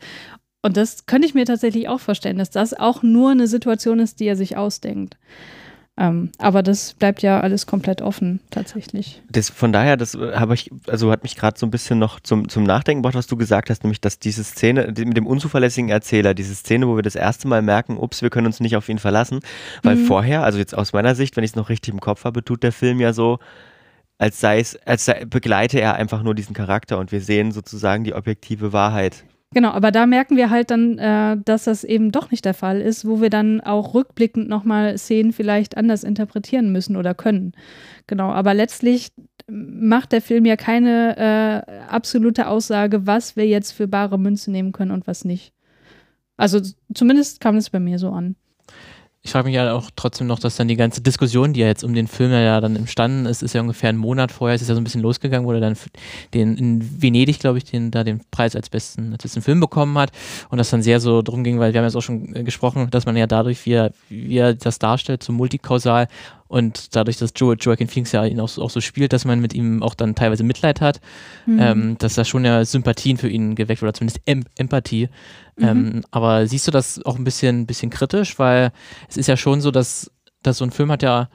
Und 0.63 0.77
das 0.77 1.05
könnte 1.05 1.27
ich 1.27 1.35
mir 1.35 1.45
tatsächlich 1.45 1.89
auch 1.89 1.99
vorstellen, 1.99 2.39
dass 2.39 2.49
das 2.49 2.73
auch 2.73 3.03
nur 3.03 3.29
eine 3.29 3.45
Situation 3.45 3.99
ist, 3.99 4.19
die 4.19 4.25
er 4.25 4.35
sich 4.35 4.57
ausdenkt. 4.57 5.15
Ähm, 5.97 6.31
aber 6.39 6.61
das 6.61 6.93
bleibt 6.93 7.21
ja 7.21 7.39
alles 7.39 7.67
komplett 7.67 8.01
offen, 8.01 8.41
tatsächlich. 8.49 9.21
Das, 9.29 9.49
von 9.49 9.71
daher, 9.71 9.95
das 9.95 10.13
äh, 10.13 10.33
habe 10.35 10.53
ich, 10.53 10.69
also 10.87 11.09
hat 11.09 11.23
mich 11.23 11.37
gerade 11.37 11.57
so 11.57 11.65
ein 11.65 11.71
bisschen 11.71 11.99
noch 11.99 12.19
zum, 12.19 12.49
zum 12.49 12.63
Nachdenken 12.63 13.01
gebracht, 13.01 13.15
was 13.15 13.27
du 13.27 13.37
gesagt 13.37 13.69
hast, 13.69 13.83
nämlich, 13.83 14.01
dass 14.01 14.19
diese 14.19 14.43
Szene 14.43 14.87
mit 14.87 15.15
dem 15.15 15.25
unzuverlässigen 15.25 15.89
Erzähler, 15.89 16.33
diese 16.33 16.53
Szene, 16.53 16.89
wo 16.89 16.97
wir 16.97 17.03
das 17.03 17.15
erste 17.15 17.47
Mal 17.47 17.61
merken, 17.61 17.97
ups, 17.97 18.21
wir 18.21 18.29
können 18.29 18.47
uns 18.47 18.59
nicht 18.59 18.75
auf 18.75 18.89
ihn 18.89 18.99
verlassen, 18.99 19.39
weil 19.83 19.95
mhm. 19.95 20.05
vorher, 20.05 20.43
also 20.43 20.59
jetzt 20.59 20.77
aus 20.77 20.91
meiner 20.91 21.15
Sicht, 21.15 21.37
wenn 21.37 21.45
ich 21.45 21.51
es 21.51 21.55
noch 21.55 21.69
richtig 21.69 21.93
im 21.93 22.01
Kopf 22.01 22.25
habe, 22.25 22.43
tut 22.43 22.63
der 22.63 22.73
Film 22.73 22.99
ja 22.99 23.13
so, 23.13 23.39
als 24.17 24.41
sei 24.41 24.59
es, 24.59 24.75
als 24.85 25.05
sei, 25.05 25.23
begleite 25.23 25.79
er 25.79 25.95
einfach 25.95 26.23
nur 26.23 26.35
diesen 26.35 26.53
Charakter 26.53 26.97
und 26.99 27.13
wir 27.13 27.21
sehen 27.21 27.53
sozusagen 27.53 28.03
die 28.03 28.13
objektive 28.13 28.73
Wahrheit 28.73 29.23
Genau, 29.55 29.69
aber 29.69 29.91
da 29.91 30.05
merken 30.05 30.35
wir 30.35 30.49
halt 30.49 30.69
dann, 30.69 30.97
äh, 30.97 31.37
dass 31.45 31.63
das 31.63 31.85
eben 31.85 32.11
doch 32.11 32.29
nicht 32.29 32.43
der 32.43 32.53
Fall 32.53 32.81
ist, 32.81 33.07
wo 33.07 33.21
wir 33.21 33.29
dann 33.29 33.61
auch 33.61 33.93
rückblickend 33.93 34.49
nochmal 34.49 34.97
Szenen 34.97 35.31
vielleicht 35.31 35.77
anders 35.77 36.03
interpretieren 36.03 36.73
müssen 36.73 36.97
oder 36.97 37.13
können. 37.13 37.53
Genau, 38.05 38.31
aber 38.31 38.53
letztlich 38.53 39.13
macht 39.47 40.11
der 40.11 40.21
Film 40.21 40.43
ja 40.43 40.57
keine 40.57 41.15
äh, 41.69 41.71
absolute 41.87 42.49
Aussage, 42.49 43.07
was 43.07 43.37
wir 43.37 43.47
jetzt 43.47 43.71
für 43.71 43.87
bare 43.87 44.19
Münze 44.19 44.51
nehmen 44.51 44.73
können 44.73 44.91
und 44.91 45.07
was 45.07 45.23
nicht. 45.23 45.53
Also 46.35 46.59
zumindest 46.93 47.39
kam 47.39 47.55
es 47.55 47.69
bei 47.69 47.79
mir 47.79 47.97
so 47.97 48.09
an 48.09 48.35
ich 49.25 49.31
frage 49.31 49.45
mich 49.47 49.55
ja 49.55 49.73
auch 49.73 49.89
trotzdem 49.95 50.27
noch, 50.27 50.37
dass 50.37 50.55
dann 50.55 50.67
die 50.67 50.75
ganze 50.75 51.01
Diskussion, 51.01 51.51
die 51.51 51.61
ja 51.61 51.65
jetzt 51.65 51.83
um 51.83 51.95
den 51.95 52.07
Film 52.07 52.31
ja 52.31 52.61
dann 52.61 52.75
entstanden 52.75 53.25
ist, 53.25 53.41
ist 53.41 53.55
ja 53.55 53.61
ungefähr 53.61 53.89
einen 53.89 53.97
Monat 53.97 54.31
vorher, 54.31 54.53
es 54.53 54.61
ist 54.61 54.67
ja 54.67 54.75
so 54.75 54.81
ein 54.81 54.83
bisschen 54.83 55.01
losgegangen, 55.01 55.47
wo 55.47 55.51
er 55.51 55.59
dann 55.59 55.75
den 56.35 56.55
in 56.55 57.01
Venedig, 57.01 57.39
glaube 57.39 57.57
ich, 57.57 57.63
den, 57.63 57.89
da 57.89 58.03
den 58.03 58.21
Preis 58.29 58.55
als 58.55 58.69
besten, 58.69 59.13
als 59.13 59.23
besten 59.23 59.41
Film 59.41 59.59
bekommen 59.59 59.97
hat. 59.97 60.11
Und 60.49 60.59
das 60.59 60.69
dann 60.69 60.83
sehr 60.83 60.99
so 60.99 61.23
drum 61.23 61.43
ging, 61.43 61.57
weil 61.57 61.73
wir 61.73 61.79
haben 61.79 61.85
jetzt 61.85 61.95
auch 61.95 62.03
schon 62.03 62.35
äh, 62.35 62.43
gesprochen, 62.43 62.87
dass 62.91 63.07
man 63.07 63.17
ja 63.17 63.25
dadurch, 63.25 63.65
wie 63.65 63.71
er, 63.71 63.91
wie 64.09 64.37
er 64.37 64.53
das 64.53 64.77
darstellt, 64.77 65.23
so 65.23 65.33
multikausal 65.33 66.07
und 66.47 66.95
dadurch, 66.95 67.17
dass 67.17 67.33
Joe, 67.35 67.55
Joaquin 67.55 67.87
Phoenix 67.87 68.11
ja 68.11 68.23
ihn 68.25 68.39
auch 68.39 68.49
so, 68.49 68.61
auch 68.61 68.69
so 68.69 68.79
spielt, 68.79 69.13
dass 69.13 69.25
man 69.25 69.39
mit 69.39 69.53
ihm 69.53 69.81
auch 69.81 69.95
dann 69.95 70.13
teilweise 70.13 70.43
Mitleid 70.43 70.79
hat, 70.79 71.01
mhm. 71.45 71.59
ähm, 71.59 71.97
dass 71.97 72.15
da 72.15 72.23
schon 72.23 72.45
ja 72.45 72.63
Sympathien 72.63 73.17
für 73.17 73.29
ihn 73.29 73.55
geweckt 73.55 73.81
wird, 73.81 73.89
oder 73.89 73.93
zumindest 73.93 74.21
em 74.25 74.43
Empathie. 74.55 75.09
Mhm. 75.57 75.67
Ähm, 75.67 76.03
aber 76.11 76.45
siehst 76.47 76.67
du 76.67 76.71
das 76.71 77.03
auch 77.03 77.17
ein 77.17 77.23
bisschen, 77.23 77.65
bisschen 77.65 77.89
kritisch, 77.89 78.37
weil 78.37 78.71
es 79.09 79.17
ist 79.17 79.27
ja 79.27 79.37
schon 79.37 79.61
so, 79.61 79.71
dass, 79.71 80.11
dass 80.43 80.59
so 80.59 80.65
ein 80.65 80.71
Film 80.71 80.91
hat 80.91 81.01
ja, 81.01 81.29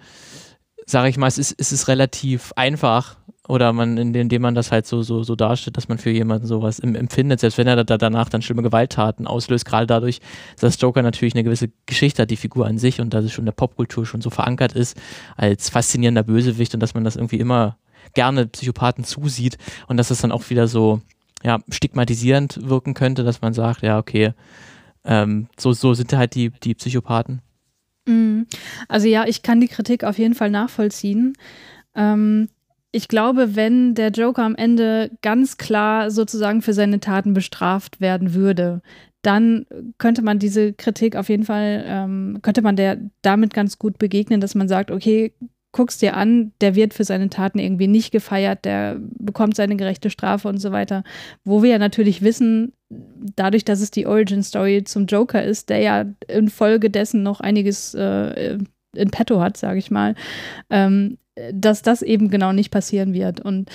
sage 0.86 1.08
ich 1.08 1.16
mal, 1.16 1.26
es 1.26 1.38
ist, 1.38 1.54
es 1.58 1.72
ist 1.72 1.88
relativ 1.88 2.52
einfach, 2.54 3.16
oder 3.50 3.72
man, 3.72 3.96
indem 3.96 4.42
man 4.42 4.54
das 4.54 4.70
halt 4.70 4.86
so, 4.86 5.02
so, 5.02 5.24
so 5.24 5.34
darstellt, 5.34 5.76
dass 5.76 5.88
man 5.88 5.98
für 5.98 6.10
jemanden 6.10 6.46
sowas 6.46 6.78
empfindet, 6.78 7.40
selbst 7.40 7.58
wenn 7.58 7.66
er 7.66 7.84
da 7.84 7.98
danach 7.98 8.28
dann 8.28 8.42
schlimme 8.42 8.62
Gewalttaten 8.62 9.26
auslöst, 9.26 9.64
gerade 9.64 9.86
dadurch, 9.86 10.20
dass 10.60 10.80
Joker 10.80 11.02
natürlich 11.02 11.34
eine 11.34 11.42
gewisse 11.42 11.70
Geschichte 11.84 12.22
hat, 12.22 12.30
die 12.30 12.36
Figur 12.36 12.66
an 12.66 12.78
sich 12.78 13.00
und 13.00 13.12
dass 13.12 13.24
es 13.24 13.32
schon 13.32 13.42
in 13.42 13.46
der 13.46 13.52
Popkultur 13.52 14.06
schon 14.06 14.20
so 14.20 14.30
verankert 14.30 14.72
ist 14.72 14.96
als 15.36 15.68
faszinierender 15.68 16.22
Bösewicht 16.22 16.74
und 16.74 16.80
dass 16.80 16.94
man 16.94 17.02
das 17.02 17.16
irgendwie 17.16 17.40
immer 17.40 17.76
gerne 18.14 18.46
Psychopathen 18.46 19.04
zusieht 19.04 19.58
und 19.88 19.96
dass 19.96 20.08
das 20.08 20.20
dann 20.20 20.32
auch 20.32 20.48
wieder 20.48 20.68
so 20.68 21.00
ja, 21.42 21.58
stigmatisierend 21.70 22.68
wirken 22.68 22.94
könnte, 22.94 23.24
dass 23.24 23.42
man 23.42 23.52
sagt, 23.52 23.82
ja, 23.82 23.98
okay, 23.98 24.32
ähm, 25.04 25.48
so, 25.58 25.72
so 25.72 25.92
sind 25.94 26.12
halt 26.12 26.36
die, 26.36 26.50
die 26.50 26.74
Psychopathen. 26.74 27.42
Mhm. 28.06 28.46
Also 28.88 29.08
ja, 29.08 29.24
ich 29.26 29.42
kann 29.42 29.60
die 29.60 29.68
Kritik 29.68 30.04
auf 30.04 30.18
jeden 30.18 30.34
Fall 30.34 30.50
nachvollziehen. 30.50 31.32
Ähm, 31.96 32.48
ich 32.92 33.08
glaube, 33.08 33.54
wenn 33.56 33.94
der 33.94 34.10
Joker 34.10 34.42
am 34.42 34.56
Ende 34.56 35.10
ganz 35.22 35.56
klar 35.56 36.10
sozusagen 36.10 36.62
für 36.62 36.72
seine 36.72 37.00
Taten 37.00 37.34
bestraft 37.34 38.00
werden 38.00 38.34
würde, 38.34 38.82
dann 39.22 39.66
könnte 39.98 40.22
man 40.22 40.38
diese 40.38 40.72
Kritik 40.72 41.14
auf 41.14 41.28
jeden 41.28 41.44
Fall, 41.44 41.84
ähm, 41.86 42.38
könnte 42.42 42.62
man 42.62 42.76
der 42.76 42.98
damit 43.22 43.54
ganz 43.54 43.78
gut 43.78 43.98
begegnen, 43.98 44.40
dass 44.40 44.54
man 44.54 44.68
sagt, 44.68 44.90
okay, 44.90 45.32
guckst 45.72 46.02
dir 46.02 46.16
an, 46.16 46.52
der 46.60 46.74
wird 46.74 46.94
für 46.94 47.04
seine 47.04 47.28
Taten 47.28 47.58
irgendwie 47.60 47.86
nicht 47.86 48.10
gefeiert, 48.10 48.64
der 48.64 48.96
bekommt 49.18 49.54
seine 49.54 49.76
gerechte 49.76 50.10
Strafe 50.10 50.48
und 50.48 50.58
so 50.58 50.72
weiter. 50.72 51.04
Wo 51.44 51.62
wir 51.62 51.70
ja 51.70 51.78
natürlich 51.78 52.22
wissen, 52.22 52.72
dadurch, 53.36 53.64
dass 53.64 53.80
es 53.80 53.92
die 53.92 54.06
Origin 54.06 54.42
Story 54.42 54.82
zum 54.84 55.06
Joker 55.06 55.44
ist, 55.44 55.68
der 55.68 55.78
ja 55.78 56.06
infolgedessen 56.26 57.22
noch 57.22 57.40
einiges 57.40 57.94
äh, 57.94 58.58
in 58.94 59.10
petto 59.10 59.40
hat, 59.40 59.56
sage 59.56 59.78
ich 59.78 59.90
mal, 59.90 60.14
ähm, 60.70 61.18
dass 61.52 61.82
das 61.82 62.02
eben 62.02 62.30
genau 62.30 62.52
nicht 62.52 62.70
passieren 62.70 63.12
wird. 63.12 63.40
Und 63.40 63.70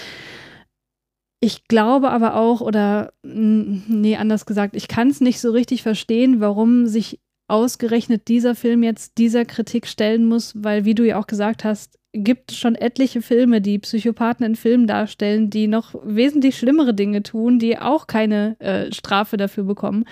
ich 1.39 1.67
glaube 1.67 2.10
aber 2.10 2.36
auch, 2.36 2.62
oder 2.62 3.13
nee, 3.23 4.15
anders 4.15 4.45
gesagt, 4.45 4.75
ich 4.75 4.88
kann 4.88 5.10
es 5.10 5.21
nicht 5.21 5.39
so 5.39 5.51
richtig 5.51 5.84
verstehen, 5.84 6.39
warum 6.39 6.88
sich 6.88 7.19
ausgerechnet 7.47 8.28
dieser 8.28 8.56
Film 8.56 8.84
jetzt 8.84 9.17
dieser 9.17 9.45
Kritik 9.45 9.88
stellen 9.88 10.25
muss, 10.25 10.54
weil, 10.56 10.86
wie 10.86 10.95
du 10.95 11.06
ja 11.06 11.19
auch 11.19 11.28
gesagt 11.28 11.63
hast, 11.63 11.99
gibt 12.23 12.51
schon 12.51 12.75
etliche 12.75 13.21
Filme, 13.21 13.62
die 13.62 13.80
Psychopathen 13.80 14.45
in 14.45 14.56
Filmen 14.56 14.88
darstellen, 14.88 15.49
die 15.49 15.67
noch 15.67 15.95
wesentlich 16.04 16.58
schlimmere 16.58 16.93
Dinge 16.93 17.23
tun, 17.23 17.60
die 17.60 17.78
auch 17.78 18.08
keine 18.08 18.56
äh, 18.60 18.91
Strafe 18.93 19.38
dafür 19.38 19.65
bekommen, 19.65 20.06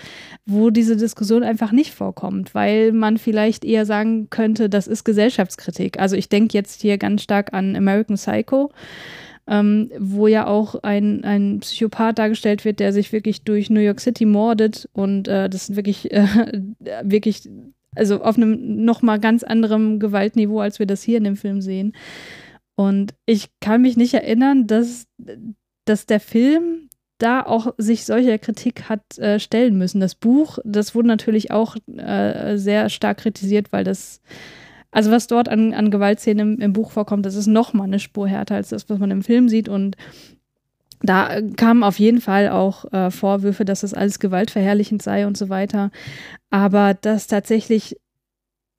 wo 0.45 0.69
diese 0.69 0.97
Diskussion 0.97 1.43
einfach 1.43 1.71
nicht 1.71 1.93
vorkommt, 1.93 2.53
weil 2.53 2.91
man 2.91 3.17
vielleicht 3.17 3.65
eher 3.65 3.85
sagen 3.85 4.29
könnte, 4.29 4.69
das 4.69 4.87
ist 4.87 5.03
Gesellschaftskritik. 5.03 5.99
Also 5.99 6.15
ich 6.15 6.29
denke 6.29 6.57
jetzt 6.57 6.81
hier 6.81 6.97
ganz 6.97 7.23
stark 7.23 7.53
an 7.53 7.75
American 7.75 8.15
Psycho 8.15 8.71
ähm, 9.47 9.91
wo 9.99 10.27
ja 10.27 10.47
auch 10.47 10.75
ein, 10.83 11.23
ein 11.23 11.59
Psychopath 11.59 12.17
dargestellt 12.17 12.63
wird, 12.63 12.79
der 12.79 12.93
sich 12.93 13.11
wirklich 13.11 13.43
durch 13.43 13.69
New 13.69 13.81
York 13.81 13.99
City 13.99 14.25
mordet 14.25 14.89
und 14.93 15.27
äh, 15.27 15.49
das 15.49 15.69
ist 15.69 15.75
wirklich, 15.75 16.11
äh, 16.11 16.27
wirklich, 17.03 17.49
also 17.95 18.21
auf 18.21 18.37
einem 18.37 18.83
nochmal 18.85 19.19
ganz 19.19 19.43
anderem 19.43 19.99
Gewaltniveau, 19.99 20.59
als 20.59 20.79
wir 20.79 20.85
das 20.85 21.03
hier 21.03 21.17
in 21.17 21.23
dem 21.23 21.35
Film 21.35 21.61
sehen. 21.61 21.93
Und 22.75 23.13
ich 23.25 23.49
kann 23.59 23.81
mich 23.81 23.97
nicht 23.97 24.13
erinnern, 24.13 24.67
dass, 24.67 25.07
dass 25.85 26.05
der 26.05 26.19
Film 26.19 26.89
da 27.19 27.43
auch 27.45 27.73
sich 27.77 28.05
solcher 28.05 28.37
Kritik 28.39 28.89
hat 28.89 29.17
äh, 29.17 29.39
stellen 29.39 29.77
müssen. 29.77 30.01
Das 30.01 30.15
Buch, 30.15 30.57
das 30.65 30.95
wurde 30.95 31.07
natürlich 31.07 31.51
auch 31.51 31.75
äh, 31.95 32.57
sehr 32.57 32.89
stark 32.89 33.19
kritisiert, 33.19 33.71
weil 33.71 33.83
das 33.83 34.21
also 34.93 35.09
was 35.09 35.27
dort 35.27 35.49
an, 35.49 35.73
an 35.73 35.89
Gewaltszenen 35.89 36.55
im, 36.55 36.61
im 36.61 36.73
Buch 36.73 36.91
vorkommt, 36.91 37.25
das 37.25 37.35
ist 37.35 37.47
nochmal 37.47 37.87
eine 37.87 37.99
Spur 37.99 38.27
härter 38.27 38.55
als 38.55 38.69
das, 38.69 38.89
was 38.89 38.99
man 38.99 39.09
im 39.11 39.23
Film 39.23 39.49
sieht. 39.49 39.67
Und 39.67 39.97
da 41.03 41.41
kamen 41.57 41.83
auf 41.83 41.99
jeden 41.99 42.21
Fall 42.21 42.49
auch 42.49 42.91
äh, 42.93 43.11
Vorwürfe, 43.11 43.65
dass 43.65 43.81
das 43.81 43.93
alles 43.93 44.19
gewaltverherrlichend 44.19 45.01
sei 45.01 45.27
und 45.27 45.37
so 45.37 45.49
weiter. 45.49 45.91
Aber 46.49 46.93
dass 46.93 47.27
tatsächlich 47.27 47.97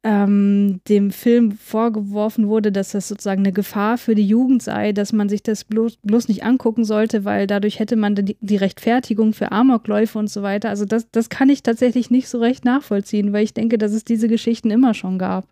ähm, 0.04 0.80
dem 0.88 1.10
Film 1.10 1.52
vorgeworfen 1.52 2.48
wurde, 2.48 2.72
dass 2.72 2.92
das 2.92 3.08
sozusagen 3.08 3.40
eine 3.40 3.52
Gefahr 3.52 3.98
für 3.98 4.14
die 4.14 4.26
Jugend 4.26 4.62
sei, 4.62 4.92
dass 4.92 5.12
man 5.12 5.28
sich 5.28 5.42
das 5.42 5.64
bloß, 5.64 5.98
bloß 6.02 6.28
nicht 6.28 6.44
angucken 6.44 6.84
sollte, 6.84 7.24
weil 7.24 7.46
dadurch 7.46 7.78
hätte 7.78 7.96
man 7.96 8.14
die, 8.14 8.37
die 8.40 8.56
Rechtfertigung 8.56 9.32
für 9.32 9.52
Amokläufe 9.52 10.18
und 10.18 10.28
so 10.28 10.42
weiter. 10.42 10.68
Also 10.70 10.84
das, 10.84 11.10
das 11.10 11.28
kann 11.28 11.48
ich 11.48 11.62
tatsächlich 11.62 12.10
nicht 12.10 12.28
so 12.28 12.38
recht 12.38 12.64
nachvollziehen, 12.66 13.32
weil 13.32 13.44
ich 13.44 13.54
denke, 13.54 13.78
dass 13.78 13.92
es 13.92 14.04
diese 14.04 14.28
Geschichten 14.28 14.70
immer 14.70 14.92
schon 14.92 15.18
gab. 15.18 15.46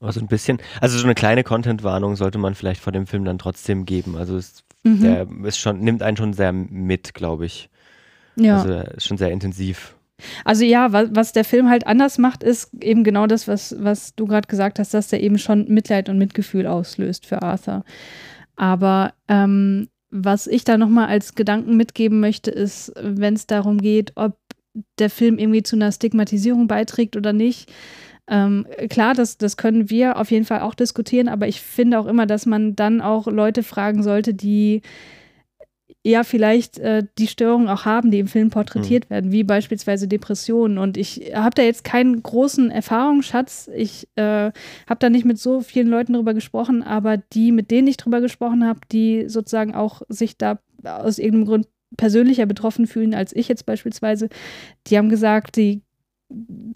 Also 0.00 0.20
ein 0.20 0.26
bisschen, 0.26 0.58
also 0.80 0.98
so 0.98 1.04
eine 1.04 1.14
kleine 1.14 1.44
Content-Warnung 1.44 2.16
sollte 2.16 2.38
man 2.38 2.54
vielleicht 2.54 2.80
vor 2.80 2.92
dem 2.92 3.06
Film 3.06 3.24
dann 3.24 3.38
trotzdem 3.38 3.84
geben. 3.84 4.16
Also 4.16 4.36
es, 4.36 4.64
mhm. 4.82 5.00
der 5.00 5.26
ist 5.44 5.58
schon, 5.58 5.80
nimmt 5.80 6.02
einen 6.02 6.16
schon 6.16 6.32
sehr 6.32 6.52
mit, 6.52 7.14
glaube 7.14 7.46
ich. 7.46 7.68
Ja. 8.36 8.62
Also 8.62 8.72
ist 8.96 9.06
schon 9.06 9.18
sehr 9.18 9.30
intensiv. 9.30 9.94
Also 10.44 10.64
ja, 10.64 10.92
was, 10.92 11.08
was 11.12 11.32
der 11.32 11.44
Film 11.44 11.68
halt 11.68 11.86
anders 11.86 12.18
macht, 12.18 12.42
ist 12.42 12.70
eben 12.80 13.04
genau 13.04 13.26
das, 13.26 13.48
was, 13.48 13.74
was 13.78 14.14
du 14.14 14.26
gerade 14.26 14.46
gesagt 14.46 14.78
hast, 14.78 14.94
dass 14.94 15.08
der 15.08 15.22
eben 15.22 15.38
schon 15.38 15.66
Mitleid 15.68 16.08
und 16.08 16.18
Mitgefühl 16.18 16.66
auslöst 16.66 17.26
für 17.26 17.42
Arthur. 17.42 17.84
Aber 18.56 19.14
ähm, 19.28 19.88
was 20.10 20.46
ich 20.46 20.64
da 20.64 20.76
nochmal 20.76 21.08
als 21.08 21.34
Gedanken 21.34 21.76
mitgeben 21.76 22.20
möchte, 22.20 22.50
ist, 22.50 22.92
wenn 23.00 23.34
es 23.34 23.46
darum 23.46 23.78
geht, 23.78 24.12
ob 24.14 24.36
der 24.98 25.10
Film 25.10 25.38
irgendwie 25.38 25.62
zu 25.62 25.76
einer 25.76 25.92
Stigmatisierung 25.92 26.66
beiträgt 26.66 27.16
oder 27.16 27.32
nicht, 27.32 27.72
ähm, 28.28 28.66
klar, 28.88 29.14
das, 29.14 29.36
das 29.36 29.56
können 29.56 29.90
wir 29.90 30.16
auf 30.16 30.30
jeden 30.30 30.44
Fall 30.44 30.60
auch 30.60 30.74
diskutieren, 30.74 31.28
aber 31.28 31.48
ich 31.48 31.60
finde 31.60 31.98
auch 31.98 32.06
immer, 32.06 32.26
dass 32.26 32.46
man 32.46 32.76
dann 32.76 33.00
auch 33.00 33.26
Leute 33.26 33.62
fragen 33.62 34.02
sollte, 34.02 34.32
die 34.32 34.82
ja 36.04 36.24
vielleicht 36.24 36.78
äh, 36.78 37.04
die 37.18 37.28
Störungen 37.28 37.68
auch 37.68 37.84
haben, 37.84 38.10
die 38.10 38.18
im 38.18 38.26
Film 38.26 38.50
porträtiert 38.50 39.04
mhm. 39.04 39.10
werden, 39.10 39.32
wie 39.32 39.44
beispielsweise 39.44 40.08
Depressionen. 40.08 40.78
Und 40.78 40.96
ich 40.96 41.32
habe 41.34 41.54
da 41.54 41.62
jetzt 41.62 41.84
keinen 41.84 42.22
großen 42.22 42.70
Erfahrungsschatz. 42.70 43.70
Ich 43.74 44.08
äh, 44.16 44.50
habe 44.88 44.98
da 44.98 45.10
nicht 45.10 45.24
mit 45.24 45.38
so 45.38 45.60
vielen 45.60 45.88
Leuten 45.88 46.14
drüber 46.14 46.34
gesprochen, 46.34 46.82
aber 46.82 47.18
die, 47.18 47.52
mit 47.52 47.70
denen 47.70 47.86
ich 47.86 47.96
drüber 47.96 48.20
gesprochen 48.20 48.66
habe, 48.66 48.80
die 48.90 49.28
sozusagen 49.28 49.74
auch 49.74 50.02
sich 50.08 50.36
da 50.36 50.58
aus 50.82 51.18
irgendeinem 51.18 51.46
Grund 51.46 51.66
persönlicher 51.96 52.46
betroffen 52.46 52.86
fühlen 52.86 53.14
als 53.14 53.36
ich 53.36 53.48
jetzt 53.48 53.66
beispielsweise, 53.66 54.28
die 54.86 54.96
haben 54.96 55.10
gesagt, 55.10 55.56
die 55.56 55.82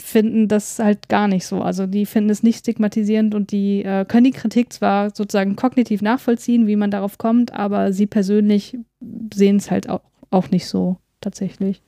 finden 0.03 0.49
das 0.49 0.79
halt 0.79 1.09
gar 1.09 1.29
nicht 1.29 1.47
so. 1.47 1.63
Also 1.63 1.87
die 1.87 2.07
finden 2.07 2.31
es 2.31 2.43
nicht 2.43 2.59
stigmatisierend 2.59 3.35
und 3.35 3.51
die 3.53 3.85
äh, 3.85 4.05
können 4.05 4.25
die 4.25 4.33
Kritik 4.33 4.73
zwar 4.73 5.11
sozusagen 5.11 5.57
kognitiv 5.57 6.03
nachvollziehen, 6.03 6.67
wie 6.67 6.77
man 6.77 6.91
darauf 6.91 7.19
kommt, 7.19 7.53
aber 7.53 7.93
sie 7.93 8.07
persönlich 8.07 8.77
sehen 9.33 9.57
es 9.57 9.71
halt 9.71 9.89
auch, 9.89 10.03
auch 10.31 10.51
nicht 10.51 10.67
so 10.67 10.99
tatsächlich. 11.21 11.83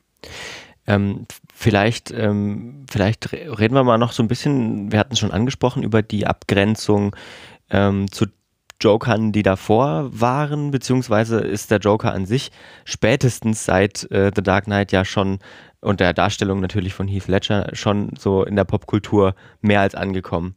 Ähm, 0.87 1.27
vielleicht, 1.53 2.11
ähm, 2.13 2.87
vielleicht 2.91 3.33
reden 3.33 3.75
wir 3.75 3.85
mal 3.85 3.99
noch 3.99 4.13
so 4.13 4.23
ein 4.23 4.29
bisschen, 4.29 4.91
wir 4.91 4.99
hatten 4.99 5.13
es 5.13 5.19
schon 5.19 5.33
angesprochen, 5.33 5.83
über 5.83 6.03
die 6.03 6.27
Abgrenzung 6.27 7.15
ähm, 7.71 8.11
zu 8.11 8.27
Jokern, 8.81 9.33
die 9.33 9.43
davor 9.43 10.09
waren, 10.13 10.71
beziehungsweise 10.71 11.41
ist 11.41 11.71
der 11.71 11.79
Joker 11.79 12.13
an 12.13 12.27
sich 12.27 12.53
spätestens 12.85 13.65
seit 13.65 14.11
äh, 14.11 14.31
The 14.35 14.43
Dark 14.43 14.65
Knight 14.65 14.93
ja 14.93 15.05
schon 15.05 15.41
und 15.81 16.01
der 16.01 16.13
Darstellung 16.13 16.61
natürlich 16.61 16.95
von 16.95 17.09
Heath 17.09 17.29
Ledger 17.29 17.71
schon 17.73 18.11
so 18.19 18.45
in 18.45 18.57
der 18.57 18.65
Popkultur 18.65 19.35
mehr 19.61 19.81
als 19.81 19.95
angekommen. 19.95 20.55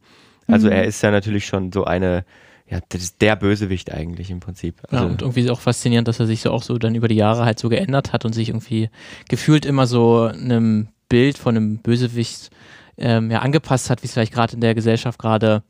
Also 0.48 0.66
mhm. 0.66 0.72
er 0.72 0.84
ist 0.84 1.02
ja 1.02 1.10
natürlich 1.10 1.46
schon 1.46 1.70
so 1.72 1.84
eine, 1.84 2.24
ja, 2.68 2.80
das 2.88 3.02
ist 3.02 3.22
der 3.22 3.36
Bösewicht 3.36 3.92
eigentlich 3.92 4.30
im 4.30 4.40
Prinzip. 4.40 4.80
Also 4.88 5.04
ja, 5.04 5.10
und 5.10 5.22
irgendwie 5.22 5.48
auch 5.50 5.60
faszinierend, 5.60 6.08
dass 6.08 6.20
er 6.20 6.26
sich 6.26 6.40
so 6.40 6.50
auch 6.50 6.62
so 6.62 6.78
dann 6.78 6.94
über 6.94 7.08
die 7.08 7.14
Jahre 7.16 7.44
halt 7.44 7.58
so 7.58 7.68
geändert 7.68 8.12
hat 8.12 8.24
und 8.24 8.32
sich 8.32 8.48
irgendwie 8.48 8.90
gefühlt 9.28 9.64
immer 9.64 9.86
so 9.86 10.22
einem 10.22 10.88
Bild 11.08 11.38
von 11.38 11.56
einem 11.56 11.78
Bösewicht 11.78 12.50
ähm, 12.96 13.30
ja, 13.30 13.40
angepasst 13.40 13.90
hat, 13.90 14.02
wie 14.02 14.06
es 14.06 14.12
vielleicht 14.12 14.32
gerade 14.32 14.54
in 14.54 14.60
der 14.60 14.74
Gesellschaft 14.74 15.18
gerade 15.18 15.62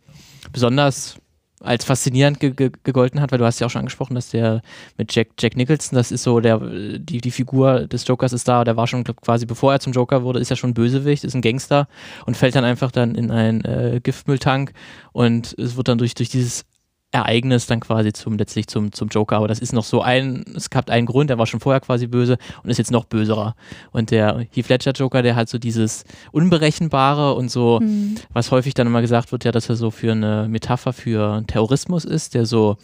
besonders 0.52 1.16
als 1.62 1.84
faszinierend 1.84 2.40
ge 2.40 2.50
ge 2.50 2.70
gegolten 2.82 3.20
hat, 3.20 3.32
weil 3.32 3.38
du 3.38 3.44
hast 3.44 3.60
ja 3.60 3.66
auch 3.66 3.70
schon 3.70 3.80
angesprochen, 3.80 4.14
dass 4.14 4.30
der 4.30 4.62
mit 4.98 5.14
Jack, 5.14 5.28
Jack 5.38 5.56
Nicholson, 5.56 5.96
das 5.96 6.12
ist 6.12 6.22
so 6.22 6.40
der, 6.40 6.58
die, 6.58 7.20
die 7.20 7.30
Figur 7.30 7.86
des 7.86 8.06
Jokers 8.06 8.32
ist 8.32 8.48
da, 8.48 8.64
der 8.64 8.76
war 8.76 8.86
schon 8.86 9.04
quasi, 9.04 9.46
bevor 9.46 9.72
er 9.72 9.80
zum 9.80 9.92
Joker 9.92 10.22
wurde, 10.22 10.40
ist 10.40 10.50
ja 10.50 10.56
schon 10.56 10.74
Bösewicht, 10.74 11.24
ist 11.24 11.34
ein 11.34 11.42
Gangster 11.42 11.88
und 12.26 12.36
fällt 12.36 12.54
dann 12.54 12.64
einfach 12.64 12.90
dann 12.90 13.14
in 13.14 13.30
einen 13.30 13.64
äh, 13.64 14.00
Giftmülltank 14.02 14.72
und 15.12 15.54
es 15.58 15.76
wird 15.76 15.88
dann 15.88 15.98
durch, 15.98 16.14
durch 16.14 16.28
dieses 16.28 16.64
Ereignis 17.12 17.66
dann 17.66 17.80
quasi 17.80 18.12
zum 18.12 18.38
letztlich 18.38 18.66
zum, 18.66 18.90
zum 18.90 19.08
Joker. 19.08 19.36
Aber 19.36 19.46
das 19.46 19.58
ist 19.58 19.72
noch 19.72 19.84
so 19.84 20.00
ein, 20.00 20.44
es 20.56 20.70
gab 20.70 20.90
einen 20.90 21.06
Grund, 21.06 21.30
der 21.30 21.38
war 21.38 21.46
schon 21.46 21.60
vorher 21.60 21.80
quasi 21.80 22.06
böse 22.06 22.38
und 22.62 22.70
ist 22.70 22.78
jetzt 22.78 22.90
noch 22.90 23.04
böserer. 23.04 23.54
Und 23.92 24.10
der 24.10 24.46
Heath 24.50 24.68
Ledger 24.68 24.92
Joker, 24.92 25.22
der 25.22 25.36
hat 25.36 25.48
so 25.48 25.58
dieses 25.58 26.04
Unberechenbare 26.32 27.34
und 27.34 27.50
so, 27.50 27.80
mhm. 27.80 28.16
was 28.32 28.50
häufig 28.50 28.74
dann 28.74 28.86
immer 28.86 29.02
gesagt 29.02 29.30
wird, 29.30 29.44
ja, 29.44 29.52
dass 29.52 29.68
er 29.68 29.76
so 29.76 29.90
für 29.90 30.12
eine 30.12 30.46
Metapher 30.48 30.92
für 30.92 31.44
Terrorismus 31.46 32.04
ist, 32.04 32.34
der 32.34 32.46
so 32.46 32.78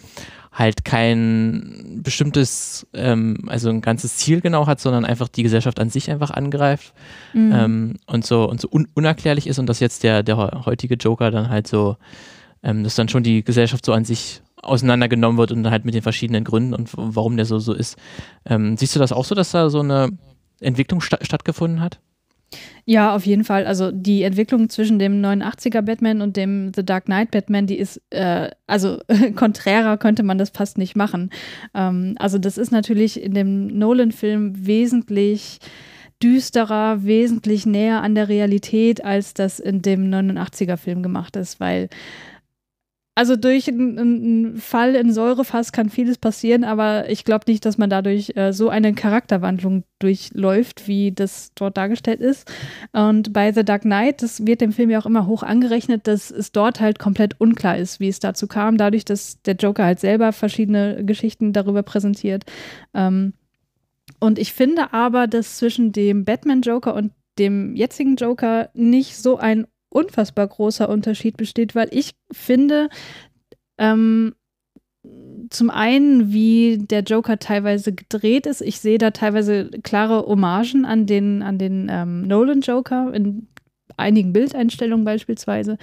halt 0.52 0.84
kein 0.84 2.00
bestimmtes, 2.02 2.86
ähm, 2.92 3.44
also 3.46 3.70
ein 3.70 3.80
ganzes 3.80 4.16
Ziel 4.16 4.40
genau 4.40 4.66
hat, 4.66 4.80
sondern 4.80 5.04
einfach 5.04 5.28
die 5.28 5.42
Gesellschaft 5.42 5.78
an 5.78 5.88
sich 5.88 6.10
einfach 6.10 6.30
angreift 6.30 6.92
mhm. 7.32 7.52
ähm, 7.54 7.94
und 8.06 8.26
so 8.26 8.48
und 8.48 8.60
so 8.60 8.68
un 8.70 8.88
unerklärlich 8.94 9.46
ist 9.46 9.58
und 9.58 9.66
dass 9.66 9.80
jetzt 9.80 10.02
der, 10.02 10.22
der 10.22 10.64
heutige 10.66 10.96
Joker 10.96 11.30
dann 11.30 11.48
halt 11.48 11.66
so 11.68 11.96
ähm, 12.62 12.84
dass 12.84 12.94
dann 12.94 13.08
schon 13.08 13.22
die 13.22 13.44
Gesellschaft 13.44 13.84
so 13.84 13.92
an 13.92 14.04
sich 14.04 14.42
auseinandergenommen 14.62 15.38
wird 15.38 15.52
und 15.52 15.70
halt 15.70 15.84
mit 15.84 15.94
den 15.94 16.02
verschiedenen 16.02 16.44
Gründen 16.44 16.74
und 16.74 16.90
warum 16.94 17.36
der 17.36 17.46
so 17.46 17.58
so 17.58 17.72
ist. 17.72 17.96
Ähm, 18.44 18.76
siehst 18.76 18.94
du 18.94 18.98
das 18.98 19.12
auch 19.12 19.24
so, 19.24 19.34
dass 19.34 19.52
da 19.52 19.70
so 19.70 19.80
eine 19.80 20.10
Entwicklung 20.60 21.00
sta 21.00 21.18
stattgefunden 21.22 21.80
hat? 21.80 22.00
Ja, 22.86 23.14
auf 23.14 23.26
jeden 23.26 23.44
Fall. 23.44 23.66
Also 23.66 23.92
die 23.92 24.22
Entwicklung 24.22 24.70
zwischen 24.70 24.98
dem 24.98 25.20
89er 25.20 25.82
Batman 25.82 26.22
und 26.22 26.36
dem 26.36 26.72
The 26.74 26.84
Dark 26.84 27.04
Knight 27.04 27.30
Batman, 27.30 27.66
die 27.66 27.78
ist, 27.78 28.00
äh, 28.10 28.50
also 28.66 28.98
konträrer 29.36 29.98
könnte 29.98 30.22
man 30.22 30.38
das 30.38 30.50
fast 30.50 30.78
nicht 30.78 30.96
machen. 30.96 31.30
Ähm, 31.74 32.14
also 32.18 32.38
das 32.38 32.56
ist 32.56 32.72
natürlich 32.72 33.22
in 33.22 33.34
dem 33.34 33.66
Nolan-Film 33.66 34.66
wesentlich 34.66 35.58
düsterer, 36.22 37.04
wesentlich 37.04 37.66
näher 37.66 38.02
an 38.02 38.14
der 38.14 38.28
Realität, 38.28 39.04
als 39.04 39.34
das 39.34 39.60
in 39.60 39.82
dem 39.82 40.10
89er 40.10 40.78
Film 40.78 41.02
gemacht 41.02 41.36
ist, 41.36 41.60
weil 41.60 41.90
also 43.18 43.34
durch 43.34 43.66
einen 43.66 44.58
Fall 44.58 44.94
in 44.94 45.12
Säurefass 45.12 45.72
kann 45.72 45.90
vieles 45.90 46.18
passieren, 46.18 46.62
aber 46.62 47.10
ich 47.10 47.24
glaube 47.24 47.46
nicht, 47.48 47.64
dass 47.64 47.76
man 47.76 47.90
dadurch 47.90 48.36
äh, 48.36 48.52
so 48.52 48.68
eine 48.68 48.94
Charakterwandlung 48.94 49.82
durchläuft, 49.98 50.86
wie 50.86 51.10
das 51.10 51.50
dort 51.56 51.76
dargestellt 51.76 52.20
ist. 52.20 52.48
Und 52.92 53.32
bei 53.32 53.50
The 53.52 53.64
Dark 53.64 53.82
Knight, 53.82 54.22
das 54.22 54.46
wird 54.46 54.60
dem 54.60 54.70
Film 54.70 54.90
ja 54.90 55.00
auch 55.00 55.06
immer 55.06 55.26
hoch 55.26 55.42
angerechnet, 55.42 56.06
dass 56.06 56.30
es 56.30 56.52
dort 56.52 56.78
halt 56.78 57.00
komplett 57.00 57.40
unklar 57.40 57.76
ist, 57.76 57.98
wie 57.98 58.06
es 58.06 58.20
dazu 58.20 58.46
kam, 58.46 58.76
dadurch, 58.76 59.04
dass 59.04 59.42
der 59.42 59.56
Joker 59.56 59.84
halt 59.84 59.98
selber 59.98 60.32
verschiedene 60.32 61.04
Geschichten 61.04 61.52
darüber 61.52 61.82
präsentiert. 61.82 62.44
Ähm, 62.94 63.32
und 64.20 64.38
ich 64.38 64.52
finde 64.52 64.92
aber, 64.92 65.26
dass 65.26 65.56
zwischen 65.56 65.90
dem 65.90 66.24
Batman-Joker 66.24 66.94
und 66.94 67.10
dem 67.40 67.74
jetzigen 67.74 68.14
Joker 68.14 68.70
nicht 68.74 69.16
so 69.16 69.38
ein 69.38 69.66
unfassbar 69.90 70.46
großer 70.46 70.88
Unterschied 70.88 71.36
besteht, 71.36 71.74
weil 71.74 71.88
ich 71.90 72.14
finde, 72.32 72.88
ähm, 73.78 74.34
zum 75.50 75.70
einen, 75.70 76.32
wie 76.32 76.78
der 76.78 77.02
Joker 77.02 77.38
teilweise 77.38 77.94
gedreht 77.94 78.46
ist. 78.46 78.60
Ich 78.60 78.80
sehe 78.80 78.98
da 78.98 79.10
teilweise 79.10 79.70
klare 79.82 80.26
Hommagen 80.26 80.84
an 80.84 81.06
den, 81.06 81.42
an 81.42 81.58
den 81.58 81.88
ähm, 81.90 82.22
Nolan-Joker 82.22 83.14
in 83.14 83.48
einigen 83.96 84.32
Bildeinstellungen 84.32 85.04
beispielsweise. 85.04 85.78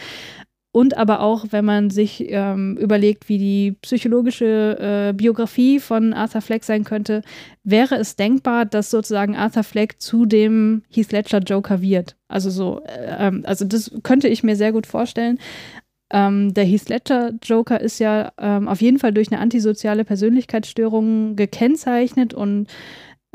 Und 0.76 0.98
aber 0.98 1.22
auch, 1.22 1.46
wenn 1.52 1.64
man 1.64 1.90
sich 1.90 2.26
ähm, 2.28 2.76
überlegt, 2.76 3.30
wie 3.30 3.38
die 3.38 3.78
psychologische 3.82 4.78
äh, 4.78 5.14
Biografie 5.14 5.80
von 5.80 6.12
Arthur 6.12 6.42
Fleck 6.42 6.66
sein 6.66 6.84
könnte, 6.84 7.22
wäre 7.64 7.96
es 7.96 8.18
denkbar, 8.18 8.66
dass 8.66 8.92
sozusagen 8.92 9.38
Arthur 9.38 9.64
Fleck 9.64 10.02
zu 10.02 10.26
dem 10.26 10.84
Heath 10.94 11.14
Ledger 11.14 11.40
Joker 11.40 11.82
wird. 11.82 12.18
Also 12.28 12.50
so, 12.50 12.82
äh, 12.84 13.28
ähm, 13.28 13.44
also 13.46 13.64
das 13.64 13.90
könnte 14.04 14.28
ich 14.28 14.44
mir 14.44 14.58
sehr 14.58 14.74
gut 14.74 14.86
vorstellen. 14.86 15.40
Ähm, 16.12 16.54
der 16.54 16.66
Heath 16.66 16.90
Ledger 16.90 17.32
Joker 17.42 17.80
ist 17.80 18.00
ja 18.00 18.34
ähm, 18.38 18.68
auf 18.68 18.82
jeden 18.82 19.00
Fall 19.00 19.14
durch 19.14 19.32
eine 19.32 19.40
antisoziale 19.40 20.04
Persönlichkeitsstörung 20.04 21.38
gekennzeichnet 21.38 22.34
und 22.34 22.68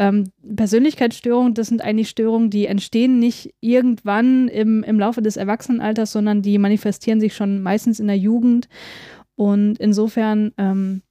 ähm, 0.01 0.33
Persönlichkeitsstörungen, 0.57 1.53
das 1.53 1.69
sind 1.69 1.83
eigentlich 1.83 2.09
Störungen, 2.09 2.49
die 2.49 2.65
entstehen 2.65 3.19
nicht 3.19 3.55
irgendwann 3.61 4.49
im, 4.49 4.83
im 4.83 4.99
Laufe 4.99 5.21
des 5.21 5.37
Erwachsenenalters, 5.37 6.11
sondern 6.11 6.41
die 6.41 6.57
manifestieren 6.57 7.21
sich 7.21 7.37
schon 7.37 7.63
meistens 7.63 8.01
in 8.01 8.07
der 8.07 8.17
Jugend. 8.17 8.71
Und 9.37 9.79
insofern, 9.79 10.53
ähm, 10.57 11.03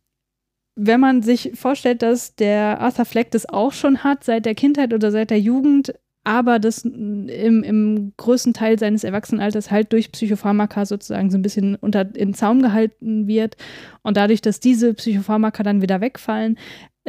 wenn 0.76 1.00
man 1.00 1.22
sich 1.22 1.52
vorstellt, 1.54 2.02
dass 2.02 2.36
der 2.36 2.82
Arthur 2.82 3.06
Fleck 3.06 3.30
das 3.30 3.48
auch 3.48 3.74
schon 3.74 4.04
hat, 4.04 4.24
seit 4.24 4.48
der 4.48 4.56
Kindheit 4.56 4.92
oder 4.92 5.12
seit 5.12 5.30
der 5.30 5.40
Jugend, 5.40 5.94
aber 6.24 6.58
das 6.58 6.80
im, 6.84 7.64
im 7.64 8.14
größten 8.18 8.54
Teil 8.54 8.80
seines 8.80 9.04
Erwachsenenalters 9.04 9.70
halt 9.70 9.94
durch 9.94 10.12
Psychopharmaka 10.12 10.86
sozusagen 10.86 11.30
so 11.30 11.38
ein 11.38 11.44
bisschen 11.44 11.76
unter 11.76 12.16
in 12.16 12.34
Zaum 12.34 12.64
gehalten 12.64 13.28
wird 13.28 13.56
und 14.02 14.18
dadurch, 14.18 14.42
dass 14.42 14.60
diese 14.60 14.96
Psychopharmaka 14.96 15.62
dann 15.62 15.82
wieder 15.82 16.02
wegfallen, 16.02 16.58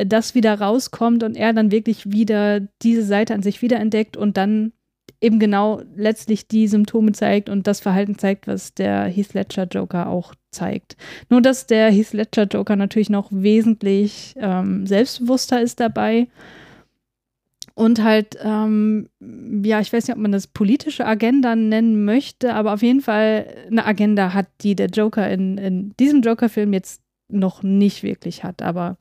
das 0.07 0.35
wieder 0.35 0.61
rauskommt 0.61 1.23
und 1.23 1.37
er 1.37 1.53
dann 1.53 1.71
wirklich 1.71 2.11
wieder 2.11 2.61
diese 2.83 3.05
Seite 3.05 3.35
an 3.35 3.43
sich 3.43 3.63
wiederentdeckt 3.63 4.17
und 4.17 4.37
dann 4.37 4.73
eben 5.21 5.39
genau 5.39 5.83
letztlich 5.97 6.49
die 6.49 6.67
Symptome 6.67 7.13
zeigt 7.13 7.49
und 7.49 7.67
das 7.67 7.81
Verhalten 7.81 8.19
zeigt, 8.19 8.47
was 8.47 8.75
der 8.75 9.05
Heath 9.05 9.35
Ledger 9.35 9.65
Joker 9.65 10.09
auch 10.09 10.35
zeigt. 10.51 10.97
Nur 11.29 11.43
dass 11.43 11.67
der 11.67 11.91
Heath 11.91 12.13
Ledger 12.13 12.45
Joker 12.45 12.77
natürlich 12.77 13.11
noch 13.11 13.29
wesentlich 13.31 14.35
ähm, 14.39 14.87
selbstbewusster 14.87 15.61
ist 15.61 15.81
dabei 15.81 16.29
und 17.75 18.03
halt, 18.03 18.37
ähm, 18.43 19.09
ja, 19.21 19.81
ich 19.81 19.93
weiß 19.93 20.07
nicht, 20.07 20.15
ob 20.15 20.21
man 20.21 20.33
das 20.33 20.47
politische 20.47 21.07
Agenda 21.07 21.57
nennen 21.57 22.05
möchte, 22.05 22.55
aber 22.55 22.75
auf 22.75 22.83
jeden 22.83 23.01
Fall 23.01 23.47
eine 23.71 23.87
Agenda 23.87 24.35
hat, 24.35 24.49
die 24.61 24.75
der 24.75 24.89
Joker 24.89 25.31
in, 25.31 25.57
in 25.57 25.95
diesem 25.99 26.21
Joker-Film 26.23 26.73
jetzt 26.73 27.01
noch 27.29 27.63
nicht 27.63 28.03
wirklich 28.03 28.45
hat, 28.45 28.61
aber 28.61 28.99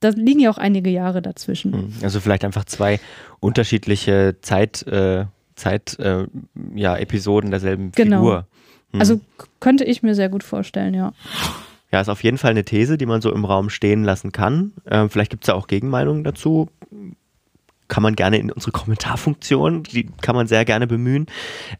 da 0.00 0.08
liegen 0.10 0.40
ja 0.40 0.50
auch 0.50 0.58
einige 0.58 0.90
Jahre 0.90 1.22
dazwischen. 1.22 1.72
Hm, 1.72 1.92
also 2.02 2.20
vielleicht 2.20 2.44
einfach 2.44 2.64
zwei 2.64 2.98
unterschiedliche 3.38 4.36
Zeit, 4.40 4.86
äh, 4.86 5.26
Zeit 5.54 5.98
äh, 5.98 6.26
ja, 6.74 6.96
Episoden 6.96 7.50
derselben 7.50 7.92
genau. 7.92 8.18
Figur. 8.18 8.46
Hm. 8.92 9.00
Also 9.00 9.20
könnte 9.60 9.84
ich 9.84 10.02
mir 10.02 10.14
sehr 10.14 10.30
gut 10.30 10.42
vorstellen, 10.42 10.94
ja. 10.94 11.12
Ja, 11.92 12.00
ist 12.00 12.08
auf 12.08 12.22
jeden 12.22 12.38
Fall 12.38 12.52
eine 12.52 12.64
These, 12.64 12.98
die 12.98 13.06
man 13.06 13.20
so 13.20 13.32
im 13.32 13.44
Raum 13.44 13.68
stehen 13.68 14.04
lassen 14.04 14.32
kann. 14.32 14.72
Ähm, 14.88 15.10
vielleicht 15.10 15.30
gibt 15.30 15.44
es 15.44 15.48
ja 15.48 15.54
auch 15.54 15.66
Gegenmeinungen 15.66 16.24
dazu. 16.24 16.68
Kann 17.88 18.02
man 18.04 18.14
gerne 18.14 18.38
in 18.38 18.52
unsere 18.52 18.70
Kommentarfunktion, 18.70 19.82
die 19.82 20.06
kann 20.22 20.36
man 20.36 20.46
sehr 20.46 20.64
gerne 20.64 20.86
bemühen. 20.86 21.26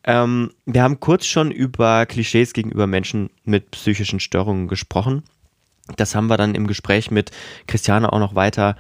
Ähm, 0.03 0.51
wir 0.67 0.83
haben 0.83 0.99
kurz 0.99 1.27
schon 1.27 1.53
über 1.53 2.05
Klischees 2.07 2.53
gegenüber 2.53 2.89
Menschen 2.89 3.31
mit 3.45 3.71
psychischen 3.71 4.19
Störungen 4.19 4.67
gesprochen. 4.67 5.23
Das 5.97 6.15
haben 6.15 6.29
wir 6.29 6.37
dann 6.37 6.55
im 6.55 6.67
Gespräch 6.67 7.11
mit 7.11 7.31
Christiane 7.67 8.13
auch 8.13 8.19
noch 8.19 8.35
weiter 8.35 8.77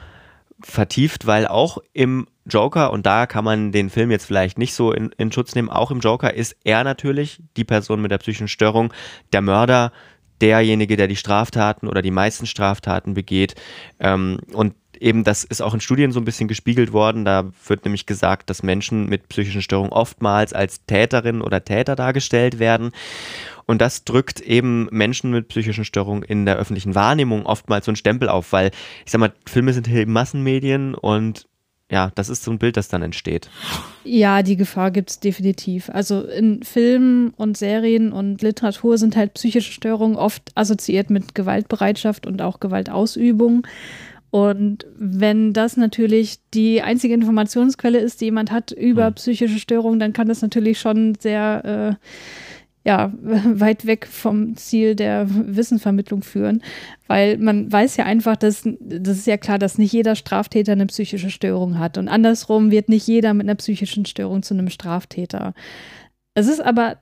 vertieft, 0.62 1.26
weil 1.26 1.46
auch 1.46 1.78
im 1.92 2.26
Joker, 2.46 2.92
und 2.92 3.06
da 3.06 3.26
kann 3.26 3.44
man 3.44 3.72
den 3.72 3.90
Film 3.90 4.11
jetzt 4.11 4.26
vielleicht 4.26 4.58
nicht 4.58 4.74
so 4.74 4.92
in, 4.92 5.11
in 5.16 5.32
Schutz 5.32 5.54
nehmen, 5.54 5.70
auch 5.70 5.90
im 5.90 6.00
Joker 6.00 6.34
ist 6.34 6.56
er 6.64 6.84
natürlich 6.84 7.42
die 7.56 7.64
Person 7.64 8.02
mit 8.02 8.11
der 8.11 8.18
psychischen 8.18 8.48
Störung, 8.48 8.92
der 9.32 9.40
Mörder, 9.40 9.92
derjenige, 10.40 10.96
der 10.96 11.06
die 11.06 11.16
Straftaten 11.16 11.86
oder 11.86 12.02
die 12.02 12.11
meisten 12.11 12.46
Straftaten 12.46 13.14
begeht. 13.14 13.54
Ähm, 13.98 14.38
und 14.52 14.74
eben, 15.01 15.24
das 15.24 15.44
ist 15.44 15.62
auch 15.62 15.74
in 15.74 15.80
Studien 15.80 16.12
so 16.12 16.20
ein 16.20 16.24
bisschen 16.24 16.48
gespiegelt 16.48 16.92
worden. 16.92 17.24
Da 17.24 17.51
wird 17.66 17.84
nämlich 17.84 18.07
gesagt, 18.07 18.51
dass 18.51 18.62
Menschen 18.62 19.07
mit 19.07 19.28
psychischen 19.28 19.62
Störungen 19.62 19.92
oftmals 19.92 20.53
als 20.53 20.84
Täterin 20.86 21.42
oder 21.42 21.64
Täter 21.64 21.96
dargestellt 21.96 22.59
werden. 22.59 22.92
Und 23.66 23.80
das 23.80 24.05
drückt 24.05 24.40
eben 24.40 24.88
Menschen 24.90 25.30
mit 25.30 25.48
psychischen 25.48 25.84
Störungen 25.84 26.22
in 26.22 26.44
der 26.44 26.57
öffentlichen 26.57 26.94
Wahrnehmung 26.94 27.46
oftmals 27.46 27.86
so 27.86 27.90
einen 27.90 27.96
Stempel 27.96 28.28
auf, 28.28 28.53
weil 28.53 28.70
ich 29.05 29.12
sag 29.12 29.20
mal, 29.20 29.32
Filme 29.46 29.72
sind 29.72 29.86
hier 29.86 30.07
Massenmedien 30.07 30.94
und 30.94 31.46
ja, 31.90 32.12
das 32.14 32.28
ist 32.28 32.44
so 32.44 32.53
ein 32.53 32.59
Bild, 32.59 32.76
das 32.76 32.86
dann 32.86 33.03
entsteht. 33.03 33.51
Ja, 34.05 34.44
die 34.44 34.57
Gefahr 34.57 34.92
gibt 34.92 35.11
es 35.11 35.20
definitiv. 35.20 35.90
Also 35.90 36.22
in 36.22 36.62
Filmen 36.62 37.30
und 37.30 37.57
Serien 37.57 38.12
und 38.12 38.42
Literatur 38.42 38.96
sind 38.96 39.16
halt 39.16 39.34
psychische 39.34 39.72
Störungen 39.72 40.16
oft 40.16 40.53
assoziiert 40.55 41.11
mit 41.11 41.34
Gewaltbereitschaft 41.34 42.28
und 42.28 42.42
auch 42.42 42.61
Gewaltausübung. 42.61 43.66
Und 44.31 44.87
wenn 44.97 45.53
das 45.53 45.76
natürlich 45.76 46.39
die 46.55 46.83
einzige 46.83 47.14
Informationsquelle 47.14 47.99
ist, 47.99 48.20
die 48.20 48.26
jemand 48.26 48.53
hat 48.53 48.70
über 48.70 49.07
hm. 49.07 49.14
psychische 49.14 49.59
Störungen, 49.59 49.99
dann 49.99 50.12
kann 50.12 50.28
das 50.28 50.43
natürlich 50.43 50.78
schon 50.78 51.16
sehr 51.16 51.99
äh, 51.99 52.07
ja, 52.85 53.12
weit 53.22 53.87
weg 53.87 54.07
vom 54.07 54.57
Ziel 54.57 54.95
der 54.95 55.26
Wissenvermittlung 55.28 56.22
führen, 56.22 56.62
weil 57.09 57.39
man 57.39 57.70
weiß 57.70 57.97
ja 57.97 58.05
einfach, 58.05 58.37
dass 58.37 58.62
das 58.81 59.18
ist 59.18 59.26
ja 59.26 59.37
klar, 59.37 59.59
dass 59.59 59.78
nicht 59.78 59.93
jeder 59.93 60.16
Straftäter 60.16 60.72
eine 60.72 60.87
psychische 60.87 61.31
Störung 61.31 61.78
hat 61.78 61.99
und 61.99 62.09
andersrum 62.09 62.70
wird 62.70 62.89
nicht 62.89 63.07
jeder 63.07 63.35
mit 63.35 63.47
einer 63.47 63.57
psychischen 63.57 64.07
Störung 64.07 64.43
zu 64.43 64.55
einem 64.55 64.70
Straftäter. 64.70 65.55
Es 66.35 66.47
ist 66.47 66.61
aber 66.61 66.99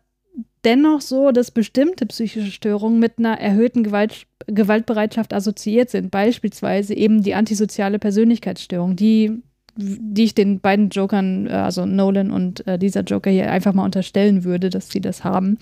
dennoch 0.64 1.00
so, 1.00 1.30
dass 1.30 1.50
bestimmte 1.50 2.06
psychische 2.06 2.50
Störungen 2.50 2.98
mit 2.98 3.18
einer 3.18 3.40
erhöhten 3.40 3.82
Gewalt, 3.82 4.26
Gewaltbereitschaft 4.46 5.32
assoziiert 5.32 5.90
sind, 5.90 6.10
beispielsweise 6.10 6.94
eben 6.94 7.22
die 7.22 7.34
antisoziale 7.34 7.98
Persönlichkeitsstörung, 7.98 8.96
die 8.96 9.42
die 9.80 10.24
ich 10.24 10.34
den 10.34 10.60
beiden 10.60 10.90
Jokern, 10.90 11.46
äh, 11.46 11.50
also 11.50 11.86
Nolan 11.86 12.30
und 12.30 12.66
äh, 12.66 12.78
dieser 12.78 13.02
Joker 13.02 13.30
hier 13.30 13.50
einfach 13.50 13.72
mal 13.72 13.84
unterstellen 13.84 14.44
würde, 14.44 14.70
dass 14.70 14.90
sie 14.90 15.00
das 15.00 15.24
haben. 15.24 15.58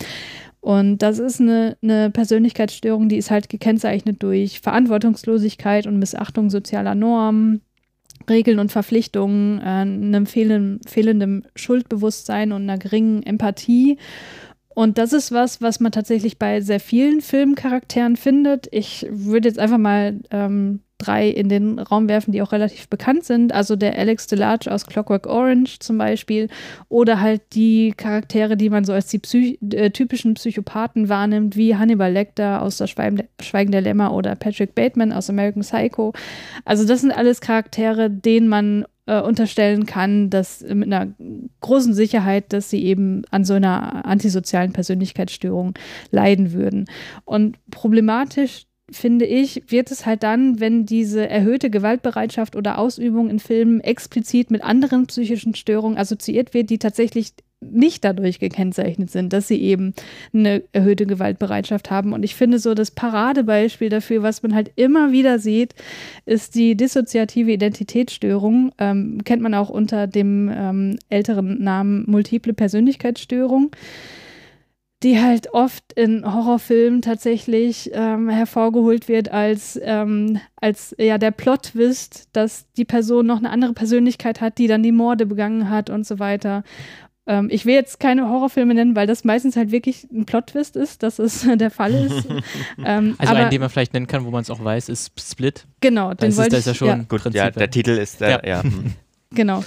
Und 0.60 1.02
das 1.02 1.18
ist 1.18 1.40
eine, 1.40 1.76
eine 1.82 2.10
Persönlichkeitsstörung, 2.10 3.08
die 3.08 3.18
ist 3.18 3.30
halt 3.30 3.48
gekennzeichnet 3.48 4.22
durch 4.22 4.60
Verantwortungslosigkeit 4.60 5.86
und 5.86 5.98
Missachtung 5.98 6.50
sozialer 6.50 6.94
Normen, 6.94 7.60
Regeln 8.28 8.58
und 8.58 8.72
Verpflichtungen, 8.72 9.60
äh, 9.60 9.64
einem 9.64 10.26
fehlenden, 10.26 10.80
fehlendem 10.86 11.44
Schuldbewusstsein 11.54 12.52
und 12.52 12.62
einer 12.62 12.78
geringen 12.78 13.22
Empathie. 13.22 13.98
Und 14.76 14.98
das 14.98 15.14
ist 15.14 15.32
was, 15.32 15.62
was 15.62 15.80
man 15.80 15.90
tatsächlich 15.90 16.38
bei 16.38 16.60
sehr 16.60 16.80
vielen 16.80 17.22
Filmcharakteren 17.22 18.14
findet. 18.16 18.68
Ich 18.72 19.06
würde 19.08 19.48
jetzt 19.48 19.58
einfach 19.58 19.78
mal 19.78 20.20
ähm, 20.30 20.80
drei 20.98 21.30
in 21.30 21.48
den 21.48 21.78
Raum 21.78 22.10
werfen, 22.10 22.30
die 22.30 22.42
auch 22.42 22.52
relativ 22.52 22.86
bekannt 22.90 23.24
sind. 23.24 23.54
Also 23.54 23.74
der 23.74 23.98
Alex 23.98 24.26
DeLarge 24.26 24.70
aus 24.70 24.86
Clockwork 24.86 25.28
Orange 25.28 25.78
zum 25.78 25.96
Beispiel. 25.96 26.48
Oder 26.90 27.22
halt 27.22 27.40
die 27.54 27.94
Charaktere, 27.96 28.58
die 28.58 28.68
man 28.68 28.84
so 28.84 28.92
als 28.92 29.06
die 29.06 29.18
Psych 29.18 29.58
äh, 29.72 29.88
typischen 29.92 30.34
Psychopathen 30.34 31.08
wahrnimmt, 31.08 31.56
wie 31.56 31.76
Hannibal 31.76 32.12
Lecter 32.12 32.60
aus 32.60 32.76
der, 32.76 32.86
Schweigen 32.86 33.72
der 33.72 33.80
Lämmer 33.80 34.12
oder 34.12 34.34
Patrick 34.34 34.74
Bateman 34.74 35.10
aus 35.10 35.30
American 35.30 35.62
Psycho. 35.62 36.12
Also 36.66 36.86
das 36.86 37.00
sind 37.00 37.12
alles 37.12 37.40
Charaktere, 37.40 38.10
denen 38.10 38.48
man 38.48 38.84
äh, 39.06 39.20
unterstellen 39.20 39.86
kann, 39.86 40.30
dass 40.30 40.62
mit 40.62 40.92
einer 40.92 41.12
großen 41.60 41.94
Sicherheit, 41.94 42.52
dass 42.52 42.70
sie 42.70 42.84
eben 42.84 43.22
an 43.30 43.44
so 43.44 43.54
einer 43.54 44.04
antisozialen 44.04 44.72
Persönlichkeitsstörung 44.72 45.74
leiden 46.10 46.52
würden. 46.52 46.86
Und 47.24 47.58
problematisch 47.70 48.66
finde 48.90 49.24
ich, 49.24 49.62
wird 49.68 49.90
es 49.90 50.06
halt 50.06 50.22
dann, 50.22 50.60
wenn 50.60 50.86
diese 50.86 51.28
erhöhte 51.28 51.70
Gewaltbereitschaft 51.70 52.54
oder 52.54 52.78
Ausübung 52.78 53.28
in 53.28 53.40
Filmen 53.40 53.80
explizit 53.80 54.50
mit 54.50 54.62
anderen 54.62 55.06
psychischen 55.06 55.54
Störungen 55.54 55.98
assoziiert 55.98 56.54
wird, 56.54 56.70
die 56.70 56.78
tatsächlich 56.78 57.32
nicht 57.72 58.04
dadurch 58.04 58.38
gekennzeichnet 58.38 59.10
sind, 59.10 59.32
dass 59.32 59.48
sie 59.48 59.60
eben 59.60 59.94
eine 60.32 60.62
erhöhte 60.72 61.06
Gewaltbereitschaft 61.06 61.90
haben. 61.90 62.12
Und 62.12 62.22
ich 62.22 62.34
finde 62.34 62.58
so 62.58 62.74
das 62.74 62.90
Paradebeispiel 62.90 63.88
dafür, 63.88 64.22
was 64.22 64.42
man 64.42 64.54
halt 64.54 64.70
immer 64.76 65.12
wieder 65.12 65.38
sieht, 65.38 65.74
ist 66.24 66.54
die 66.54 66.76
dissoziative 66.76 67.52
Identitätsstörung. 67.52 68.72
Ähm, 68.78 69.22
kennt 69.24 69.42
man 69.42 69.54
auch 69.54 69.68
unter 69.68 70.06
dem 70.06 70.50
ähm, 70.54 70.98
älteren 71.08 71.62
Namen 71.62 72.04
multiple 72.06 72.54
Persönlichkeitsstörung 72.54 73.70
die 75.02 75.20
halt 75.20 75.52
oft 75.52 75.92
in 75.92 76.24
Horrorfilmen 76.24 77.02
tatsächlich 77.02 77.90
ähm, 77.92 78.30
hervorgeholt 78.30 79.08
wird 79.08 79.30
als, 79.30 79.78
ähm, 79.82 80.40
als 80.56 80.94
ja 80.98 81.18
der 81.18 81.32
Plot-Twist, 81.32 82.30
dass 82.32 82.66
die 82.72 82.86
Person 82.86 83.26
noch 83.26 83.38
eine 83.38 83.50
andere 83.50 83.74
Persönlichkeit 83.74 84.40
hat, 84.40 84.56
die 84.56 84.68
dann 84.68 84.82
die 84.82 84.92
Morde 84.92 85.26
begangen 85.26 85.68
hat 85.68 85.90
und 85.90 86.06
so 86.06 86.18
weiter. 86.18 86.64
Ähm, 87.26 87.48
ich 87.50 87.66
will 87.66 87.74
jetzt 87.74 87.98
keine 87.98 88.28
Horrorfilme 88.28 88.74
nennen, 88.74 88.94
weil 88.94 89.06
das 89.06 89.24
meistens 89.24 89.56
halt 89.56 89.72
wirklich 89.72 90.06
ein 90.12 90.26
Plot-Twist 90.26 90.76
ist, 90.76 91.02
dass 91.02 91.18
es 91.18 91.46
der 91.56 91.70
Fall 91.70 91.94
ist. 91.94 92.26
Ähm, 92.84 93.14
also 93.18 93.34
einen, 93.34 93.50
den 93.50 93.60
man 93.60 93.70
vielleicht 93.70 93.94
nennen 93.94 94.06
kann, 94.06 94.24
wo 94.24 94.30
man 94.30 94.42
es 94.42 94.50
auch 94.50 94.62
weiß, 94.62 94.88
ist 94.88 95.12
Split. 95.20 95.66
Genau, 95.80 96.10
den 96.10 96.28
das 96.28 96.36
wollte 96.36 96.56
ist, 96.56 96.66
das 96.66 96.74
ist 96.74 96.80
ja 96.80 96.86
schon 96.86 96.98
ja. 97.00 97.04
Gut, 97.08 97.34
ja, 97.34 97.50
der 97.50 97.70
Titel 97.70 97.90
ist 97.90 98.20
der, 98.20 98.30
ja. 98.30 98.40
ja. 98.44 98.62
Genau. 99.30 99.64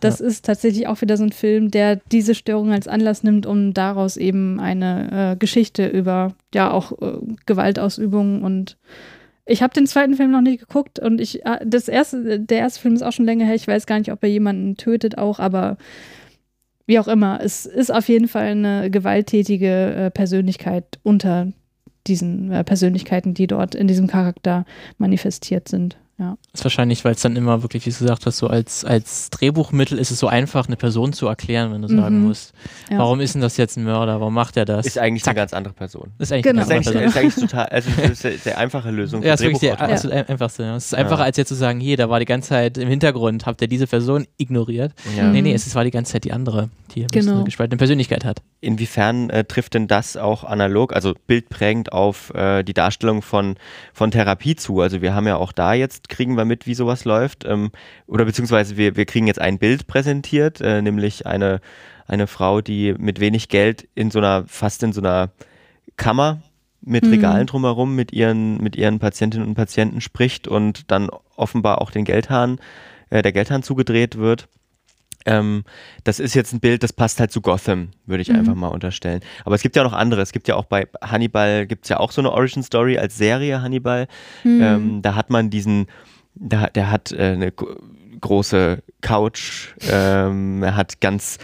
Das 0.00 0.20
ja. 0.20 0.26
ist 0.26 0.44
tatsächlich 0.44 0.86
auch 0.86 1.00
wieder 1.00 1.16
so 1.16 1.24
ein 1.24 1.32
Film, 1.32 1.70
der 1.70 1.96
diese 2.10 2.34
Störung 2.34 2.72
als 2.72 2.88
Anlass 2.88 3.22
nimmt, 3.22 3.46
um 3.46 3.74
daraus 3.74 4.16
eben 4.16 4.58
eine 4.58 5.32
äh, 5.32 5.36
Geschichte 5.36 5.86
über 5.86 6.34
ja 6.54 6.70
auch 6.70 6.92
äh, 6.92 7.18
Gewaltausübung 7.46 8.42
und 8.42 8.78
ich 9.44 9.62
habe 9.62 9.74
den 9.74 9.86
zweiten 9.86 10.14
Film 10.14 10.30
noch 10.30 10.40
nicht 10.40 10.60
geguckt 10.60 10.98
und 10.98 11.20
ich 11.20 11.44
äh, 11.44 11.58
das 11.64 11.88
erste 11.88 12.40
der 12.40 12.58
erste 12.58 12.80
Film 12.80 12.94
ist 12.94 13.02
auch 13.02 13.12
schon 13.12 13.26
länger 13.26 13.44
her. 13.44 13.54
Ich 13.54 13.68
weiß 13.68 13.86
gar 13.86 13.98
nicht, 13.98 14.12
ob 14.12 14.22
er 14.22 14.30
jemanden 14.30 14.76
tötet 14.76 15.18
auch, 15.18 15.38
aber 15.38 15.76
wie 16.92 16.98
auch 16.98 17.08
immer, 17.08 17.40
es 17.42 17.64
ist 17.64 17.90
auf 17.90 18.06
jeden 18.10 18.28
Fall 18.28 18.48
eine 18.48 18.90
gewalttätige 18.90 19.94
äh, 19.94 20.10
Persönlichkeit 20.10 20.98
unter 21.02 21.50
diesen 22.06 22.52
äh, 22.52 22.64
Persönlichkeiten, 22.64 23.32
die 23.32 23.46
dort 23.46 23.74
in 23.74 23.86
diesem 23.86 24.08
Charakter 24.08 24.66
manifestiert 24.98 25.68
sind. 25.68 25.96
Ja. 26.22 26.36
Das 26.52 26.60
ist 26.60 26.64
wahrscheinlich, 26.64 27.04
weil 27.04 27.14
es 27.14 27.20
dann 27.20 27.34
immer 27.34 27.62
wirklich, 27.62 27.84
wie 27.84 27.90
du 27.90 27.98
gesagt 27.98 28.26
hast, 28.26 28.36
so 28.36 28.46
als, 28.46 28.84
als 28.84 29.28
Drehbuchmittel 29.30 29.98
ist 29.98 30.12
es 30.12 30.20
so 30.20 30.28
einfach, 30.28 30.68
eine 30.68 30.76
Person 30.76 31.12
zu 31.12 31.26
erklären, 31.26 31.72
wenn 31.72 31.82
du 31.82 31.92
mhm. 31.92 31.98
sagen 31.98 32.20
musst, 32.20 32.54
ja. 32.88 32.98
warum 32.98 33.20
ist 33.20 33.34
denn 33.34 33.42
das 33.42 33.56
jetzt 33.56 33.76
ein 33.76 33.82
Mörder, 33.82 34.20
warum 34.20 34.32
macht 34.32 34.56
er 34.56 34.64
das? 34.64 34.86
Ist 34.86 34.98
eigentlich 34.98 35.24
Zack. 35.24 35.32
eine 35.32 35.40
ganz 35.40 35.52
andere 35.52 35.74
Person. 35.74 36.12
Ist 36.20 36.32
eigentlich, 36.32 36.44
genau. 36.44 36.62
eine 36.62 36.78
ist 36.78 36.88
eigentlich, 36.88 37.06
ist 37.06 37.16
eigentlich 37.16 37.34
total, 37.34 37.66
also 37.66 37.90
das 37.96 38.24
ist 38.24 38.46
eine 38.46 38.56
einfache 38.56 38.92
Lösung. 38.92 39.20
Ja, 39.24 39.32
das 39.32 39.40
ist 39.40 39.46
wirklich 39.46 39.60
der 39.60 39.70
ja. 39.70 40.26
einfachste. 40.28 40.62
Es 40.62 40.84
ist 40.86 40.94
einfacher, 40.94 41.24
als 41.24 41.36
jetzt 41.36 41.48
zu 41.48 41.56
sagen, 41.56 41.80
hier, 41.80 41.96
da 41.96 42.08
war 42.08 42.20
die 42.20 42.24
ganze 42.24 42.50
Zeit 42.50 42.78
im 42.78 42.88
Hintergrund, 42.88 43.44
habt 43.44 43.60
ihr 43.60 43.66
diese 43.66 43.88
Person 43.88 44.28
ignoriert? 44.36 44.92
Ja. 45.16 45.24
Nee, 45.24 45.42
nee, 45.42 45.52
es 45.52 45.74
war 45.74 45.82
die 45.82 45.90
ganze 45.90 46.12
Zeit 46.12 46.22
die 46.22 46.32
andere, 46.32 46.68
die 46.94 47.04
genau. 47.08 47.32
eine 47.32 47.44
gespaltene 47.44 47.78
Persönlichkeit 47.78 48.24
hat. 48.24 48.42
Inwiefern 48.60 49.28
äh, 49.30 49.42
trifft 49.42 49.74
denn 49.74 49.88
das 49.88 50.16
auch 50.16 50.44
analog, 50.44 50.92
also 50.92 51.14
bildprägend 51.26 51.92
auf 51.92 52.32
äh, 52.34 52.62
die 52.62 52.74
Darstellung 52.74 53.22
von, 53.22 53.56
von 53.92 54.12
Therapie 54.12 54.54
zu? 54.54 54.80
Also 54.80 55.02
wir 55.02 55.14
haben 55.14 55.26
ja 55.26 55.36
auch 55.36 55.50
da 55.50 55.74
jetzt, 55.74 56.08
kriegen 56.12 56.36
wir 56.36 56.44
mit, 56.44 56.66
wie 56.66 56.74
sowas 56.74 57.04
läuft. 57.04 57.44
Ähm, 57.44 57.72
oder 58.06 58.24
beziehungsweise 58.24 58.76
wir, 58.76 58.96
wir 58.96 59.06
kriegen 59.06 59.26
jetzt 59.26 59.40
ein 59.40 59.58
Bild 59.58 59.86
präsentiert, 59.88 60.60
äh, 60.60 60.80
nämlich 60.80 61.26
eine, 61.26 61.60
eine 62.06 62.28
Frau, 62.28 62.60
die 62.60 62.94
mit 62.98 63.18
wenig 63.18 63.48
Geld 63.48 63.88
in 63.94 64.10
so 64.10 64.20
einer, 64.20 64.44
fast 64.46 64.82
in 64.82 64.92
so 64.92 65.00
einer 65.00 65.30
Kammer 65.96 66.42
mit 66.80 67.04
mhm. 67.04 67.10
Regalen 67.10 67.46
drumherum 67.46 67.96
mit 67.96 68.12
ihren, 68.12 68.58
mit 68.58 68.76
ihren 68.76 68.98
Patientinnen 68.98 69.48
und 69.48 69.54
Patienten 69.54 70.00
spricht 70.00 70.46
und 70.46 70.90
dann 70.90 71.10
offenbar 71.36 71.80
auch 71.80 71.90
den 71.90 72.04
Geldhahn, 72.04 72.58
äh, 73.10 73.22
der 73.22 73.32
Geldhahn 73.32 73.62
zugedreht 73.62 74.18
wird. 74.18 74.48
Ähm, 75.26 75.64
das 76.04 76.20
ist 76.20 76.34
jetzt 76.34 76.52
ein 76.52 76.60
Bild, 76.60 76.82
das 76.82 76.92
passt 76.92 77.20
halt 77.20 77.30
zu 77.30 77.40
Gotham, 77.40 77.88
würde 78.06 78.22
ich 78.22 78.28
mhm. 78.28 78.36
einfach 78.36 78.54
mal 78.54 78.68
unterstellen. 78.68 79.20
Aber 79.44 79.54
es 79.54 79.62
gibt 79.62 79.76
ja 79.76 79.82
noch 79.82 79.92
andere. 79.92 80.20
Es 80.20 80.32
gibt 80.32 80.48
ja 80.48 80.56
auch 80.56 80.64
bei 80.64 80.86
Hannibal, 81.02 81.66
gibt 81.66 81.84
es 81.84 81.88
ja 81.88 81.98
auch 81.98 82.12
so 82.12 82.20
eine 82.20 82.32
Origin 82.32 82.62
Story 82.62 82.98
als 82.98 83.16
Serie 83.16 83.62
Hannibal. 83.62 84.08
Mhm. 84.44 84.62
Ähm, 84.62 85.02
da 85.02 85.14
hat 85.14 85.30
man 85.30 85.50
diesen, 85.50 85.86
der, 86.34 86.70
der 86.70 86.90
hat 86.90 87.12
äh, 87.12 87.32
eine 87.32 87.52
große 88.20 88.82
Couch, 89.00 89.74
ähm, 89.90 90.62
er 90.62 90.76
hat 90.76 91.00
ganz 91.00 91.38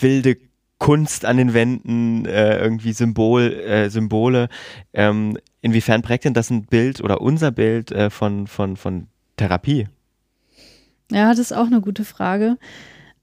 wilde 0.00 0.36
Kunst 0.78 1.24
an 1.24 1.36
den 1.36 1.54
Wänden, 1.54 2.24
äh, 2.24 2.58
irgendwie 2.58 2.92
Symbol, 2.92 3.52
äh, 3.52 3.90
Symbole. 3.90 4.48
Ähm, 4.94 5.36
inwiefern 5.60 6.02
prägt 6.02 6.24
denn 6.24 6.34
das 6.34 6.50
ein 6.50 6.66
Bild 6.66 7.00
oder 7.02 7.20
unser 7.20 7.50
Bild 7.50 7.90
äh, 7.90 8.10
von, 8.10 8.46
von, 8.46 8.76
von 8.76 9.08
Therapie? 9.36 9.88
Ja, 11.10 11.28
das 11.30 11.38
ist 11.38 11.52
auch 11.52 11.66
eine 11.66 11.80
gute 11.80 12.04
Frage. 12.04 12.58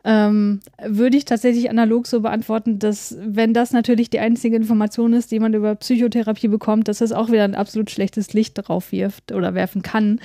Ähm, 0.07 0.59
würde 0.85 1.17
ich 1.17 1.25
tatsächlich 1.25 1.69
analog 1.69 2.05
so 2.05 2.21
beantworten, 2.21 2.77
dass 2.77 3.17
wenn 3.19 3.55
das 3.55 3.71
natürlich 3.71 4.11
die 4.11 4.19
einzige 4.19 4.55
Information 4.55 5.13
ist, 5.13 5.31
die 5.31 5.39
man 5.39 5.55
über 5.55 5.73
Psychotherapie 5.73 6.47
bekommt, 6.47 6.87
dass 6.87 6.99
das 6.99 7.11
auch 7.11 7.31
wieder 7.31 7.43
ein 7.43 7.55
absolut 7.55 7.89
schlechtes 7.89 8.33
Licht 8.33 8.53
drauf 8.55 8.91
wirft 8.91 9.31
oder 9.31 9.55
werfen 9.55 9.81
kann 9.81 10.19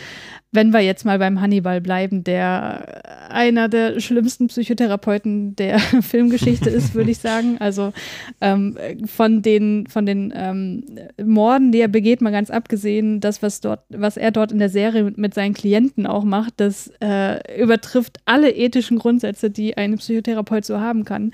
wenn 0.52 0.72
wir 0.72 0.80
jetzt 0.80 1.04
mal 1.04 1.18
beim 1.18 1.40
Hannibal 1.40 1.80
bleiben, 1.80 2.24
der 2.24 3.30
einer 3.30 3.68
der 3.68 4.00
schlimmsten 4.00 4.48
Psychotherapeuten 4.48 5.54
der 5.54 5.78
Filmgeschichte 6.00 6.68
ist, 6.70 6.94
würde 6.94 7.12
ich 7.12 7.18
sagen. 7.18 7.58
Also 7.60 7.92
ähm, 8.40 8.76
von 9.06 9.42
den, 9.42 9.86
von 9.86 10.06
den 10.06 10.32
ähm, 10.34 10.84
Morden, 11.22 11.70
die 11.70 11.80
er 11.80 11.88
begeht, 11.88 12.20
mal 12.20 12.32
ganz 12.32 12.50
abgesehen, 12.50 13.20
das, 13.20 13.42
was 13.42 13.60
dort, 13.60 13.80
was 13.90 14.16
er 14.16 14.32
dort 14.32 14.50
in 14.50 14.58
der 14.58 14.70
Serie 14.70 15.12
mit, 15.14 15.34
seinen 15.34 15.54
Klienten 15.54 16.06
auch 16.06 16.24
macht, 16.24 16.54
das 16.56 16.90
äh, 17.00 17.62
übertrifft 17.62 18.18
alle 18.24 18.50
ethischen 18.50 18.98
Grundsätze, 18.98 19.50
die 19.50 19.69
ein 19.76 19.96
Psychotherapeut 19.96 20.64
so 20.64 20.80
haben 20.80 21.04
kann. 21.04 21.32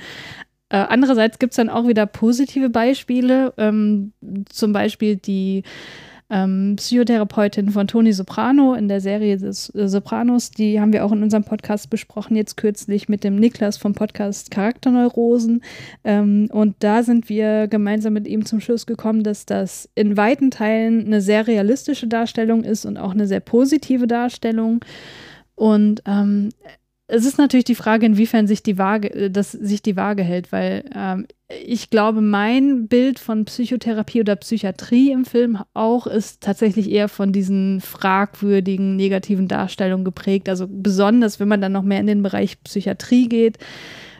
Äh, 0.69 0.79
andererseits 0.79 1.39
gibt 1.39 1.53
es 1.53 1.57
dann 1.57 1.69
auch 1.69 1.87
wieder 1.87 2.07
positive 2.07 2.71
Beispiele, 2.71 3.55
ähm, 3.57 4.13
zum 4.49 4.73
Beispiel 4.73 5.17
die 5.17 5.63
ähm, 6.29 6.75
Psychotherapeutin 6.77 7.71
von 7.71 7.87
Toni 7.87 8.13
Soprano 8.13 8.75
in 8.75 8.89
der 8.89 9.01
Serie 9.01 9.37
des 9.37 9.73
äh, 9.75 9.89
Sopranos. 9.89 10.51
Die 10.51 10.81
haben 10.81 10.93
wir 10.93 11.05
auch 11.05 11.13
in 11.13 11.23
unserem 11.23 11.45
Podcast 11.45 11.89
besprochen, 11.89 12.37
jetzt 12.37 12.57
kürzlich 12.57 13.09
mit 13.09 13.23
dem 13.23 13.37
Niklas 13.37 13.77
vom 13.77 13.95
Podcast 13.95 14.51
Charakterneurosen. 14.51 15.63
Ähm, 16.03 16.49
und 16.51 16.75
da 16.81 17.05
sind 17.05 17.29
wir 17.29 17.69
gemeinsam 17.69 18.13
mit 18.13 18.27
ihm 18.27 18.45
zum 18.45 18.61
Schluss 18.61 18.87
gekommen, 18.87 19.23
dass 19.23 19.47
das 19.47 19.89
in 19.95 20.17
weiten 20.17 20.51
Teilen 20.51 21.07
eine 21.07 21.21
sehr 21.21 21.47
realistische 21.47 22.09
Darstellung 22.09 22.65
ist 22.65 22.85
und 22.87 22.97
auch 22.97 23.13
eine 23.13 23.29
sehr 23.29 23.41
positive 23.41 24.09
Darstellung. 24.09 24.81
Und 25.55 26.03
ähm, 26.07 26.51
es 27.09 27.25
ist 27.25 27.39
natürlich 27.39 27.65
die 27.65 27.77
Frage, 27.77 28.07
inwiefern 28.07 28.47
sich 28.47 28.63
die 28.63 28.79
Waage, 28.79 29.13
äh, 29.13 29.31
dass 29.31 29.53
sich 29.53 29.83
die 29.83 29.97
Waage 29.97 30.23
hält, 30.23 30.51
weil 30.51 30.85
ähm, 30.95 31.27
ich 31.49 31.91
glaube, 31.91 32.21
mein 32.21 32.89
Bild 32.89 33.21
von 33.21 33.45
Psychotherapie 33.45 34.21
oder 34.21 34.35
Psychiatrie 34.35 35.13
im 35.13 35.25
Film 35.25 35.59
auch 35.75 36.09
ist 36.09 36.43
tatsächlich 36.43 36.91
eher 36.91 37.09
von 37.09 37.33
diesen 37.33 37.81
fragwürdigen 37.81 38.97
negativen 38.97 39.47
Darstellungen 39.47 40.05
geprägt. 40.05 40.49
Also 40.49 40.67
besonders, 40.69 41.39
wenn 41.39 41.47
man 41.49 41.61
dann 41.61 41.73
noch 41.73 41.85
mehr 41.85 42.01
in 42.01 42.09
den 42.09 42.23
Bereich 42.25 42.61
Psychiatrie 42.65 43.29
geht, 43.29 43.59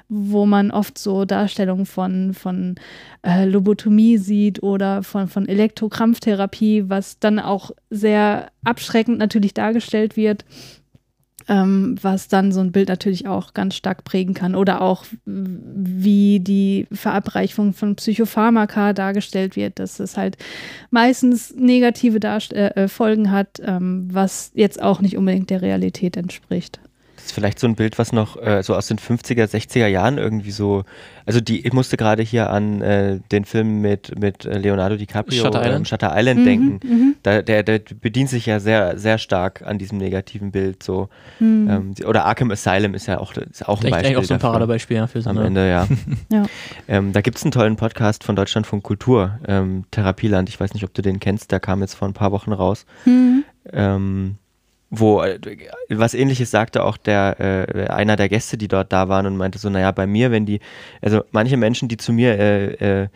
wo 0.09 0.47
man 0.47 0.71
oft 0.71 0.99
so 0.99 1.25
Darstellungen 1.25 1.87
von, 1.87 2.33
von 2.33 2.77
äh, 3.23 3.45
Lobotomie 3.45 4.19
sieht 4.19 4.63
oder 4.63 5.03
von, 5.03 5.27
von 5.27 5.49
Elektrokrampftherapie, 5.49 6.85
was 6.87 7.19
dann 7.19 7.41
auch 7.41 7.73
sehr 7.91 8.53
abschreckend 8.63 9.19
natürlich 9.19 9.53
dargestellt 9.53 10.17
wird 10.17 10.45
ähm, 11.49 11.97
was 12.01 12.29
dann 12.29 12.53
so 12.53 12.61
ein 12.61 12.73
Bild 12.73 12.89
natürlich 12.89 13.27
auch 13.27 13.55
ganz 13.55 13.75
stark 13.75 14.05
prägen 14.05 14.35
kann. 14.35 14.55
Oder 14.55 14.81
auch, 14.81 15.05
wie 15.25 16.41
die 16.41 16.87
Verabreichung 16.93 17.73
von 17.73 17.97
Psychopharmaka 17.97 18.93
dargestellt 18.93 19.57
wird, 19.57 19.79
dass 19.79 20.01
es 20.01 20.17
halt 20.17 20.37
meistens 20.91 21.55
negative 21.55 22.21
Darst 22.21 22.53
äh, 22.53 22.69
äh 22.71 22.89
Folgen 22.89 23.31
hat, 23.31 23.61
ähm, 23.65 24.09
was 24.11 24.51
jetzt 24.55 24.83
auch 24.83 25.01
nicht 25.01 25.17
unbedingt 25.17 25.51
der 25.51 25.63
Realität 25.63 26.17
entspricht 26.17 26.81
ist 27.27 27.33
vielleicht 27.33 27.59
so 27.59 27.67
ein 27.67 27.75
Bild, 27.75 27.99
was 27.99 28.13
noch 28.13 28.41
äh, 28.41 28.63
so 28.63 28.75
aus 28.75 28.87
den 28.87 28.99
50er, 28.99 29.45
60er 29.45 29.87
Jahren 29.87 30.19
irgendwie 30.19 30.51
so, 30.51 30.85
also 31.27 31.41
die, 31.41 31.67
ich 31.67 31.73
musste 31.73 31.97
gerade 31.97 32.23
hier 32.23 32.51
an 32.51 32.81
äh, 32.81 33.19
den 33.33 33.45
Film 33.45 33.81
mit, 33.81 34.19
mit 34.19 34.45
Leonardo 34.45 34.97
DiCaprio, 34.97 35.43
Shutter 35.43 35.61
ähm, 35.63 35.69
Island, 35.69 35.89
Shutter 35.89 36.13
Island 36.15 36.41
mhm, 36.41 36.45
denken. 36.45 36.81
Mhm. 36.83 37.17
Da, 37.23 37.43
der, 37.43 37.63
der 37.63 37.81
bedient 38.01 38.31
sich 38.31 38.47
ja 38.47 38.61
sehr, 38.61 38.99
sehr 38.99 39.19
stark 39.19 39.63
an 39.63 39.79
diesem 39.79 39.99
negativen 39.99 40.53
Bild 40.53 40.83
so. 40.83 41.09
Mhm. 41.41 41.95
Ähm, 41.99 42.07
oder 42.07 42.25
Arkham 42.25 42.51
Asylum 42.51 42.95
ist 42.95 43.07
ja 43.07 43.19
auch, 43.19 43.35
ist 43.35 43.69
auch 43.69 43.83
ein 43.83 43.91
Beispiel. 43.91 44.11
Echt 44.11 44.19
auch 44.19 44.25
so 44.25 44.35
ein 44.35 44.41
Paradebeispiel 44.41 44.97
ja, 44.97 45.07
für 45.07 45.21
so 45.21 45.31
Am 45.31 45.39
Ende, 45.39 45.69
ja. 45.69 45.89
ja. 46.31 46.45
Ähm, 46.89 47.13
da 47.13 47.21
gibt 47.21 47.39
es 47.39 47.45
einen 47.45 47.53
tollen 47.53 47.77
Podcast 47.77 48.25
von 48.25 48.37
Deutschlandfunk 48.37 48.85
Kultur, 48.85 49.39
ähm, 49.49 49.85
Therapieland. 49.91 50.49
Ich 50.49 50.61
weiß 50.61 50.75
nicht, 50.75 50.85
ob 50.85 50.95
du 50.95 51.03
den 51.03 51.19
kennst, 51.21 51.51
der 51.51 51.61
kam 51.61 51.81
jetzt 51.81 51.95
vor 51.95 52.07
ein 52.07 52.15
paar 52.15 52.33
Wochen 52.33 52.53
raus. 52.53 52.87
Mhm. 53.05 53.45
Ähm, 53.73 54.37
wo 54.91 55.23
äh, 55.23 55.39
was 55.91 56.15
ähnliches 56.15 56.51
sagte 56.51 56.85
auch 56.85 56.97
der 56.97 57.37
äh, 57.41 57.89
einer 57.89 58.17
der 58.17 58.29
Gäste, 58.29 58.57
die 58.57 58.69
dort 58.69 58.93
da 58.93 59.09
waren 59.09 59.27
und 59.27 59.37
meinte 59.37 59.59
so, 59.59 59.69
naja, 59.69 59.91
bei 59.93 60.07
mir, 60.07 60.31
wenn 60.31 60.47
die, 60.47 60.61
also 61.03 61.23
manche 61.33 61.57
Menschen, 61.57 61.89
die 61.89 61.97
zu 61.97 62.13
mir 62.13 62.39
äh, 62.39 63.03
äh, 63.03 63.09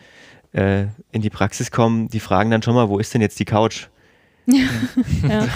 äh 0.53 0.87
in 1.11 1.21
die 1.21 1.29
Praxis 1.29 1.71
kommen, 1.71 2.09
die 2.09 2.19
fragen 2.19 2.51
dann 2.51 2.61
schon 2.61 2.75
mal, 2.75 2.89
wo 2.89 2.99
ist 2.99 3.13
denn 3.13 3.21
jetzt 3.21 3.39
die 3.39 3.45
Couch? 3.45 3.87
ja. 4.47 5.47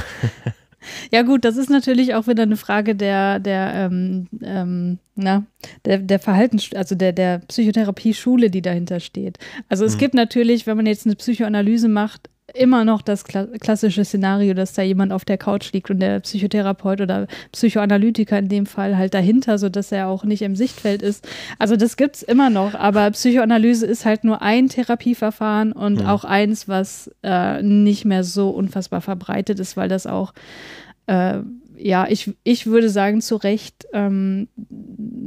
Ja 1.12 1.24
gut, 1.24 1.46
das 1.46 1.58
ist 1.58 1.70
natürlich 1.70 2.14
auch 2.14 2.28
wieder 2.28 2.44
eine 2.44 2.58
Frage 2.58 2.96
der, 2.96 3.40
der, 3.40 3.74
ähm, 3.74 4.28
ähm, 4.44 5.00
na, 5.16 5.44
der, 5.84 6.00
der 6.00 6.20
Verhaltens, 6.20 6.70
also 6.76 6.96
der, 6.96 7.12
der 7.12 7.40
Psychotherapie-Schule, 7.40 8.50
die 8.50 8.62
dahinter 8.62 9.00
steht. 9.00 9.38
Also 9.70 9.86
es 9.86 9.96
mhm. 9.96 10.00
gibt 10.00 10.14
natürlich, 10.14 10.68
wenn 10.68 10.78
man 10.78 10.86
jetzt 10.86 11.06
eine 11.06 11.16
Psychoanalyse 11.16 11.88
macht, 11.88 12.30
immer 12.56 12.86
noch 12.86 13.02
das 13.02 13.24
klassische 13.24 14.06
Szenario, 14.06 14.54
dass 14.54 14.74
da 14.74 14.82
jemand 14.82 15.12
auf 15.12 15.26
der 15.26 15.38
Couch 15.38 15.72
liegt 15.74 15.90
und 15.90 16.00
der 16.00 16.20
Psychotherapeut 16.22 17.02
oder 17.02 17.28
Psychoanalytiker 17.52 18.40
in 18.40 18.50
dem 18.50 18.66
Fall 18.66 18.98
halt 18.98 19.14
dahinter, 19.14 19.58
sodass 19.58 19.92
er 19.92 20.08
auch 20.08 20.24
nicht 20.24 20.42
im 20.42 20.56
Sichtfeld 20.56 21.02
ist. 21.02 21.28
Also 21.60 21.76
das 21.76 21.98
gibt 21.98 22.18
es 22.18 22.24
immer 22.24 22.50
noch, 22.50 22.74
aber 22.74 23.12
Psychoanalyse 23.12 23.86
ist 23.86 24.06
halt 24.06 24.24
nur 24.24 24.42
ein 24.42 24.70
Therapieverfahren 24.70 25.72
und 25.72 26.02
mhm. 26.02 26.06
auch 26.06 26.24
eins, 26.24 26.68
was 26.68 27.12
äh, 27.24 27.62
nicht 27.62 28.06
mehr 28.06 28.24
so 28.24 28.50
unfassbar 28.50 29.02
verbreitet 29.02 29.60
ist, 29.60 29.78
weil 29.78 29.90
das 29.90 30.08
auch 30.08 30.34
äh, 31.08 31.40
ja, 31.78 32.08
ich, 32.08 32.34
ich 32.44 32.66
würde 32.66 32.90
sagen, 32.90 33.22
zu 33.22 33.36
Recht 33.36 33.86
ähm, 33.94 34.48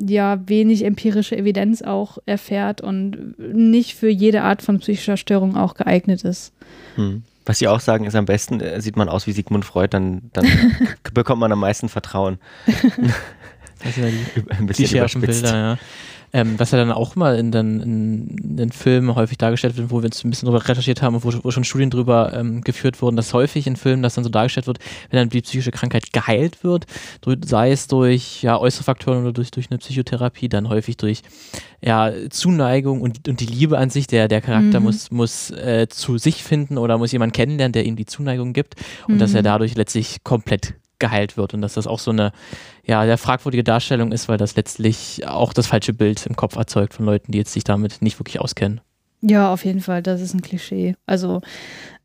ja 0.06 0.40
wenig 0.46 0.84
empirische 0.84 1.36
Evidenz 1.36 1.82
auch 1.82 2.18
erfährt 2.26 2.80
und 2.80 3.38
nicht 3.38 3.94
für 3.94 4.08
jede 4.08 4.42
Art 4.42 4.62
von 4.62 4.78
psychischer 4.78 5.16
Störung 5.16 5.56
auch 5.56 5.74
geeignet 5.74 6.24
ist. 6.24 6.52
Hm. 6.96 7.22
Was 7.44 7.58
Sie 7.60 7.68
auch 7.68 7.80
sagen, 7.80 8.04
ist 8.04 8.14
am 8.14 8.26
besten, 8.26 8.60
äh, 8.60 8.80
sieht 8.80 8.96
man 8.96 9.08
aus 9.08 9.26
wie 9.26 9.32
Sigmund 9.32 9.64
Freud, 9.64 9.88
dann, 9.90 10.30
dann 10.34 10.46
bekommt 11.14 11.40
man 11.40 11.50
am 11.50 11.60
meisten 11.60 11.88
Vertrauen. 11.88 12.38
Das 13.82 13.94
sind 13.94 14.04
ja 14.04 14.10
die, 14.10 14.50
ein 14.58 14.66
bisschen 14.66 15.06
die 15.06 15.26
Bilder, 15.26 15.56
ja. 15.56 15.78
Ähm, 16.32 16.58
was 16.58 16.72
ja 16.72 16.78
dann 16.78 16.92
auch 16.92 17.16
mal 17.16 17.38
in 17.38 17.52
den, 17.52 17.80
in 17.80 18.56
den 18.56 18.70
Filmen 18.70 19.14
häufig 19.14 19.38
dargestellt 19.38 19.78
wird, 19.78 19.90
wo 19.90 20.02
wir 20.02 20.06
uns 20.06 20.22
ein 20.22 20.30
bisschen 20.30 20.46
drüber 20.46 20.66
recherchiert 20.68 21.00
haben 21.00 21.14
und 21.14 21.24
wo, 21.24 21.32
wo 21.42 21.50
schon 21.50 21.64
Studien 21.64 21.88
drüber 21.88 22.34
ähm, 22.34 22.60
geführt 22.60 23.00
wurden, 23.00 23.16
dass 23.16 23.32
häufig 23.32 23.66
in 23.66 23.76
Filmen 23.76 24.02
das 24.02 24.14
dann 24.14 24.24
so 24.24 24.30
dargestellt 24.30 24.66
wird, 24.66 24.78
wenn 25.08 25.18
dann 25.18 25.30
die 25.30 25.40
psychische 25.40 25.70
Krankheit 25.70 26.12
geheilt 26.12 26.62
wird, 26.62 26.86
sei 27.46 27.70
es 27.70 27.86
durch 27.86 28.42
ja, 28.42 28.58
äußere 28.58 28.84
Faktoren 28.84 29.22
oder 29.22 29.32
durch, 29.32 29.50
durch 29.50 29.70
eine 29.70 29.78
Psychotherapie, 29.78 30.50
dann 30.50 30.68
häufig 30.68 30.98
durch 30.98 31.22
ja, 31.80 32.12
Zuneigung 32.28 33.00
und, 33.00 33.26
und 33.26 33.40
die 33.40 33.46
Liebe 33.46 33.78
an 33.78 33.88
sich, 33.88 34.06
der, 34.06 34.28
der 34.28 34.42
Charakter 34.42 34.80
mhm. 34.80 34.86
muss, 34.86 35.10
muss 35.10 35.50
äh, 35.50 35.86
zu 35.88 36.18
sich 36.18 36.44
finden 36.44 36.76
oder 36.76 36.98
muss 36.98 37.12
jemand 37.12 37.32
kennenlernen, 37.32 37.72
der 37.72 37.86
ihm 37.86 37.96
die 37.96 38.06
Zuneigung 38.06 38.52
gibt 38.52 38.74
und 39.06 39.14
mhm. 39.14 39.18
dass 39.18 39.32
er 39.32 39.42
dadurch 39.42 39.76
letztlich 39.76 40.24
komplett 40.24 40.74
geheilt 40.98 41.36
wird 41.36 41.54
und 41.54 41.62
dass 41.62 41.74
das 41.74 41.86
auch 41.86 41.98
so 41.98 42.10
eine 42.10 42.32
ja, 42.84 43.04
sehr 43.04 43.18
fragwürdige 43.18 43.64
Darstellung 43.64 44.12
ist, 44.12 44.28
weil 44.28 44.38
das 44.38 44.56
letztlich 44.56 45.26
auch 45.26 45.52
das 45.52 45.66
falsche 45.66 45.92
Bild 45.92 46.26
im 46.26 46.36
Kopf 46.36 46.56
erzeugt 46.56 46.94
von 46.94 47.06
Leuten, 47.06 47.32
die 47.32 47.38
jetzt 47.38 47.52
sich 47.52 47.64
damit 47.64 48.02
nicht 48.02 48.18
wirklich 48.18 48.40
auskennen. 48.40 48.80
Ja, 49.20 49.52
auf 49.52 49.64
jeden 49.64 49.80
Fall, 49.80 50.02
das 50.02 50.20
ist 50.20 50.32
ein 50.34 50.42
Klischee. 50.42 50.94
Also 51.06 51.40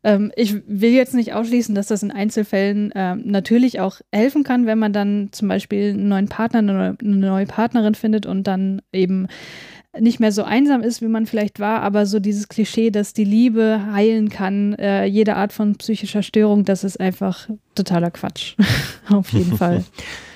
ähm, 0.02 0.32
ich 0.34 0.56
will 0.66 0.90
jetzt 0.90 1.14
nicht 1.14 1.32
ausschließen, 1.32 1.74
dass 1.74 1.86
das 1.86 2.02
in 2.02 2.10
Einzelfällen 2.10 2.92
ähm, 2.96 3.22
natürlich 3.24 3.78
auch 3.78 4.00
helfen 4.12 4.42
kann, 4.42 4.66
wenn 4.66 4.78
man 4.78 4.92
dann 4.92 5.28
zum 5.30 5.46
Beispiel 5.46 5.90
einen 5.90 6.08
neuen 6.08 6.28
Partner, 6.28 6.58
eine 6.58 6.96
neue 7.00 7.46
Partnerin 7.46 7.94
findet 7.94 8.26
und 8.26 8.44
dann 8.44 8.82
eben 8.92 9.28
nicht 10.00 10.20
mehr 10.20 10.32
so 10.32 10.42
einsam 10.42 10.82
ist, 10.82 11.02
wie 11.02 11.08
man 11.08 11.26
vielleicht 11.26 11.60
war, 11.60 11.82
aber 11.82 12.06
so 12.06 12.20
dieses 12.20 12.48
Klischee, 12.48 12.90
dass 12.90 13.12
die 13.12 13.24
Liebe 13.24 13.80
heilen 13.92 14.28
kann, 14.28 14.74
äh, 14.74 15.04
jede 15.04 15.36
Art 15.36 15.52
von 15.52 15.76
psychischer 15.76 16.22
Störung, 16.22 16.64
das 16.64 16.84
ist 16.84 17.00
einfach 17.00 17.48
totaler 17.74 18.10
Quatsch. 18.10 18.54
Auf 19.10 19.32
jeden 19.32 19.56
Fall. 19.56 19.84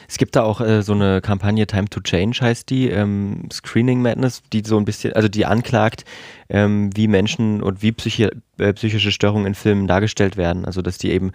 Es 0.08 0.16
gibt 0.16 0.36
da 0.36 0.42
auch 0.42 0.62
äh, 0.62 0.82
so 0.82 0.94
eine 0.94 1.20
Kampagne 1.20 1.66
Time 1.66 1.88
to 1.88 2.00
Change 2.00 2.38
heißt 2.40 2.70
die, 2.70 2.88
ähm, 2.88 3.48
Screening 3.52 4.00
Madness, 4.00 4.42
die 4.52 4.62
so 4.64 4.78
ein 4.78 4.86
bisschen, 4.86 5.12
also 5.12 5.28
die 5.28 5.44
anklagt, 5.44 6.04
ähm, 6.48 6.90
wie 6.94 7.08
Menschen 7.08 7.62
und 7.62 7.82
wie 7.82 7.92
Psychi 7.92 8.28
äh, 8.58 8.72
psychische 8.72 9.12
Störungen 9.12 9.46
in 9.46 9.54
Filmen 9.54 9.86
dargestellt 9.86 10.36
werden. 10.36 10.64
Also 10.64 10.82
dass 10.82 10.98
die 10.98 11.12
eben 11.12 11.30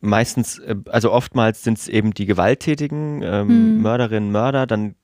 meistens, 0.00 0.58
äh, 0.58 0.74
also 0.90 1.12
oftmals 1.12 1.62
sind 1.62 1.78
es 1.78 1.86
eben 1.86 2.12
die 2.14 2.26
gewalttätigen 2.26 3.22
ähm, 3.22 3.76
mhm. 3.76 3.82
Mörderinnen, 3.82 4.32
Mörder, 4.32 4.66
dann 4.66 4.96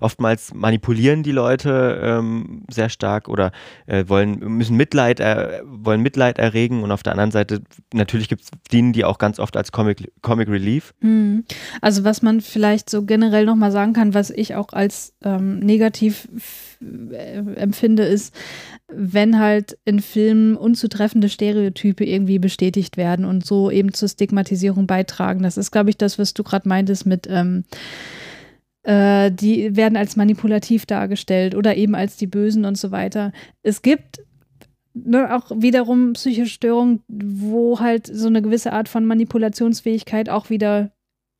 oftmals 0.00 0.54
manipulieren 0.54 1.24
die 1.24 1.32
Leute 1.32 2.00
ähm, 2.02 2.62
sehr 2.70 2.88
stark 2.88 3.28
oder 3.28 3.50
äh, 3.86 4.04
wollen, 4.06 4.38
müssen 4.38 4.76
Mitleid, 4.76 5.18
wollen 5.18 6.02
Mitleid 6.02 6.38
erregen 6.38 6.82
und 6.82 6.92
auf 6.92 7.02
der 7.02 7.12
anderen 7.12 7.30
Seite 7.32 7.62
natürlich 7.92 8.28
gibt's, 8.28 8.50
dienen 8.70 8.92
die 8.92 9.04
auch 9.04 9.18
ganz 9.18 9.40
oft 9.40 9.56
als 9.56 9.72
Comic, 9.72 10.12
Comic 10.22 10.48
Relief. 10.48 10.94
Mhm. 11.00 11.44
Also 11.80 12.04
was 12.04 12.22
man 12.22 12.42
vielleicht 12.42 12.90
so 12.90 13.04
generell 13.04 13.46
nochmal 13.46 13.72
sagen 13.72 13.92
kann, 13.92 14.14
was 14.14 14.30
ich 14.30 14.54
auch 14.54 14.72
als 14.72 15.14
ähm, 15.24 15.58
negativ 15.58 16.28
äh, 16.36 16.75
empfinde, 16.80 18.04
ist, 18.04 18.34
wenn 18.88 19.38
halt 19.38 19.78
in 19.84 20.00
Filmen 20.00 20.56
unzutreffende 20.56 21.28
Stereotype 21.28 22.04
irgendwie 22.04 22.38
bestätigt 22.38 22.96
werden 22.96 23.24
und 23.24 23.44
so 23.44 23.70
eben 23.70 23.92
zur 23.92 24.08
Stigmatisierung 24.08 24.86
beitragen. 24.86 25.42
Das 25.42 25.56
ist, 25.56 25.70
glaube 25.70 25.90
ich, 25.90 25.96
das, 25.96 26.18
was 26.18 26.34
du 26.34 26.42
gerade 26.42 26.68
meintest 26.68 27.06
mit 27.06 27.26
ähm, 27.28 27.64
äh, 28.86 29.32
die 29.32 29.76
werden 29.76 29.96
als 29.96 30.16
manipulativ 30.16 30.86
dargestellt 30.86 31.54
oder 31.56 31.76
eben 31.76 31.94
als 31.96 32.16
die 32.16 32.28
Bösen 32.28 32.64
und 32.64 32.78
so 32.78 32.92
weiter. 32.92 33.32
Es 33.62 33.82
gibt 33.82 34.20
ne, 34.94 35.34
auch 35.34 35.50
wiederum 35.50 36.12
psychische 36.12 36.52
Störungen, 36.52 37.02
wo 37.08 37.80
halt 37.80 38.06
so 38.06 38.28
eine 38.28 38.42
gewisse 38.42 38.72
Art 38.72 38.88
von 38.88 39.04
Manipulationsfähigkeit 39.04 40.28
auch 40.28 40.50
wieder 40.50 40.92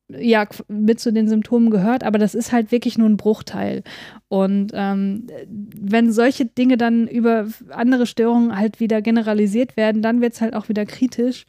ja 0.09 0.47
mit 0.67 0.99
zu 0.99 1.11
den 1.11 1.27
Symptomen 1.27 1.69
gehört, 1.69 2.03
aber 2.03 2.17
das 2.17 2.33
ist 2.35 2.51
halt 2.51 2.71
wirklich 2.71 2.97
nur 2.97 3.09
ein 3.09 3.17
Bruchteil. 3.17 3.83
Und 4.29 4.71
ähm, 4.73 5.27
wenn 5.47 6.11
solche 6.11 6.45
Dinge 6.45 6.77
dann 6.77 7.07
über 7.07 7.47
andere 7.69 8.05
Störungen 8.05 8.57
halt 8.57 8.79
wieder 8.79 9.01
generalisiert 9.01 9.75
werden, 9.77 10.01
dann 10.01 10.21
wird 10.21 10.33
es 10.33 10.41
halt 10.41 10.55
auch 10.55 10.69
wieder 10.69 10.85
kritisch. 10.85 11.45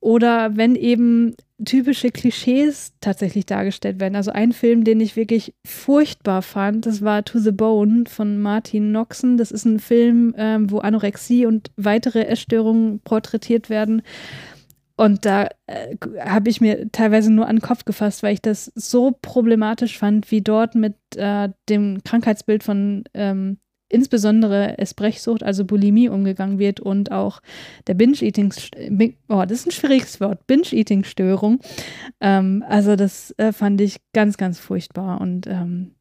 oder 0.00 0.56
wenn 0.56 0.76
eben 0.76 1.34
typische 1.64 2.10
Klischees 2.10 2.94
tatsächlich 3.02 3.44
dargestellt 3.44 4.00
werden. 4.00 4.16
Also 4.16 4.30
ein 4.30 4.52
Film, 4.52 4.82
den 4.82 4.98
ich 4.98 5.14
wirklich 5.14 5.52
furchtbar 5.66 6.40
fand, 6.40 6.86
das 6.86 7.02
war 7.02 7.22
To 7.24 7.38
the 7.38 7.52
Bone 7.52 8.04
von 8.08 8.40
Martin 8.40 8.92
Noxon. 8.92 9.36
Das 9.36 9.50
ist 9.50 9.66
ein 9.66 9.78
Film, 9.78 10.34
ähm, 10.38 10.70
wo 10.70 10.78
Anorexie 10.78 11.44
und 11.44 11.70
weitere 11.76 12.24
Essstörungen 12.24 13.00
porträtiert 13.00 13.68
werden. 13.68 14.00
Und 15.00 15.24
da 15.24 15.48
äh, 15.66 15.96
habe 16.20 16.50
ich 16.50 16.60
mir 16.60 16.92
teilweise 16.92 17.32
nur 17.32 17.46
an 17.48 17.56
den 17.56 17.62
Kopf 17.62 17.86
gefasst, 17.86 18.22
weil 18.22 18.34
ich 18.34 18.42
das 18.42 18.70
so 18.74 19.16
problematisch 19.22 19.96
fand, 19.96 20.30
wie 20.30 20.42
dort 20.42 20.74
mit 20.74 20.94
äh, 21.16 21.48
dem 21.70 22.02
Krankheitsbild 22.04 22.62
von 22.62 23.04
ähm, 23.14 23.56
insbesondere 23.88 24.76
Esbrechsucht, 24.76 25.42
also 25.42 25.64
Bulimie, 25.64 26.10
umgegangen 26.10 26.58
wird 26.58 26.80
und 26.80 27.12
auch 27.12 27.40
der 27.86 27.94
Binge-Eating, 27.94 28.52
oh, 29.30 29.42
das 29.48 29.60
ist 29.60 29.68
ein 29.68 29.70
schwieriges 29.70 30.20
Wort, 30.20 30.46
Binge-Eating-Störung. 30.46 31.60
Ähm, 32.20 32.62
also 32.68 32.94
das 32.94 33.34
äh, 33.38 33.54
fand 33.54 33.80
ich 33.80 34.02
ganz, 34.12 34.36
ganz 34.36 34.60
furchtbar 34.60 35.18
und 35.22 35.46
ähm, 35.46 35.92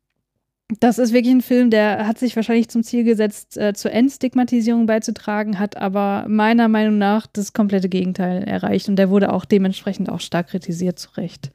das 0.80 1.00
ist 1.00 1.14
wirklich 1.14 1.34
ein 1.34 1.42
Film, 1.42 1.72
der 1.72 2.06
hat 2.06 2.20
sich 2.20 2.36
wahrscheinlich 2.36 2.70
zum 2.70 2.84
Ziel 2.84 3.04
gesetzt, 3.04 3.58
äh, 3.58 3.74
zur 3.74 3.92
Endstigmatisierung 3.92 4.86
beizutragen, 4.86 5.58
hat 5.58 5.78
aber 5.78 6.26
meiner 6.28 6.68
Meinung 6.68 7.00
nach 7.00 7.26
das 7.26 7.54
komplette 7.54 7.90
Gegenteil 7.90 8.44
erreicht 8.44 8.88
und 8.88 8.96
der 8.96 9.10
wurde 9.10 9.34
auch 9.34 9.46
dementsprechend 9.46 10.10
auch 10.10 10.20
stark 10.20 10.50
kritisiert, 10.50 11.00
zu 11.00 11.10
Recht. 11.18 11.52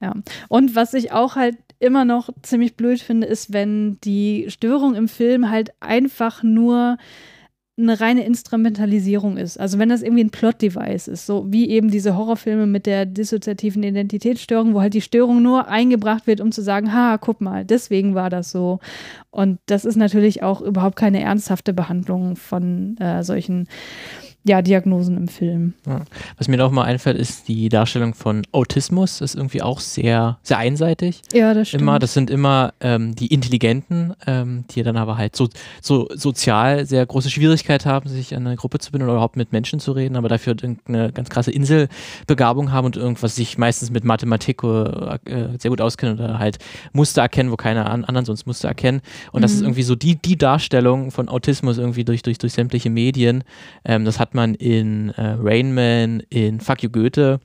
Ja. 0.00 0.14
Und 0.48 0.74
was 0.74 0.94
ich 0.94 1.12
auch 1.12 1.36
halt 1.36 1.56
immer 1.78 2.06
noch 2.06 2.30
ziemlich 2.42 2.76
blöd 2.76 3.00
finde, 3.00 3.26
ist, 3.26 3.52
wenn 3.52 3.98
die 4.04 4.46
Störung 4.48 4.94
im 4.94 5.08
Film 5.08 5.50
halt 5.50 5.72
einfach 5.80 6.42
nur 6.42 6.96
eine 7.82 8.00
reine 8.00 8.24
Instrumentalisierung 8.24 9.36
ist. 9.36 9.58
Also 9.58 9.78
wenn 9.78 9.88
das 9.88 10.02
irgendwie 10.02 10.24
ein 10.24 10.30
Plot-Device 10.30 11.08
ist, 11.08 11.26
so 11.26 11.46
wie 11.48 11.68
eben 11.70 11.90
diese 11.90 12.16
Horrorfilme 12.16 12.66
mit 12.66 12.86
der 12.86 13.06
dissoziativen 13.06 13.82
Identitätsstörung, 13.82 14.74
wo 14.74 14.80
halt 14.80 14.94
die 14.94 15.00
Störung 15.00 15.42
nur 15.42 15.68
eingebracht 15.68 16.26
wird, 16.26 16.40
um 16.40 16.52
zu 16.52 16.62
sagen, 16.62 16.92
ha, 16.92 17.18
guck 17.18 17.40
mal, 17.40 17.64
deswegen 17.64 18.14
war 18.14 18.30
das 18.30 18.50
so. 18.50 18.80
Und 19.30 19.58
das 19.66 19.84
ist 19.84 19.96
natürlich 19.96 20.42
auch 20.42 20.60
überhaupt 20.60 20.96
keine 20.96 21.20
ernsthafte 21.20 21.72
Behandlung 21.72 22.36
von 22.36 22.96
äh, 22.98 23.22
solchen 23.22 23.68
ja, 24.44 24.62
Diagnosen 24.62 25.16
im 25.16 25.28
Film. 25.28 25.74
Ja. 25.86 26.02
Was 26.38 26.48
mir 26.48 26.56
noch 26.56 26.70
mal 26.70 26.84
einfällt, 26.84 27.18
ist 27.18 27.46
die 27.48 27.68
Darstellung 27.68 28.14
von 28.14 28.42
Autismus. 28.52 29.18
Das 29.18 29.32
ist 29.32 29.36
irgendwie 29.36 29.60
auch 29.60 29.80
sehr, 29.80 30.38
sehr 30.42 30.56
einseitig. 30.56 31.20
Ja, 31.34 31.52
das 31.52 31.68
stimmt. 31.68 31.82
Immer, 31.82 31.98
das 31.98 32.14
sind 32.14 32.30
immer 32.30 32.72
ähm, 32.80 33.14
die 33.14 33.26
Intelligenten, 33.26 34.14
ähm, 34.26 34.64
die 34.70 34.82
dann 34.82 34.96
aber 34.96 35.18
halt 35.18 35.36
so, 35.36 35.48
so 35.82 36.08
sozial 36.14 36.86
sehr 36.86 37.04
große 37.04 37.28
Schwierigkeit 37.28 37.84
haben, 37.84 38.08
sich 38.08 38.34
an 38.34 38.46
eine 38.46 38.56
Gruppe 38.56 38.78
zu 38.78 38.92
binden 38.92 39.06
oder 39.06 39.14
überhaupt 39.14 39.36
mit 39.36 39.52
Menschen 39.52 39.78
zu 39.78 39.92
reden, 39.92 40.16
aber 40.16 40.28
dafür 40.28 40.54
irgendeine 40.60 41.12
ganz 41.12 41.28
krasse 41.28 41.50
Inselbegabung 41.50 42.72
haben 42.72 42.86
und 42.86 42.96
irgendwas 42.96 43.36
sich 43.36 43.58
meistens 43.58 43.90
mit 43.90 44.04
Mathematik 44.04 44.62
äh, 44.64 45.18
sehr 45.58 45.68
gut 45.68 45.82
auskennen 45.82 46.18
oder 46.18 46.38
halt 46.38 46.58
Muster 46.92 47.20
erkennen, 47.22 47.50
wo 47.50 47.56
keine 47.56 47.86
anderen 47.86 48.24
sonst 48.24 48.46
Muster 48.46 48.68
erkennen. 48.68 49.02
Und 49.32 49.40
mhm. 49.40 49.42
das 49.42 49.52
ist 49.52 49.60
mhm. 49.60 49.66
irgendwie 49.66 49.82
so 49.82 49.96
die, 49.96 50.16
die 50.16 50.38
Darstellung 50.38 51.10
von 51.10 51.28
Autismus 51.28 51.76
irgendwie 51.76 52.04
durch, 52.04 52.22
durch, 52.22 52.38
durch 52.38 52.54
sämtliche 52.54 52.88
Medien. 52.88 53.44
Ähm, 53.84 54.06
das 54.06 54.18
hat 54.18 54.29
hat 54.30 54.34
man 54.36 54.54
in 54.54 55.10
äh, 55.10 55.34
Rain 55.40 55.74
Man, 55.74 56.20
in 56.30 56.60
Fuck 56.60 56.84
You 56.84 56.88
Goethe, 56.88 57.40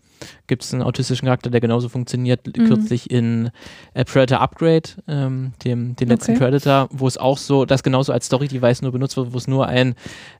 gibt 0.47 0.63
es 0.63 0.73
einen 0.73 0.83
autistischen 0.83 1.25
Charakter, 1.25 1.49
der 1.49 1.61
genauso 1.61 1.89
funktioniert. 1.89 2.45
Mhm. 2.47 2.67
Kürzlich 2.67 3.09
in 3.09 3.51
äh, 3.93 4.05
Predator 4.05 4.41
Upgrade, 4.41 4.89
ähm, 5.07 5.53
dem 5.63 5.95
den 5.95 6.07
letzten 6.07 6.31
okay. 6.31 6.39
Predator, 6.39 6.89
wo 6.91 7.07
es 7.07 7.17
auch 7.17 7.37
so, 7.37 7.65
das 7.65 7.83
genauso 7.83 8.13
als 8.13 8.27
Story-Device 8.27 8.81
nur 8.81 8.91
benutzt 8.91 9.17
wird, 9.17 9.33
wo 9.33 9.37
es 9.37 9.47
nur 9.47 9.67
ein 9.67 9.95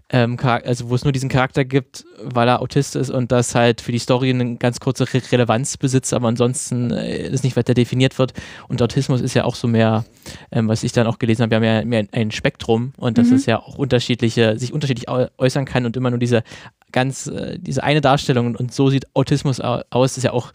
ähm, 0.09 0.37
also 0.39 0.89
wo 0.89 0.95
es 0.95 1.03
nur 1.03 1.11
diesen 1.11 1.29
Charakter 1.29 1.65
gibt, 1.65 2.05
weil 2.21 2.47
er 2.47 2.61
Autist 2.61 2.95
ist 2.95 3.09
und 3.09 3.31
das 3.31 3.55
halt 3.55 3.81
für 3.81 3.91
die 3.91 3.99
Story 3.99 4.29
eine 4.29 4.57
ganz 4.57 4.79
kurze 4.79 5.11
Re 5.11 5.21
Relevanz 5.31 5.77
besitzt, 5.77 6.13
aber 6.13 6.27
ansonsten 6.27 6.91
äh, 6.91 7.23
es 7.23 7.43
nicht 7.43 7.57
weiter 7.57 7.73
definiert 7.73 8.19
wird. 8.19 8.33
Und 8.67 8.81
Autismus 8.81 9.21
ist 9.21 9.33
ja 9.33 9.45
auch 9.45 9.55
so 9.55 9.67
mehr, 9.67 10.05
ähm, 10.51 10.67
was 10.67 10.83
ich 10.83 10.91
dann 10.91 11.07
auch 11.07 11.17
gelesen 11.17 11.41
habe, 11.41 11.51
wir 11.51 11.57
haben 11.57 11.63
ja 11.63 11.85
mehr 11.85 12.05
ein 12.11 12.29
Spektrum 12.29 12.93
und 12.97 13.17
dass 13.17 13.29
mhm. 13.29 13.35
es 13.35 13.45
ja 13.47 13.59
auch 13.59 13.77
unterschiedliche, 13.77 14.59
sich 14.59 14.73
unterschiedlich 14.73 15.09
äußern 15.09 15.65
kann 15.65 15.85
und 15.85 15.97
immer 15.97 16.11
nur 16.11 16.19
diese 16.19 16.43
ganz, 16.95 17.27
äh, 17.27 17.59
diese 17.59 17.83
eine 17.83 17.99
Darstellung 17.99 18.55
und 18.55 18.73
so 18.73 18.89
sieht 18.89 19.13
Autismus 19.13 19.59
aus, 19.59 20.15
das 20.15 20.23
ja 20.23 20.31
auch 20.31 20.53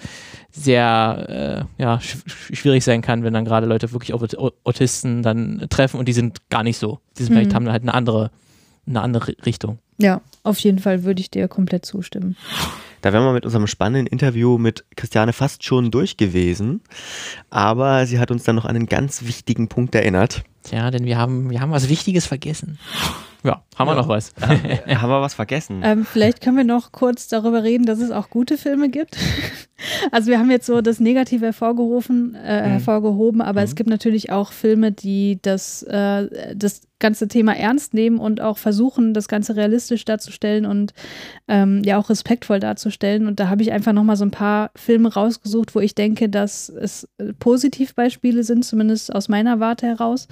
sehr 0.51 1.67
äh, 1.79 1.83
ja, 1.83 2.01
sch 2.01 2.17
schwierig 2.27 2.83
sein 2.83 3.03
kann, 3.03 3.23
wenn 3.23 3.35
dann 3.35 3.45
gerade 3.45 3.67
Leute 3.67 3.93
wirklich 3.93 4.15
Autisten 4.15 5.23
dann 5.23 5.67
treffen 5.69 6.01
und 6.01 6.09
die 6.09 6.15
sind 6.15 6.49
gar 6.49 6.63
nicht 6.63 6.79
so. 6.79 6.99
Die 7.19 7.25
sind 7.25 7.33
mhm. 7.33 7.39
vielleicht 7.39 7.55
haben 7.55 7.71
halt 7.71 7.83
eine 7.83 7.93
andere 7.93 8.31
eine 8.87 9.03
andere 9.03 9.37
Richtung. 9.45 9.79
Ja, 9.99 10.23
auf 10.43 10.59
jeden 10.61 10.79
Fall 10.79 11.05
würde 11.05 11.21
ich 11.21 11.31
dir 11.31 11.47
komplett 11.47 11.85
zustimmen. 11.85 12.37
Da 13.03 13.13
wären 13.13 13.23
wir 13.23 13.33
mit 13.35 13.45
unserem 13.45 13.67
spannenden 13.67 14.07
Interview 14.07 14.57
mit 14.57 14.85
Christiane 14.97 15.35
fast 15.35 15.63
schon 15.63 15.91
durch 15.91 16.17
gewesen. 16.17 16.81
Aber 17.51 18.07
sie 18.07 18.19
hat 18.19 18.31
uns 18.31 18.45
dann 18.45 18.57
noch 18.57 18.65
einen 18.65 18.87
ganz 18.87 19.25
wichtigen 19.25 19.69
Punkt 19.69 19.95
erinnert. 19.95 20.43
Ja, 20.71 20.91
denn 20.91 21.05
wir 21.05 21.19
haben, 21.19 21.51
wir 21.51 21.61
haben 21.61 21.71
was 21.71 21.91
Wichtiges 21.91 22.27
vergessen. 22.27 22.79
Ja, 23.43 23.63
haben 23.77 23.89
ja. 23.89 23.95
wir 23.95 24.03
noch 24.03 24.09
was? 24.09 24.33
Ja, 24.87 25.03
haben 25.03 25.11
wir 25.11 25.21
was 25.21 25.35
vergessen? 25.35 25.83
Ähm, 25.85 26.05
vielleicht 26.05 26.41
können 26.41 26.57
wir 26.57 26.65
noch 26.65 26.93
kurz 26.93 27.29
darüber 27.29 27.63
reden, 27.63 27.87
dass 27.87 28.01
es 28.01 28.11
auch 28.11 28.31
gute 28.31 28.59
Filme 28.59 28.89
gibt. 28.89 29.17
also 30.13 30.31
wir 30.31 30.39
haben 30.39 30.51
jetzt 30.51 30.67
so 30.67 30.81
das 30.81 31.01
Negative 31.01 31.47
hervorgerufen, 31.47 32.35
äh, 32.35 32.63
mhm. 32.63 32.71
hervorgehoben, 32.73 33.41
aber 33.41 33.61
mhm. 33.61 33.65
es 33.65 33.75
gibt 33.75 33.89
natürlich 33.89 34.31
auch 34.31 34.53
Filme, 34.53 34.93
die 34.93 35.39
das, 35.43 35.83
äh, 35.85 36.55
das 36.55 36.83
ganze 37.01 37.29
Thema 37.29 37.57
ernst 37.57 37.95
nehmen 37.95 38.19
und 38.19 38.41
auch 38.41 38.59
versuchen, 38.59 39.15
das 39.15 39.29
Ganze 39.29 39.57
realistisch 39.57 40.05
darzustellen 40.05 40.67
und 40.67 40.93
ähm, 41.49 41.83
ja 41.85 41.99
auch 41.99 42.11
respektvoll 42.11 42.61
darzustellen. 42.61 43.27
Und 43.27 43.41
da 43.41 43.49
habe 43.49 43.63
ich 43.63 43.73
einfach 43.73 43.93
nochmal 43.93 44.17
so 44.17 44.25
ein 44.25 44.31
paar 44.31 44.71
Filme 44.77 45.13
rausgesucht, 45.13 45.75
wo 45.75 45.81
ich 45.81 45.95
denke, 45.95 46.29
dass 46.29 46.69
es 46.69 47.09
Positivbeispiele 47.39 48.45
sind, 48.45 48.65
zumindest 48.65 49.15
aus 49.15 49.29
meiner 49.29 49.61
Warte 49.61 49.87
heraus. 49.87 50.29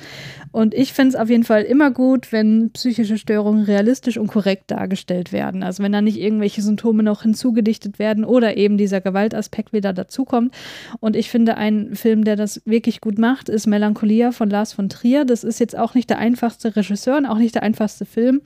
Und 0.52 0.74
ich 0.74 0.92
finde 0.92 1.10
es 1.10 1.16
auf 1.16 1.30
jeden 1.30 1.44
Fall 1.44 1.62
immer 1.62 1.90
gut, 1.90 2.32
wenn 2.32 2.70
psychische 2.72 3.18
Störungen 3.18 3.64
realistisch 3.64 4.18
und 4.18 4.28
korrekt 4.28 4.70
dargestellt 4.70 5.32
werden. 5.32 5.62
Also 5.62 5.82
wenn 5.82 5.92
da 5.92 6.00
nicht 6.00 6.18
irgendwelche 6.18 6.62
Symptome 6.62 7.02
noch 7.02 7.22
hinzugedichtet 7.22 7.98
werden 7.98 8.24
oder 8.24 8.56
eben 8.56 8.76
dieser 8.76 9.00
Gewaltaspekt 9.00 9.72
wieder 9.72 9.92
dazukommt. 9.92 10.54
Und 11.00 11.16
ich 11.16 11.30
finde, 11.30 11.56
ein 11.56 11.94
Film, 11.94 12.24
der 12.24 12.36
das 12.36 12.62
wirklich 12.64 13.00
gut 13.00 13.18
macht, 13.18 13.48
ist 13.48 13.66
Melancholia 13.66 14.32
von 14.32 14.50
Lars 14.50 14.72
von 14.72 14.88
Trier. 14.88 15.24
Das 15.24 15.44
ist 15.44 15.60
jetzt 15.60 15.76
auch 15.76 15.94
nicht 15.94 16.10
der 16.10 16.18
einfachste 16.18 16.57
Regisseur 16.64 17.16
und 17.16 17.26
auch 17.26 17.38
nicht 17.38 17.54
der 17.54 17.62
einfachste 17.62 18.04
Film. 18.04 18.42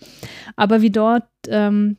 Aber 0.56 0.82
wie 0.82 0.90
dort 0.90 1.24
ähm, 1.48 1.96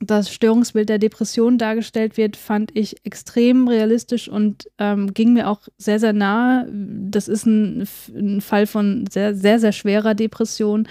das 0.00 0.30
Störungsbild 0.30 0.88
der 0.88 0.98
Depression 0.98 1.58
dargestellt 1.58 2.16
wird, 2.16 2.36
fand 2.36 2.76
ich 2.76 2.96
extrem 3.04 3.68
realistisch 3.68 4.28
und 4.28 4.68
ähm, 4.78 5.14
ging 5.14 5.32
mir 5.32 5.48
auch 5.48 5.60
sehr, 5.78 6.00
sehr 6.00 6.12
nahe. 6.12 6.68
Das 6.72 7.28
ist 7.28 7.46
ein, 7.46 7.86
ein, 8.14 8.40
Fall 8.40 8.66
von 8.66 9.06
sehr, 9.10 9.34
sehr, 9.34 9.58
sehr 9.60 9.72
schwerer 9.72 10.14
Depression. 10.14 10.88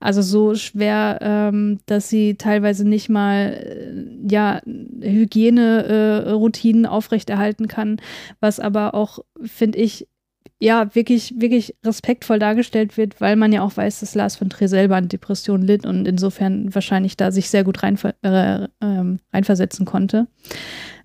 Also 0.00 0.22
so 0.22 0.54
schwer, 0.54 1.18
ähm, 1.20 1.78
dass 1.86 2.08
sie 2.08 2.36
teilweise 2.36 2.88
nicht 2.88 3.08
mal 3.08 3.52
äh, 3.52 4.04
ja, 4.28 4.60
Hygieneroutinen 4.64 6.84
äh, 6.84 6.88
aufrechterhalten 6.88 7.68
kann, 7.68 8.00
was 8.40 8.58
aber 8.58 8.94
auch, 8.94 9.20
finde 9.42 9.78
ich, 9.78 10.08
ja, 10.58 10.94
wirklich, 10.94 11.34
wirklich 11.38 11.74
respektvoll 11.84 12.38
dargestellt 12.38 12.96
wird, 12.96 13.20
weil 13.20 13.36
man 13.36 13.52
ja 13.52 13.62
auch 13.62 13.76
weiß, 13.76 14.00
dass 14.00 14.14
Lars 14.14 14.36
von 14.36 14.48
Trier 14.48 14.68
selber 14.68 14.96
an 14.96 15.08
Depressionen 15.08 15.66
litt 15.66 15.84
und 15.84 16.08
insofern 16.08 16.74
wahrscheinlich 16.74 17.16
da 17.16 17.30
sich 17.30 17.50
sehr 17.50 17.62
gut 17.62 17.82
reinver 17.82 18.14
äh, 18.22 18.64
äh, 18.64 19.18
reinversetzen 19.34 19.84
konnte. 19.84 20.28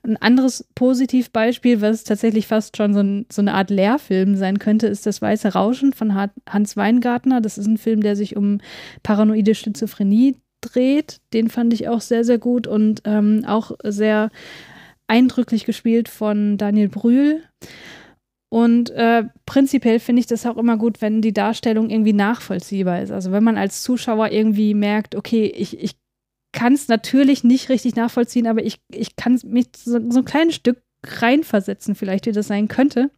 Ein 0.03 0.17
anderes 0.17 0.67
Positivbeispiel, 0.73 1.81
was 1.81 2.05
tatsächlich 2.05 2.47
fast 2.47 2.77
schon 2.77 2.93
so, 2.93 3.01
ein, 3.01 3.25
so, 3.31 3.41
eine 3.41 3.53
Art 3.53 3.69
Lehrfilm 3.69 4.35
sein 4.35 4.57
könnte, 4.57 4.87
ist 4.87 5.05
Das 5.05 5.21
Weiße 5.21 5.49
Rauschen 5.53 5.93
von 5.93 6.15
Hans 6.49 6.77
Weingartner. 6.77 7.41
Das 7.41 7.57
ist 7.57 7.67
ein 7.67 7.77
Film, 7.77 8.01
der 8.01 8.15
sich 8.15 8.35
um 8.35 8.61
paranoide 9.03 9.53
Schizophrenie 9.53 10.37
dreht. 10.61 11.19
Den 11.33 11.49
fand 11.49 11.73
ich 11.73 11.87
auch 11.87 12.01
sehr, 12.01 12.23
sehr 12.23 12.37
gut 12.37 12.67
und 12.67 13.01
ähm, 13.05 13.43
auch 13.45 13.73
sehr 13.83 14.31
eindrücklich 15.07 15.65
gespielt 15.65 16.07
von 16.07 16.57
Daniel 16.57 16.87
Brühl. 16.87 17.43
Und 18.53 18.89
äh, 18.89 19.23
prinzipiell 19.45 19.99
finde 19.99 20.19
ich 20.19 20.25
das 20.27 20.45
auch 20.45 20.57
immer 20.57 20.75
gut, 20.75 21.01
wenn 21.01 21.21
die 21.21 21.31
Darstellung 21.31 21.89
irgendwie 21.89 22.11
nachvollziehbar 22.11 23.01
ist. 23.01 23.09
Also 23.09 23.31
wenn 23.31 23.45
man 23.45 23.57
als 23.57 23.81
Zuschauer 23.81 24.29
irgendwie 24.29 24.73
merkt, 24.73 25.15
okay, 25.15 25.45
ich, 25.55 25.79
ich 25.79 25.95
kann 26.51 26.73
es 26.73 26.89
natürlich 26.89 27.45
nicht 27.45 27.69
richtig 27.69 27.95
nachvollziehen, 27.95 28.47
aber 28.47 28.61
ich, 28.65 28.81
ich 28.93 29.15
kann 29.15 29.39
mich 29.45 29.67
so, 29.77 29.99
so 30.09 30.19
ein 30.19 30.25
kleines 30.25 30.55
Stück 30.55 30.83
reinversetzen, 31.05 31.95
vielleicht 31.95 32.25
wie 32.25 32.33
das 32.33 32.47
sein 32.47 32.67
könnte. 32.67 33.09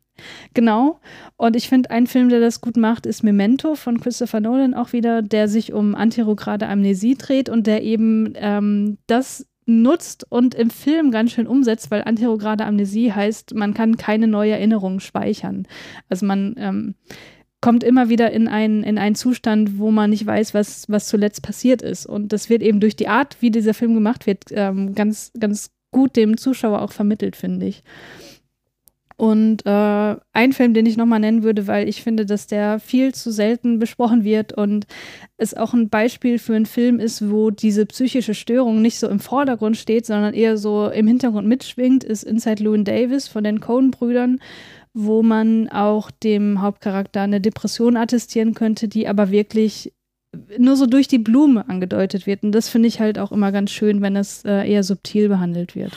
Genau. 0.54 1.00
Und 1.36 1.56
ich 1.56 1.68
finde, 1.68 1.90
ein 1.90 2.06
Film, 2.06 2.30
der 2.30 2.40
das 2.40 2.62
gut 2.62 2.78
macht, 2.78 3.08
ist 3.08 3.24
Memento 3.24 3.74
von 3.74 4.00
Christopher 4.00 4.40
Nolan 4.40 4.76
auch 4.76 4.94
wieder, 4.94 5.24
der 5.24 5.48
sich 5.48 5.74
um 5.74 5.96
antirograde 5.96 6.68
Amnesie 6.68 7.16
dreht 7.16 7.50
und 7.50 7.66
der 7.66 7.82
eben 7.82 8.34
ähm, 8.36 9.00
das 9.08 9.48
nutzt 9.66 10.26
und 10.30 10.56
im 10.56 10.70
Film 10.70 11.12
ganz 11.12 11.32
schön 11.32 11.48
umsetzt, 11.48 11.92
weil 11.92 12.04
anterograde 12.04 12.66
Amnesie 12.66 13.12
heißt, 13.12 13.54
man 13.56 13.74
kann 13.74 13.98
keine 13.98 14.28
neue 14.28 14.52
Erinnerung 14.54 15.00
speichern. 15.00 15.68
Also 16.10 16.26
man 16.26 16.56
ähm, 16.58 16.96
kommt 17.62 17.84
immer 17.84 18.10
wieder 18.10 18.32
in 18.32 18.48
einen, 18.48 18.84
in 18.84 18.98
einen 18.98 19.16
Zustand, 19.16 19.78
wo 19.78 19.90
man 19.90 20.10
nicht 20.10 20.26
weiß, 20.26 20.54
was, 20.54 20.90
was 20.90 21.08
zuletzt 21.08 21.44
passiert 21.44 21.82
ist. 21.82 22.06
Und 22.06 22.34
das 22.34 22.50
wird 22.50 22.62
eben 22.62 22.80
durch 22.80 22.96
die 22.96 23.08
Art, 23.08 23.38
wie 23.40 23.52
dieser 23.52 23.74
Film 23.74 23.94
gemacht 23.94 24.28
wird, 24.28 24.46
ähm, 24.52 24.94
ganz, 24.96 25.32
ganz 25.40 25.72
gut 25.92 26.18
dem 26.18 26.36
Zuschauer 26.36 26.82
auch 26.82 26.92
vermittelt, 26.92 27.38
finde 27.38 27.68
ich. 27.68 27.84
Und 29.24 29.66
äh, 29.66 30.16
ein 30.34 30.52
Film, 30.52 30.74
den 30.74 30.86
ich 30.86 30.98
nochmal 30.98 31.22
nennen 31.22 31.44
würde, 31.44 31.66
weil 31.66 31.88
ich 31.88 32.04
finde, 32.04 32.26
dass 32.26 32.46
der 32.46 32.82
viel 32.82 33.14
zu 33.14 33.32
selten 33.32 33.80
besprochen 33.80 34.26
wird 34.26 34.52
und 34.52 34.86
es 35.38 35.54
auch 35.54 35.74
ein 35.74 35.88
Beispiel 35.88 36.40
für 36.40 36.58
einen 36.58 36.66
Film 36.66 37.00
ist, 37.00 37.32
wo 37.32 37.50
diese 37.50 37.86
psychische 37.86 38.34
Störung 38.34 38.82
nicht 38.82 39.00
so 39.00 39.08
im 39.08 39.22
Vordergrund 39.22 39.78
steht, 39.78 40.06
sondern 40.06 40.34
eher 40.34 40.58
so 40.58 40.90
im 40.90 41.08
Hintergrund 41.08 41.48
mitschwingt, 41.48 42.04
ist 42.04 42.24
Inside 42.24 42.62
Llewyn 42.62 42.84
Davis 42.84 43.30
von 43.30 43.46
den 43.46 43.62
Coen-Brüdern, 43.62 44.42
wo 44.94 45.24
man 45.24 45.70
auch 45.70 46.12
dem 46.12 46.62
Hauptcharakter 46.62 47.22
eine 47.22 47.40
Depression 47.40 47.96
attestieren 47.96 48.54
könnte, 48.54 48.90
die 48.90 49.08
aber 49.08 49.32
wirklich 49.32 49.94
nur 50.58 50.76
so 50.76 50.86
durch 50.86 51.08
die 51.08 51.20
Blume 51.20 51.70
angedeutet 51.70 52.28
wird. 52.28 52.44
Und 52.44 52.52
das 52.52 52.68
finde 52.68 52.90
ich 52.90 53.00
halt 53.00 53.18
auch 53.18 53.32
immer 53.32 53.54
ganz 53.54 53.72
schön, 53.72 54.02
wenn 54.02 54.18
es 54.18 54.44
äh, 54.44 54.70
eher 54.70 54.84
subtil 54.84 55.30
behandelt 55.30 55.78
wird. 55.78 55.94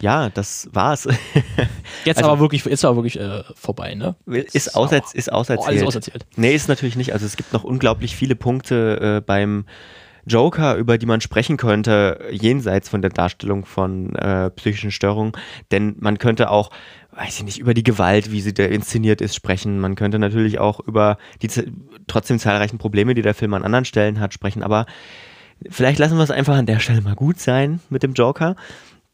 Ja, 0.00 0.28
das 0.28 0.68
war's. 0.72 1.08
Jetzt 2.04 2.18
also, 2.18 2.30
aber 2.30 2.40
wirklich, 2.40 2.66
ist 2.66 2.84
aber 2.84 2.96
wirklich 2.96 3.18
äh, 3.18 3.42
vorbei, 3.54 3.94
ne? 3.94 4.14
Ist, 4.26 4.74
auserzählt. 4.76 5.14
ist 5.14 5.32
auserzählt. 5.32 5.68
Alles 5.68 5.82
auserzählt. 5.82 6.26
Nee, 6.36 6.54
ist 6.54 6.68
natürlich 6.68 6.96
nicht. 6.96 7.12
Also 7.12 7.24
es 7.24 7.36
gibt 7.36 7.52
noch 7.52 7.64
unglaublich 7.64 8.14
viele 8.14 8.36
Punkte 8.36 9.18
äh, 9.18 9.20
beim 9.20 9.64
Joker, 10.26 10.74
über 10.74 10.98
die 10.98 11.06
man 11.06 11.20
sprechen 11.20 11.56
könnte, 11.56 12.20
jenseits 12.30 12.88
von 12.88 13.00
der 13.00 13.10
Darstellung 13.10 13.64
von 13.64 14.14
äh, 14.16 14.50
psychischen 14.50 14.90
Störungen. 14.90 15.32
Denn 15.70 15.96
man 16.00 16.18
könnte 16.18 16.50
auch, 16.50 16.70
weiß 17.12 17.38
ich 17.38 17.44
nicht, 17.44 17.58
über 17.58 17.74
die 17.74 17.84
Gewalt, 17.84 18.32
wie 18.32 18.40
sie 18.40 18.52
da 18.52 18.64
inszeniert 18.64 19.20
ist, 19.20 19.36
sprechen. 19.36 19.78
Man 19.78 19.94
könnte 19.94 20.18
natürlich 20.18 20.58
auch 20.58 20.80
über 20.80 21.16
die 21.42 21.48
trotzdem 22.08 22.38
zahlreichen 22.38 22.78
Probleme, 22.78 23.14
die 23.14 23.22
der 23.22 23.34
Film 23.34 23.54
an 23.54 23.64
anderen 23.64 23.84
Stellen 23.84 24.20
hat, 24.20 24.34
sprechen. 24.34 24.64
Aber 24.64 24.86
vielleicht 25.70 26.00
lassen 26.00 26.16
wir 26.16 26.24
es 26.24 26.32
einfach 26.32 26.56
an 26.56 26.66
der 26.66 26.80
Stelle 26.80 27.00
mal 27.02 27.14
gut 27.14 27.38
sein 27.38 27.80
mit 27.88 28.02
dem 28.02 28.12
Joker. 28.12 28.56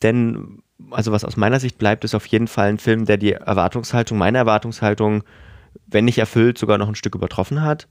Denn 0.03 0.63
also 0.91 1.13
was 1.13 1.25
aus 1.25 1.37
meiner 1.37 1.61
Sicht 1.61 1.79
bleibt, 1.79 2.05
ist 2.05 2.15
auf 2.15 2.27
jeden 2.27 2.49
Fall 2.49 2.69
ein 2.69 2.79
Film, 2.79 3.05
der 3.05 3.17
die 3.17 3.33
Erwartungshaltung, 3.33 4.19
meine 4.19 4.39
Erwartungshaltung, 4.39 5.25
wenn 5.87 6.05
nicht 6.05 6.19
erfüllt, 6.19 6.59
sogar 6.59 6.79
noch 6.79 6.89
ein 6.89 6.95
Stück 6.95 7.15
übertroffen 7.15 7.63
hat. 7.63 7.89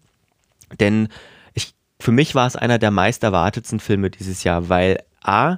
Denn 0.79 1.09
ich, 1.53 1.73
für 1.99 2.11
mich 2.11 2.35
war 2.35 2.47
es 2.47 2.55
einer 2.55 2.77
der 2.77 2.91
meist 2.91 3.23
erwartetsten 3.23 3.79
Filme 3.79 4.09
dieses 4.09 4.43
Jahr, 4.43 4.69
weil 4.69 4.99
A, 5.21 5.57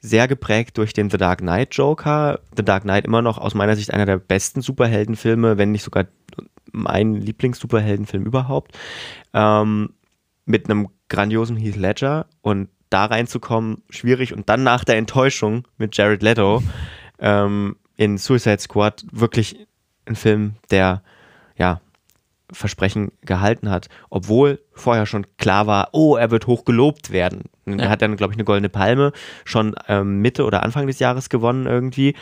sehr 0.00 0.26
geprägt 0.26 0.78
durch 0.78 0.92
den 0.92 1.10
The 1.10 1.16
Dark 1.16 1.38
Knight 1.38 1.74
Joker. 1.74 2.40
The 2.56 2.64
Dark 2.64 2.82
Knight 2.82 3.06
immer 3.06 3.22
noch 3.22 3.38
aus 3.38 3.54
meiner 3.54 3.76
Sicht 3.76 3.94
einer 3.94 4.04
der 4.04 4.18
besten 4.18 4.60
Superheldenfilme, 4.60 5.58
wenn 5.58 5.70
nicht 5.70 5.84
sogar 5.84 6.06
mein 6.72 7.14
Lieblings-Superheldenfilm 7.14 8.24
überhaupt. 8.24 8.76
Ähm, 9.32 9.94
mit 10.44 10.68
einem 10.68 10.88
grandiosen 11.08 11.56
Heath 11.56 11.76
Ledger 11.76 12.26
und 12.40 12.68
da 12.92 13.06
reinzukommen, 13.06 13.82
schwierig. 13.90 14.32
Und 14.32 14.48
dann 14.48 14.62
nach 14.62 14.84
der 14.84 14.96
Enttäuschung 14.96 15.66
mit 15.78 15.96
Jared 15.96 16.22
Leto 16.22 16.62
ähm, 17.18 17.76
in 17.96 18.18
Suicide 18.18 18.60
Squad 18.60 19.04
wirklich 19.10 19.66
ein 20.06 20.16
Film, 20.16 20.54
der 20.70 21.02
ja 21.56 21.80
Versprechen 22.50 23.12
gehalten 23.22 23.70
hat, 23.70 23.88
obwohl 24.10 24.60
vorher 24.72 25.06
schon 25.06 25.26
klar 25.38 25.66
war, 25.66 25.88
oh, 25.92 26.16
er 26.16 26.30
wird 26.30 26.46
hoch 26.46 26.64
gelobt 26.64 27.10
werden. 27.10 27.44
Ja. 27.66 27.76
Er 27.76 27.88
hat 27.88 28.02
dann, 28.02 28.16
glaube 28.16 28.32
ich, 28.32 28.36
eine 28.36 28.44
goldene 28.44 28.68
Palme 28.68 29.12
schon 29.44 29.74
ähm, 29.88 30.20
Mitte 30.20 30.44
oder 30.44 30.62
Anfang 30.62 30.86
des 30.86 30.98
Jahres 30.98 31.28
gewonnen 31.30 31.66
irgendwie. 31.66 32.14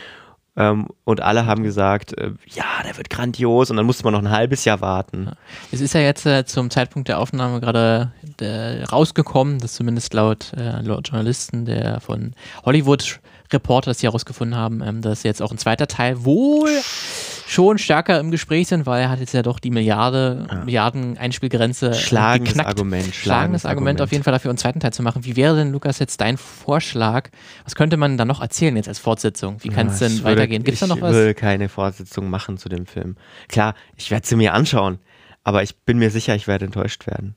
Ähm, 0.57 0.87
und 1.05 1.21
alle 1.21 1.45
haben 1.45 1.63
gesagt, 1.63 2.17
äh, 2.17 2.31
ja, 2.45 2.65
der 2.85 2.97
wird 2.97 3.09
grandios 3.09 3.71
und 3.71 3.77
dann 3.77 3.85
musste 3.85 4.03
man 4.03 4.13
noch 4.13 4.21
ein 4.21 4.31
halbes 4.31 4.65
Jahr 4.65 4.81
warten. 4.81 5.31
Es 5.71 5.79
ist 5.79 5.93
ja 5.93 6.01
jetzt 6.01 6.25
äh, 6.25 6.45
zum 6.45 6.69
Zeitpunkt 6.69 7.07
der 7.07 7.19
Aufnahme 7.19 7.61
gerade 7.61 8.11
äh, 8.41 8.83
rausgekommen, 8.83 9.59
dass 9.59 9.73
zumindest 9.73 10.13
laut, 10.13 10.53
äh, 10.57 10.81
laut 10.81 11.07
Journalisten 11.07 11.65
der 11.65 11.99
von 11.99 12.33
Hollywood 12.65 13.19
Reporter 13.53 13.91
das 13.91 13.99
hier 13.99 14.09
herausgefunden 14.09 14.57
haben, 14.57 14.81
ähm, 14.81 15.01
dass 15.01 15.23
jetzt 15.23 15.41
auch 15.41 15.51
ein 15.51 15.57
zweiter 15.57 15.87
Teil 15.87 16.23
wohl 16.23 16.69
schon 17.47 17.77
stärker 17.77 18.19
im 18.19 18.31
Gespräch 18.31 18.67
sind, 18.69 18.85
weil 18.85 19.01
er 19.01 19.09
hat 19.09 19.19
jetzt 19.19 19.33
ja 19.33 19.41
doch 19.41 19.59
die 19.59 19.71
Milliarde, 19.71 20.47
ja. 20.49 20.63
Milliarden 20.63 21.17
Einspielgrenze 21.17 21.89
äh, 21.89 21.93
Schlagendes 21.93 22.53
geknackt. 22.53 22.69
Argument. 22.69 23.13
Schlagendes, 23.13 23.65
Argument, 23.65 23.99
Argument 23.99 24.01
auf 24.01 24.11
jeden 24.11 24.23
Fall 24.23 24.31
dafür, 24.33 24.51
einen 24.51 24.57
zweiten 24.57 24.79
Teil 24.79 24.93
zu 24.93 25.03
machen. 25.03 25.25
Wie 25.25 25.35
wäre 25.35 25.55
denn, 25.55 25.71
Lukas, 25.71 25.99
jetzt 25.99 26.21
dein 26.21 26.37
Vorschlag? 26.37 27.29
Was 27.65 27.75
könnte 27.75 27.97
man 27.97 28.17
dann 28.17 28.27
noch 28.27 28.41
erzählen 28.41 28.75
jetzt 28.75 28.87
als 28.87 28.99
Fortsetzung? 28.99 29.57
Wie 29.63 29.69
kann 29.69 29.87
es 29.87 29.99
denn 29.99 30.11
würde, 30.13 30.23
weitergehen? 30.23 30.63
Gibt 30.63 30.75
es 30.75 30.79
da 30.79 30.87
noch 30.87 31.01
was? 31.01 31.11
Ich 31.11 31.17
will 31.17 31.33
keine 31.33 31.69
Fortsetzung 31.69 32.29
machen 32.29 32.57
zu 32.57 32.69
dem 32.69 32.85
Film. 32.85 33.17
Klar, 33.49 33.75
ich 33.97 34.11
werde 34.11 34.25
sie 34.25 34.35
mir 34.35 34.53
anschauen, 34.53 34.99
aber 35.43 35.63
ich 35.63 35.77
bin 35.77 35.97
mir 35.97 36.09
sicher, 36.09 36.35
ich 36.35 36.47
werde 36.47 36.65
enttäuscht 36.65 37.05
werden. 37.07 37.35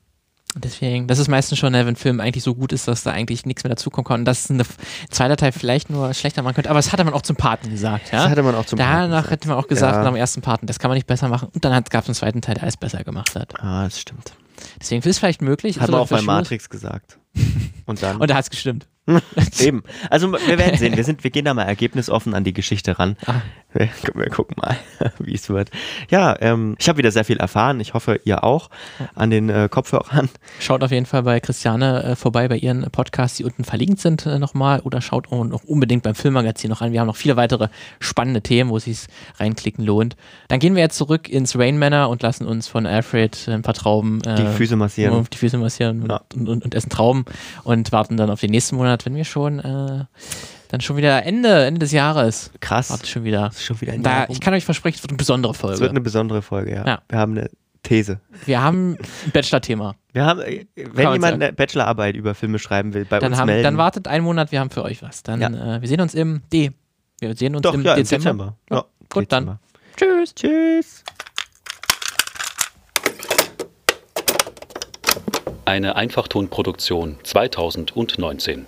Deswegen, 0.57 1.07
das 1.07 1.19
ist 1.19 1.27
meistens 1.27 1.57
schon, 1.59 1.73
wenn 1.73 1.85
ein 1.85 1.95
Film 1.97 2.21
eigentlich 2.21 2.43
so 2.43 2.55
gut 2.55 2.71
ist, 2.71 2.87
dass 2.87 3.03
da 3.03 3.11
eigentlich 3.11 3.45
nichts 3.45 3.63
mehr 3.63 3.69
dazukommen 3.69 4.05
kann. 4.05 4.21
Und 4.21 4.25
dass 4.25 4.49
ein 4.49 4.61
zweiter 5.09 5.35
Teil 5.35 5.51
vielleicht 5.51 5.89
nur 5.89 6.13
schlechter 6.13 6.43
machen 6.43 6.55
könnte. 6.55 6.69
Aber 6.69 6.79
das 6.79 6.93
hatte 6.93 7.03
man 7.03 7.13
auch 7.13 7.23
zum 7.23 7.35
Paten 7.35 7.69
gesagt. 7.69 8.11
Ja? 8.13 8.23
Das 8.23 8.29
hatte 8.29 8.43
man 8.43 8.55
auch 8.55 8.65
zum 8.65 8.79
Danach 8.79 9.23
Paten 9.23 9.29
hätte 9.29 9.47
man 9.49 9.57
auch 9.57 9.67
gesagt, 9.67 9.97
ja. 9.97 10.03
nach 10.03 10.11
dem 10.11 10.15
ersten 10.15 10.41
Paten, 10.41 10.65
das 10.65 10.79
kann 10.79 10.89
man 10.89 10.95
nicht 10.95 11.07
besser 11.07 11.27
machen. 11.27 11.49
Und 11.53 11.65
dann 11.65 11.83
gab 11.83 12.03
es 12.03 12.09
einen 12.09 12.15
zweiten 12.15 12.41
Teil, 12.41 12.55
der 12.55 12.63
alles 12.63 12.77
besser 12.77 13.03
gemacht 13.03 13.35
hat. 13.35 13.53
Ah, 13.59 13.83
das 13.83 13.99
stimmt. 13.99 14.31
Deswegen 14.79 14.99
ist 14.99 15.07
es 15.07 15.19
vielleicht 15.19 15.41
möglich. 15.41 15.81
Hat 15.81 15.89
man 15.89 15.99
auch 15.99 16.07
bei 16.07 16.21
Matrix 16.21 16.69
gesagt. 16.69 17.17
Und 17.85 18.01
dann. 18.01 18.17
Und 18.17 18.29
da 18.29 18.35
hat 18.35 18.43
es 18.43 18.49
gestimmt. 18.49 18.87
Eben. 19.59 19.83
Also 20.09 20.31
wir 20.31 20.57
werden 20.57 20.77
sehen. 20.77 20.97
Wir, 20.97 21.03
sind, 21.03 21.23
wir 21.23 21.29
gehen 21.29 21.45
da 21.45 21.53
mal 21.53 21.63
ergebnisoffen 21.63 22.33
an 22.33 22.43
die 22.43 22.53
Geschichte 22.53 22.97
ran. 22.97 23.17
Ah. 23.27 23.41
Wir, 23.71 23.89
wir, 24.13 24.29
gucken 24.29 24.55
mal, 24.59 24.77
wie 25.19 25.35
es 25.35 25.49
wird. 25.49 25.69
Ja, 26.09 26.35
ähm, 26.39 26.75
ich 26.79 26.87
habe 26.87 26.97
wieder 26.97 27.11
sehr 27.11 27.25
viel 27.25 27.37
erfahren. 27.37 27.79
Ich 27.81 27.93
hoffe, 27.93 28.19
ihr 28.23 28.43
auch 28.43 28.69
an 29.13 29.29
den 29.29 29.49
äh, 29.49 29.67
Kopfhörern. 29.69 30.29
Schaut 30.59 30.83
auf 30.83 30.91
jeden 30.91 31.05
Fall 31.05 31.23
bei 31.23 31.39
Christiane 31.39 32.03
äh, 32.03 32.15
vorbei 32.15 32.47
bei 32.47 32.57
ihren 32.57 32.89
Podcasts, 32.89 33.37
die 33.37 33.43
unten 33.43 33.63
verlinkt 33.63 33.99
sind 33.99 34.25
äh, 34.25 34.39
nochmal. 34.39 34.79
Oder 34.79 35.01
schaut 35.01 35.31
auch 35.31 35.43
noch 35.43 35.63
unbedingt 35.65 36.03
beim 36.03 36.15
Filmmagazin 36.15 36.69
noch 36.69 36.81
an. 36.81 36.91
Wir 36.91 37.01
haben 37.01 37.07
noch 37.07 37.17
viele 37.17 37.35
weitere 37.35 37.67
spannende 37.99 38.41
Themen, 38.41 38.71
wo 38.71 38.77
es 38.77 38.85
sich 38.85 39.01
reinklicken 39.37 39.85
lohnt. 39.85 40.15
Dann 40.47 40.59
gehen 40.59 40.73
wir 40.73 40.81
jetzt 40.81 40.97
zurück 40.97 41.29
ins 41.29 41.59
Rain 41.59 41.77
Manor 41.77 42.09
und 42.09 42.23
lassen 42.23 42.47
uns 42.47 42.67
von 42.67 42.87
Alfred 42.87 43.47
ein 43.49 43.61
paar 43.61 43.73
Trauben 43.75 44.21
die 44.21 44.29
äh, 44.29 44.51
Füße 44.51 44.77
massieren. 44.77 45.27
Die 45.31 45.37
Füße 45.37 45.57
massieren 45.57 46.07
ja. 46.09 46.21
und, 46.33 46.49
und, 46.49 46.63
und 46.63 46.73
essen 46.73 46.89
Trauben 46.89 47.24
und 47.63 47.91
warten 47.91 48.17
dann 48.17 48.29
auf 48.29 48.41
den 48.41 48.51
nächsten 48.51 48.75
Monat 48.75 49.05
wenn 49.05 49.15
wir 49.15 49.25
schon 49.25 49.59
äh, 49.59 50.05
dann 50.69 50.81
schon 50.81 50.97
wieder 50.97 51.23
Ende, 51.23 51.65
Ende 51.65 51.79
des 51.79 51.91
Jahres. 51.91 52.51
Krass. 52.59 52.89
Warte 52.89 53.07
schon 53.07 53.23
wieder. 53.23 53.51
schon 53.57 53.79
wieder 53.81 53.97
da, 53.97 54.25
ich 54.29 54.41
kann 54.41 54.53
euch 54.53 54.65
versprechen, 54.65 54.95
es 54.97 55.03
wird 55.03 55.11
eine 55.11 55.17
besondere 55.17 55.53
Folge. 55.53 55.75
Es 55.75 55.79
wird 55.79 55.91
eine 55.91 56.01
besondere 56.01 56.41
Folge, 56.41 56.73
ja. 56.73 56.85
ja. 56.85 57.01
Wir 57.07 57.19
haben 57.19 57.37
eine 57.37 57.49
These. 57.83 58.19
Wir 58.45 58.61
haben 58.61 58.97
ein 59.25 59.31
Bachelor-Thema. 59.31 59.95
Wir 60.11 60.25
haben, 60.25 60.41
äh, 60.41 60.65
wenn 60.75 61.13
jemand 61.13 61.35
eine 61.35 61.53
Bachelorarbeit 61.53 62.15
über 62.15 62.35
Filme 62.35 62.59
schreiben 62.59 62.93
will, 62.93 63.05
bei 63.05 63.19
dann 63.19 63.31
uns 63.31 63.39
haben, 63.39 63.47
melden. 63.47 63.63
Dann 63.63 63.77
wartet 63.77 64.07
einen 64.07 64.23
Monat, 64.23 64.51
wir 64.51 64.59
haben 64.59 64.71
für 64.71 64.83
euch 64.83 65.01
was. 65.01 65.23
Dann, 65.23 65.39
ja. 65.39 65.77
äh, 65.77 65.81
wir 65.81 65.87
sehen 65.87 66.01
uns 66.01 66.13
im 66.13 66.41
D. 66.51 66.71
Wir 67.19 67.35
sehen 67.35 67.55
uns 67.55 67.61
Doch, 67.61 67.73
im 67.73 67.83
ja, 67.83 67.95
Dezember. 67.95 68.23
Dezember. 68.23 68.57
Ja, 68.69 68.85
gut, 69.09 69.31
Dezember. 69.31 69.59
dann. 69.59 69.59
Tschüss. 69.95 70.35
Tschüss. 70.35 71.04
Eine 75.67 75.95
Einfachtonproduktion 75.95 77.17
2019. 77.23 78.67